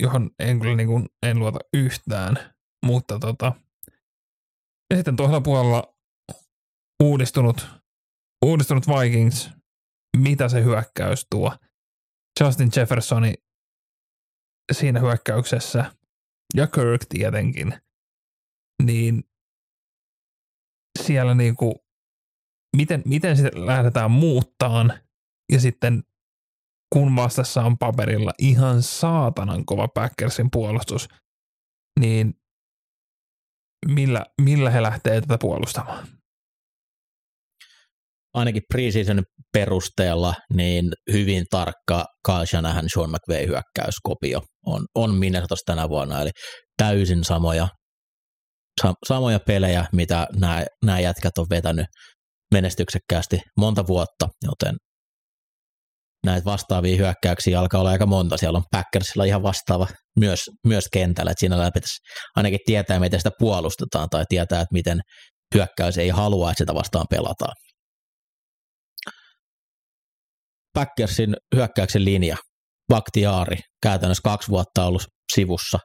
[0.00, 2.54] johon en kyllä niin kuin, en luota yhtään.
[2.86, 3.52] Mutta tota,
[4.90, 5.94] ja sitten toisella puolella
[7.02, 7.66] uudistunut,
[8.44, 9.50] uudistunut Vikings,
[10.16, 11.56] mitä se hyökkäys tuo.
[12.40, 13.34] Justin Jeffersoni
[14.72, 15.92] siinä hyökkäyksessä
[16.56, 17.80] ja Kirk tietenkin,
[18.82, 19.22] niin
[21.02, 21.74] siellä niinku,
[22.76, 25.00] miten, miten sitä lähdetään muuttaan
[25.52, 26.02] ja sitten
[26.92, 31.08] kun vastassa on paperilla ihan saatanan kova Packersin puolustus,
[32.00, 32.34] niin
[33.86, 36.08] millä, millä he lähtee tätä puolustamaan?
[38.34, 45.88] Ainakin preseason perusteella niin hyvin tarkka Kyle Shanahan, Sean McVay hyökkäyskopio on, on Minnesotassa tänä
[45.88, 46.30] vuonna, eli
[46.76, 47.79] täysin samoja, sa,
[49.06, 50.26] samoja pelejä, mitä
[50.82, 51.86] nämä, jätkät on vetänyt
[52.54, 54.76] menestyksekkäästi monta vuotta, joten
[56.26, 58.36] näitä vastaavia hyökkäyksiä alkaa olla aika monta.
[58.36, 59.86] Siellä on Packersilla ihan vastaava
[60.18, 61.98] myös, myös kentällä, että siinä pitäisi
[62.36, 65.00] ainakin tietää, miten sitä puolustetaan tai tietää, että miten
[65.54, 67.56] hyökkäys ei halua, että sitä vastaan pelataan.
[70.74, 72.36] Packersin hyökkäyksen linja,
[72.88, 75.78] Baktiaari, käytännössä kaksi vuotta ollut sivussa.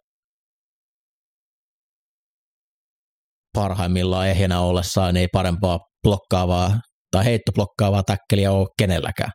[3.56, 6.80] Parhaimmillaan ehjänä ollessaan ei parempaa blokkaavaa
[7.12, 9.32] tai heittoblokkaavaa täkkeliä ole kenelläkään.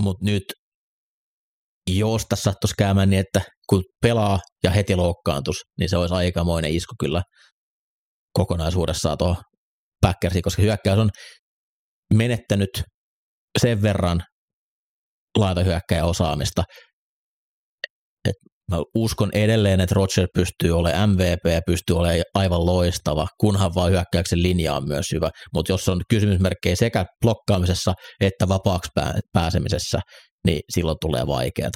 [0.00, 0.42] Mutta nyt,
[1.90, 6.74] jos tässä sattuisi käymään niin, että kun pelaa ja heti loukkaantus, niin se olisi aikamoinen
[6.74, 7.22] isku kyllä
[8.32, 9.42] kokonaisuudessaan tuohon
[10.00, 11.10] Packersiin, koska hyökkäys on
[12.14, 12.70] menettänyt
[13.60, 14.22] sen verran
[15.38, 16.62] laitahyökkäjän osaamista.
[18.70, 24.42] Mä uskon edelleen, että Roger pystyy olemaan MVP pystyy olemaan aivan loistava, kunhan vaan hyökkäyksen
[24.42, 25.30] linja on myös hyvä.
[25.54, 28.90] Mutta jos on kysymysmerkkejä sekä blokkaamisessa että vapaaksi
[29.32, 30.00] pääsemisessä,
[30.46, 31.70] niin silloin tulee vaikeaa.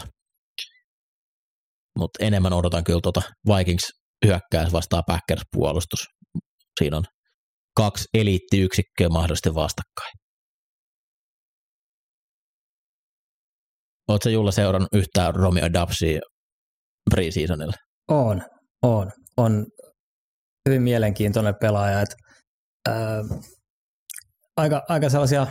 [1.98, 3.85] Mutta enemmän odotan kyllä tuota Vikings
[4.27, 6.01] hyökkäys vastaa Packers puolustus.
[6.81, 7.05] Siinä on
[7.77, 10.12] kaksi eliittiyksikköä mahdollisesti vastakkain.
[14.09, 16.20] Oletko Julla seurannut yhtään Romeo Dubsia
[17.10, 17.72] preseasonilla?
[18.09, 18.43] On,
[18.82, 19.10] on.
[19.36, 19.66] On
[20.68, 22.01] hyvin mielenkiintoinen pelaaja.
[22.01, 22.16] Että,
[22.89, 23.24] ää,
[24.56, 25.47] aika, aika sellaisia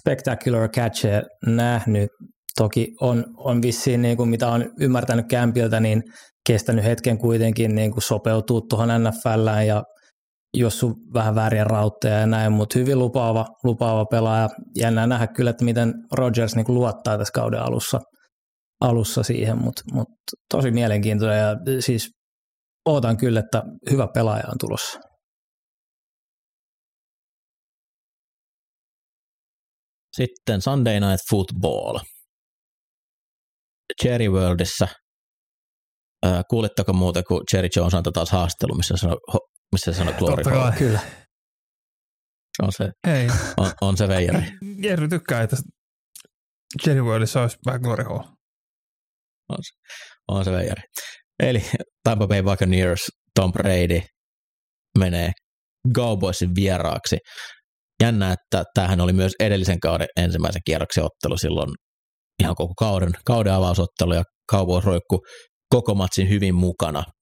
[0.00, 2.10] spectacular catcheja nähnyt.
[2.56, 6.02] Toki on, on vissiin, niin kuin mitä on ymmärtänyt kämpiltä, niin
[6.46, 9.82] kestänyt hetken kuitenkin niin kuin sopeutua tuohon NFLään ja
[10.54, 14.48] jos sun vähän vääriä rautteja ja näin, mutta hyvin lupaava, lupaava pelaaja.
[14.76, 18.00] Jännää nähdä kyllä, että miten Rodgers niin luottaa tässä kauden alussa,
[18.80, 20.08] alussa siihen, mutta mut
[20.50, 22.10] tosi mielenkiintoinen ja siis
[22.88, 25.00] ootan kyllä, että hyvä pelaaja on tulossa.
[30.16, 31.98] Sitten Sunday Night Football.
[34.02, 34.88] Cherry Worldissa.
[36.50, 39.16] kuulitteko muuten, kun Cherry Jones antoi taas haastelu, missä sanoi
[39.72, 40.72] missä se sanoo glory Totta kai.
[40.78, 41.00] Kyllä.
[42.62, 43.28] On se, Ei.
[43.56, 44.42] on, on se veijari.
[44.84, 45.56] Jerry tykkää, että
[46.86, 48.37] Jerry Worldissa olisi vähän glory hall.
[49.48, 49.72] On se,
[50.28, 50.82] on se veijari.
[51.42, 51.64] Eli
[52.04, 54.00] Tampa Bay Buccaneers, Tom Brady
[54.98, 55.32] menee
[55.96, 57.18] Cowboysin vieraaksi.
[58.02, 61.70] Jännä, että tämähän oli myös edellisen kauden ensimmäisen kierroksen ottelu silloin
[62.42, 64.22] ihan koko kauden, kauden avausottelu ja
[64.52, 65.20] Cowboys roikku
[65.74, 67.04] koko matsin hyvin mukana–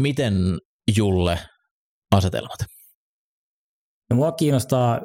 [0.00, 0.34] Miten
[0.96, 1.38] Julle
[2.14, 2.58] asetelmat?
[4.10, 5.00] No, mua kiinnostaa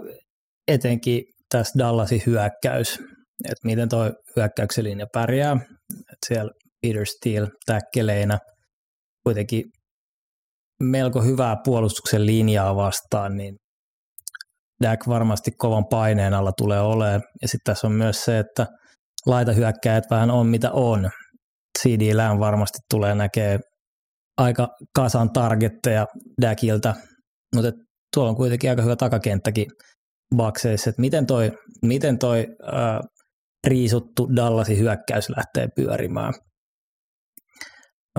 [0.67, 2.99] etenkin tässä Dallasin hyökkäys,
[3.43, 5.57] että miten tuo hyökkäyksen linja pärjää.
[5.93, 6.51] että siellä
[6.81, 8.39] Peter Steele täkkeleinä
[9.23, 9.63] kuitenkin
[10.83, 13.55] melko hyvää puolustuksen linjaa vastaan, niin
[14.83, 17.21] Dak varmasti kovan paineen alla tulee olemaan.
[17.41, 18.65] Ja sitten tässä on myös se, että
[19.25, 21.09] laitahyökkäjät vähän on mitä on.
[21.79, 23.59] CD Lamb varmasti tulee näkee
[24.37, 26.05] aika kasan targetteja
[26.41, 26.93] Däkiltä,
[27.55, 27.71] mutta
[28.13, 29.65] tuolla on kuitenkin aika hyvä takakenttäkin
[30.35, 31.51] bakseissa, että miten toi,
[31.81, 33.01] miten toi ää,
[33.65, 36.33] riisuttu Dallasin hyökkäys lähtee pyörimään.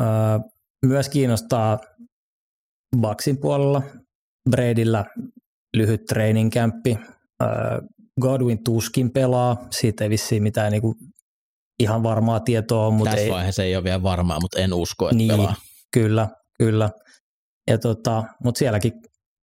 [0.00, 0.40] Ää,
[0.86, 1.78] myös kiinnostaa
[3.00, 3.82] Baksin puolella
[4.50, 5.04] Bradilla
[5.76, 6.98] lyhyt training campi.
[8.20, 10.94] Godwin tuskin pelaa, siitä ei vissiin mitään niinku
[11.78, 12.90] ihan varmaa tietoa.
[12.90, 15.54] Mutta Tässä ei, vaiheessa ei ole vielä varmaa, mutta en usko, että niin, pelaa.
[15.92, 16.28] Kyllä,
[16.58, 16.90] kyllä.
[17.70, 18.92] Ja tota, mutta sielläkin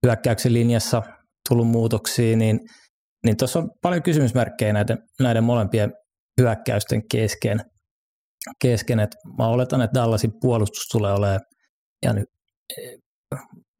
[0.06, 1.02] hyökkäyksen linjassa
[1.48, 2.60] tullut muutoksia, niin
[3.24, 5.92] niin tuossa on paljon kysymysmerkkejä näiden, näiden molempien
[6.40, 7.60] hyökkäysten kesken.
[8.62, 9.00] kesken.
[9.00, 11.40] Et mä oletan, että Dallasin puolustus tulee olemaan
[12.02, 12.28] ja nyt,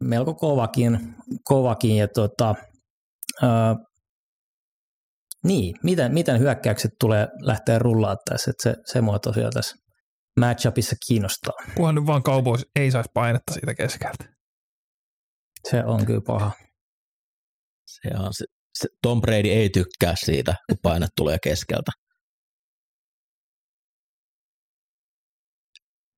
[0.04, 1.14] melko kovakin,
[1.44, 2.54] kovakin ja tota,
[3.42, 3.76] ää,
[5.44, 9.76] niin, miten, miten hyökkäykset tulee lähteä rullaa tässä, että se, se mua tosiaan tässä
[10.40, 11.52] matchupissa kiinnostaa.
[11.76, 14.24] Kunhan nyt vaan Cowboys ei saisi painetta siitä keskeltä.
[15.70, 16.52] Se on kyllä paha.
[17.86, 18.44] Se on se,
[19.02, 21.90] Tom Brady ei tykkää siitä, kun paine tulee keskeltä.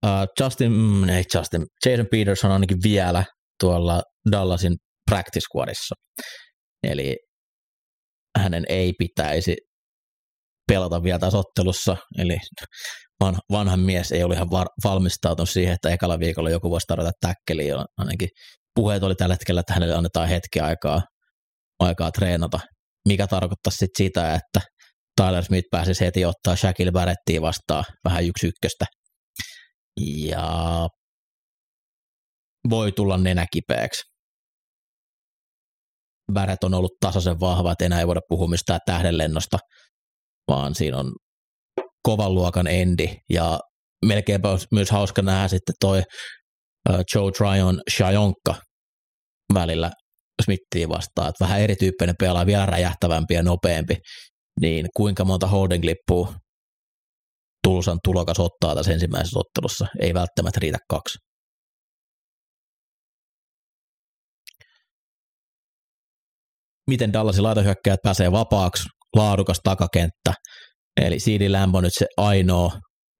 [0.06, 3.24] Uh, Justin, mm, ei Justin, Jason Peterson ainakin vielä
[3.60, 4.02] tuolla
[4.32, 4.76] Dallasin
[5.10, 5.94] practice squadissa.
[6.82, 7.16] Eli
[8.38, 9.56] hänen ei pitäisi
[10.68, 12.36] pelata vielä tässä ottelussa, eli
[13.52, 14.50] vanha mies ei ole ihan
[14.84, 17.84] valmistautunut siihen, että ekalla viikolla joku voisi tarjota täkkeliä.
[17.98, 18.28] Ainakin
[18.74, 21.02] puheet oli tällä hetkellä, että hänelle annetaan hetki aikaa,
[21.80, 22.60] aikaa treenata,
[23.08, 24.60] mikä tarkoittaa sitten sitä, että
[25.20, 28.84] Tyler Smith pääsisi heti ottaa Shaquille Barrettia vastaan vähän yksi ykköstä.
[30.00, 30.88] Ja
[32.70, 34.02] voi tulla nenäkipeäksi.
[36.32, 39.58] Barrett on ollut tasaisen vahva, että enää ei voida puhua mistään tähdenlennosta,
[40.48, 41.12] vaan siinä on
[42.02, 43.60] kovan luokan endi ja
[44.04, 46.02] melkeinpä myös hauska nähdä sitten toi
[47.14, 48.54] Joe Tryon Shajonka
[49.54, 49.90] välillä
[50.44, 53.96] Smithia vastaan, että vähän erityyppinen pelaa, vielä räjähtävämpi ja nopeampi,
[54.60, 56.34] niin kuinka monta holding lippua
[57.66, 61.18] Tulsan tulokas ottaa tässä ensimmäisessä ottelussa, ei välttämättä riitä kaksi.
[66.90, 70.34] Miten Dallasin laitahyökkäjät pääsee vapaaksi, laadukas takakenttä,
[70.96, 72.72] eli CD Lamb on nyt se ainoa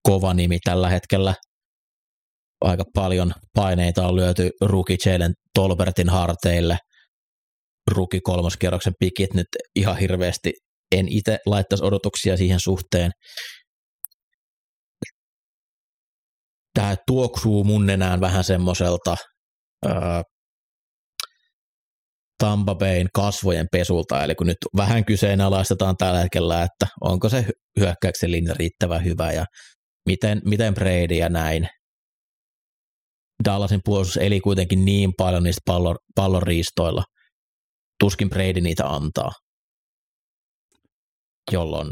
[0.02, 1.34] kova nimi tällä hetkellä
[2.60, 6.78] aika paljon paineita on lyöty Ruki Jalen Tolbertin harteille.
[7.90, 10.52] Ruki kolmoskierroksen pikit nyt ihan hirveästi
[10.92, 13.10] en itse laittaisi odotuksia siihen suhteen.
[16.74, 19.16] Tämä tuoksuu mun nenään vähän semmoiselta
[22.38, 27.46] Tampa Bayn kasvojen pesulta, eli kun nyt vähän kyseenalaistetaan tällä hetkellä, että onko se
[27.80, 29.44] hyökkäyksen linja riittävän hyvä ja
[30.06, 31.68] miten, miten Brady ja näin,
[33.44, 37.04] Dallasin puolustus eli kuitenkin niin paljon niistä pallon, pallon riistoilla.
[38.00, 39.32] Tuskin Brady niitä antaa.
[41.52, 41.88] Jolloin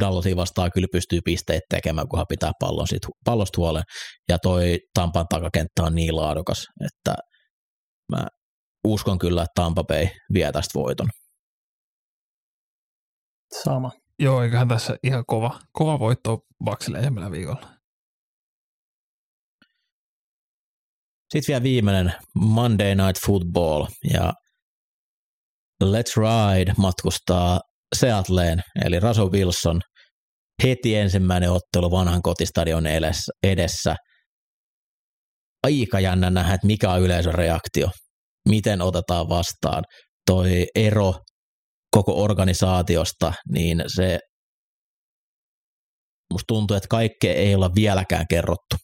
[0.00, 3.82] Dallasin vastaan kyllä pystyy pisteet tekemään, kunhan pitää pallon sit, pallosta huolen.
[4.28, 7.14] Ja toi Tampan takakenttä on niin laadukas, että
[8.12, 8.26] mä
[8.86, 11.08] uskon kyllä, että Tampa Bay vie tästä voiton.
[13.64, 13.92] Sama.
[14.18, 16.98] Joo, eiköhän tässä ihan kova, kova voitto Baksille
[17.30, 17.72] viikolla.
[21.30, 24.32] Sitten vielä viimeinen Monday Night Football ja
[25.84, 27.60] Let's Ride matkustaa
[27.96, 29.80] Seattleen, eli Russell Wilson
[30.62, 32.84] heti ensimmäinen ottelu vanhan kotistadion
[33.42, 33.96] edessä.
[35.66, 37.90] Aika jännä nähdä, että mikä on yleisön reaktio,
[38.48, 39.84] miten otetaan vastaan.
[40.26, 41.14] Toi ero
[41.90, 44.18] koko organisaatiosta, niin se
[46.32, 48.76] musta tuntuu, että kaikkea ei olla vieläkään kerrottu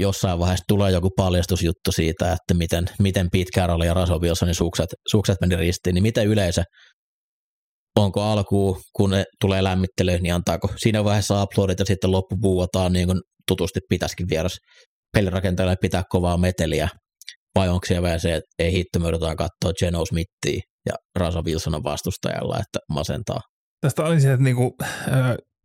[0.00, 4.90] jossain vaiheessa tulee joku paljastusjuttu siitä, että miten, miten Pete Carroll ja Russell Wilsonin sukset,
[5.08, 6.62] sukset meni ristiin, niin miten yleisö,
[7.98, 10.68] onko alkuun, kun ne tulee lämmittelyyn, niin antaako?
[10.76, 12.36] Siinä vaiheessa uploadit ja sitten loppu
[12.90, 14.56] niin kuin tutusti pitäisikin vieras
[15.12, 16.88] pelirakentajalle pitää kovaa meteliä,
[17.54, 22.58] vai onko siellä se, että ei hitto, me katsoa Geno Smithia ja Russell Wilsonin vastustajalla,
[22.58, 23.40] että masentaa.
[23.80, 24.76] Tästä oli se, että niinku,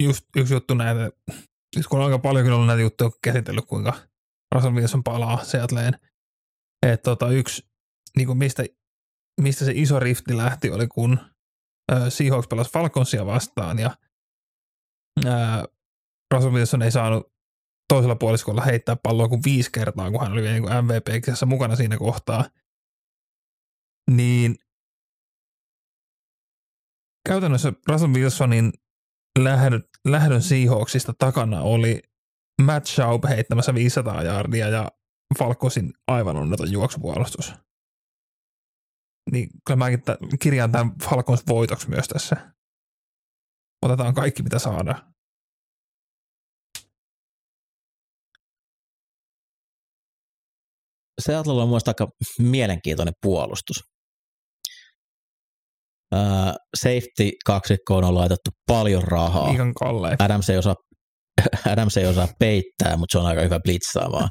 [0.03, 1.10] just yksi juttu näitä,
[1.76, 3.94] siis kun on aika paljon kyllä näitä juttuja käsitellyt, kuinka
[4.56, 5.94] Russell Wilson palaa Seattleen.
[6.86, 7.68] Et tota, yksi,
[8.18, 8.64] niin kuin mistä,
[9.41, 11.19] mistä se iso rifti lähti, oli kun
[11.91, 13.98] äh, Seahawks pelasi Falconsia vastaan ja
[15.26, 15.64] äh,
[16.34, 17.34] Russell Wilson ei saanut
[17.94, 21.07] toisella puoliskolla heittää palloa kuin viisi kertaa, kun hän oli niin mvp
[21.45, 22.49] mukana siinä kohtaa.
[24.11, 24.56] Niin
[27.27, 28.73] käytännössä Russell Wilsonin
[29.40, 32.02] lähdön, lähdön Seahawksista takana oli
[32.61, 34.91] Matt Schaub heittämässä 500 jardia ja
[35.40, 37.53] Falkosin aivan onneton juoksupuolustus.
[39.32, 42.53] Niin kyllä mäkin t- kirjaan tämän Falcons voitoksi myös tässä.
[43.86, 45.14] Otetaan kaikki, mitä saadaan.
[51.22, 53.84] Seattle on mielestäni aika mielenkiintoinen puolustus.
[56.15, 59.52] Uh, safety kaksikkoon on laitettu paljon rahaa.
[59.52, 60.15] Ihan kallein.
[60.19, 60.76] Adams ei osaa
[61.72, 64.30] Adams ei osaa peittää, mutta se on aika hyvä blitzaamaan.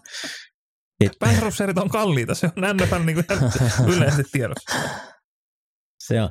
[1.20, 4.78] Pass on kalliita, se on NFL niin kuin yleisesti tiedossa.
[5.99, 6.28] Se on,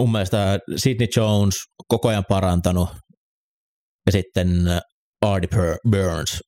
[0.00, 1.54] mun mielestä Sidney Jones
[1.88, 2.88] koko ajan parantanut
[4.06, 4.48] ja sitten
[5.26, 6.40] Artie Burns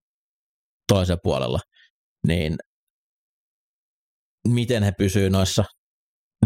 [0.89, 1.61] toisella puolella,
[2.27, 2.57] niin
[4.49, 5.65] miten he pysyvät noissa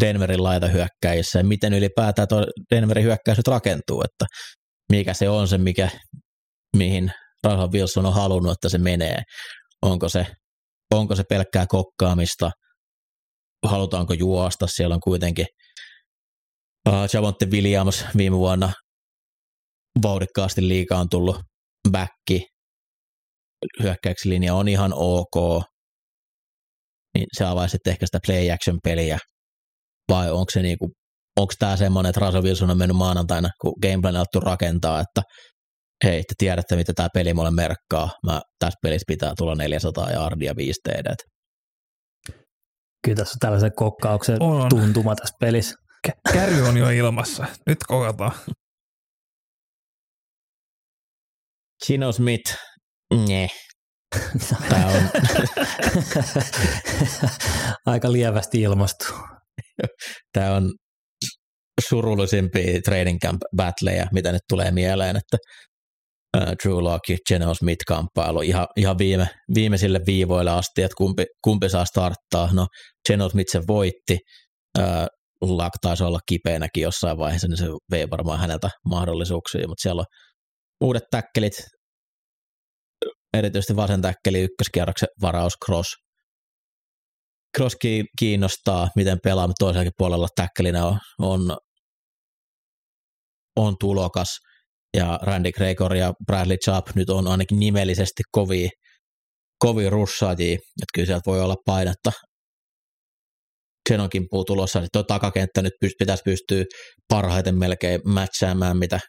[0.01, 4.27] Denverin laitahyökkäjissä ja miten ylipäätään tuo Denverin hyökkäys nyt rakentuu, että
[4.93, 5.91] mikä se on se, mikä,
[6.77, 7.13] mihin
[7.45, 9.23] Russell Wilson on halunnut, että se menee.
[9.83, 10.27] Onko se,
[10.95, 12.51] onko se pelkkää kokkaamista,
[13.67, 15.47] halutaanko juosta, siellä on kuitenkin
[16.89, 18.73] uh, Javonte Williams viime vuonna
[20.03, 21.37] vauhdikkaasti liikaa tullut
[21.91, 22.47] backi,
[23.83, 25.63] hyökkäyksi linja on ihan ok,
[27.15, 29.19] niin se avaisi sitten ehkä sitä play action peliä,
[30.09, 30.93] vai onko se niinku,
[31.37, 35.23] onko tämä semmoinen, että Russell Wilson on mennyt maanantaina, kun gameplan alettu rakentaa, että
[36.05, 40.57] hei, te tiedätte, mitä tämä peli mulle merkkaa, mä tässä pelissä pitää tulla 400 yardia
[40.57, 41.15] 5 TD.
[43.05, 44.69] Kyllä tässä on tällaisen kokkauksen on.
[44.69, 45.75] tuntuma tässä pelissä.
[46.33, 47.47] Kärry on jo ilmassa.
[47.67, 48.33] Nyt kokataan.
[51.87, 52.55] Gino Smith,
[53.27, 53.49] ne.
[54.69, 55.03] Tämä on
[57.87, 59.05] aika lievästi ilmastu.
[60.33, 60.73] Tämä on
[61.89, 65.37] surullisimpia training camp battleja, mitä nyt tulee mieleen, että
[66.37, 71.69] uh, Drew Locke ja Smith kamppailu ihan, ihan viime, viimeisille viivoille asti, että kumpi, kumpi
[71.69, 72.49] saa starttaa.
[72.53, 72.67] No,
[73.09, 74.19] Geno Smith se voitti,
[75.41, 80.07] Luck taisi olla kipeänäkin jossain vaiheessa, niin se vei varmaan häneltä mahdollisuuksia, mutta siellä on
[80.81, 81.53] uudet täkkelit,
[83.35, 85.95] erityisesti vasen täkkeli ykköskierroksen varaus Cross.
[87.57, 87.77] Cross
[88.19, 91.57] kiinnostaa, miten pelaa, mutta toisellakin puolella täkkelinä on, on,
[93.57, 94.29] on tulokas,
[94.97, 98.69] ja Randy Gregor ja Bradley Chubb nyt on ainakin nimellisesti kovia,
[99.59, 102.13] kovia russaajia, että kyllä sieltä voi olla painetta
[103.89, 106.65] Xenonkin puu tulossa, niin tuo takakenttä nyt pitäisi pystyä
[107.09, 109.01] parhaiten melkein matchaamaan, mitä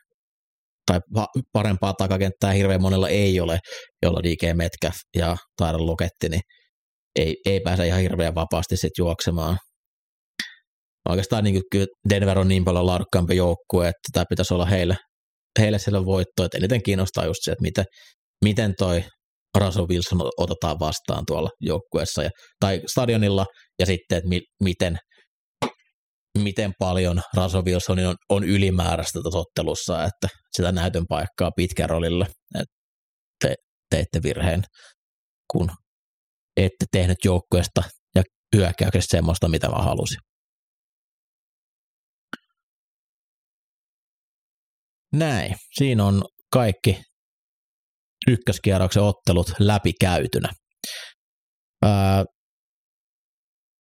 [0.92, 1.00] tai
[1.54, 3.60] parempaa takakenttää hirveän monella ei ole,
[4.04, 6.42] jolla DK Metcalf ja Tyler Loketti, niin
[7.20, 9.58] ei, ei pääse ihan hirveän vapaasti sit juoksemaan.
[11.10, 14.96] Oikeastaan niin kyllä Denver on niin paljon laadukkaampi joukkue, että tämä pitäisi olla heille,
[15.62, 17.86] heille siellä voitto, että eniten kiinnostaa just se, että miten,
[18.44, 19.04] miten toi
[19.58, 22.30] Russell Wilson otetaan vastaan tuolla joukkueessa ja,
[22.60, 23.46] tai stadionilla
[23.80, 24.98] ja sitten, että mi, miten,
[26.38, 32.28] miten paljon Russell Wilson on, on ylimääräistä tässä ottelussa, että sitä näytön paikkaa pitkä rollille,
[32.56, 32.76] että
[33.42, 33.56] te
[33.90, 34.64] teette virheen,
[35.52, 35.72] kun
[36.58, 37.84] ette tehnyt joukkueesta
[38.16, 38.24] ja
[38.56, 40.27] hyökkäyksestä semmoista, mitä mä halusin.
[45.18, 45.56] Näin.
[45.78, 46.24] Siinä on
[46.54, 47.02] kaikki
[48.28, 50.50] ykköskierroksen ottelut läpikäytynä.
[51.84, 52.26] Ää,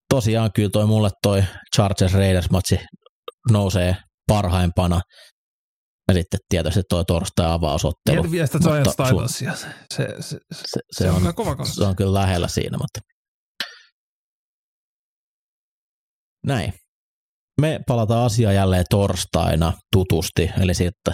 [0.09, 1.43] tosiaan kyllä toi mulle toi
[1.75, 2.79] Chargers Raiders matsi
[3.51, 3.95] nousee
[4.27, 5.01] parhaimpana.
[6.07, 8.21] Ja sitten tietysti tuo torstai avausottelu.
[8.21, 9.55] Tiedä vielä sitä Giants Titansia.
[9.55, 12.99] Se, se, se, se, se, on, on kova Se on kyllä lähellä siinä, mutta
[16.47, 16.73] näin.
[17.61, 21.13] Me palataan asiaan jälleen torstaina tutusti, eli sitten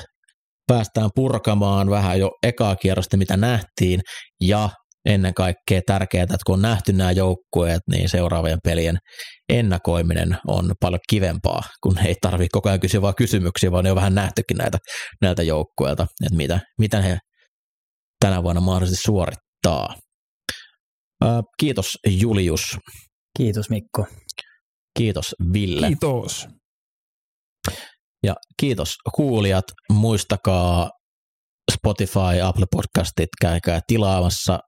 [0.68, 4.02] päästään purkamaan vähän jo ekaa kierrosta, mitä nähtiin,
[4.42, 4.70] ja
[5.06, 8.98] ennen kaikkea tärkeää, että kun on nähty nämä joukkueet, niin seuraavien pelien
[9.50, 13.96] ennakoiminen on paljon kivempaa, kun ei tarvitse koko ajan kysyä vaan kysymyksiä, vaan ne on
[13.96, 14.78] vähän nähtykin näitä,
[15.22, 17.18] näiltä joukkueilta, että mitä, mitä he
[18.20, 19.96] tänä vuonna mahdollisesti suorittaa.
[21.60, 22.78] Kiitos Julius.
[23.38, 24.06] Kiitos Mikko.
[24.98, 25.88] Kiitos Ville.
[25.88, 26.48] Kiitos.
[28.24, 29.66] Ja kiitos kuulijat.
[29.92, 30.90] Muistakaa
[31.72, 34.60] Spotify, Apple Podcastit, käykää tilaamassa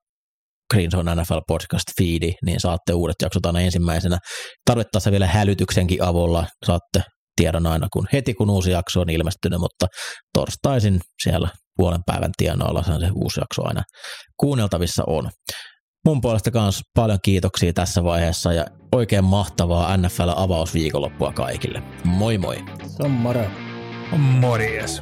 [0.73, 4.18] Green Zone NFL podcast feedi, niin saatte uudet jaksot aina ensimmäisenä.
[4.65, 7.03] Tarvittaessa vielä hälytyksenkin avulla saatte
[7.36, 9.88] tiedon aina kun heti kun uusi jakso on ilmestynyt, mutta
[10.34, 13.82] torstaisin siellä puolen päivän tienoilla se uusi jakso aina
[14.40, 15.30] kuunneltavissa on.
[16.06, 21.84] Mun puolesta kanssa paljon kiitoksia tässä vaiheessa ja oikein mahtavaa NFL-avausviikonloppua kaikille.
[22.03, 22.65] Moi moi!
[22.88, 23.41] Se on moro.
[24.18, 24.99] Morjes.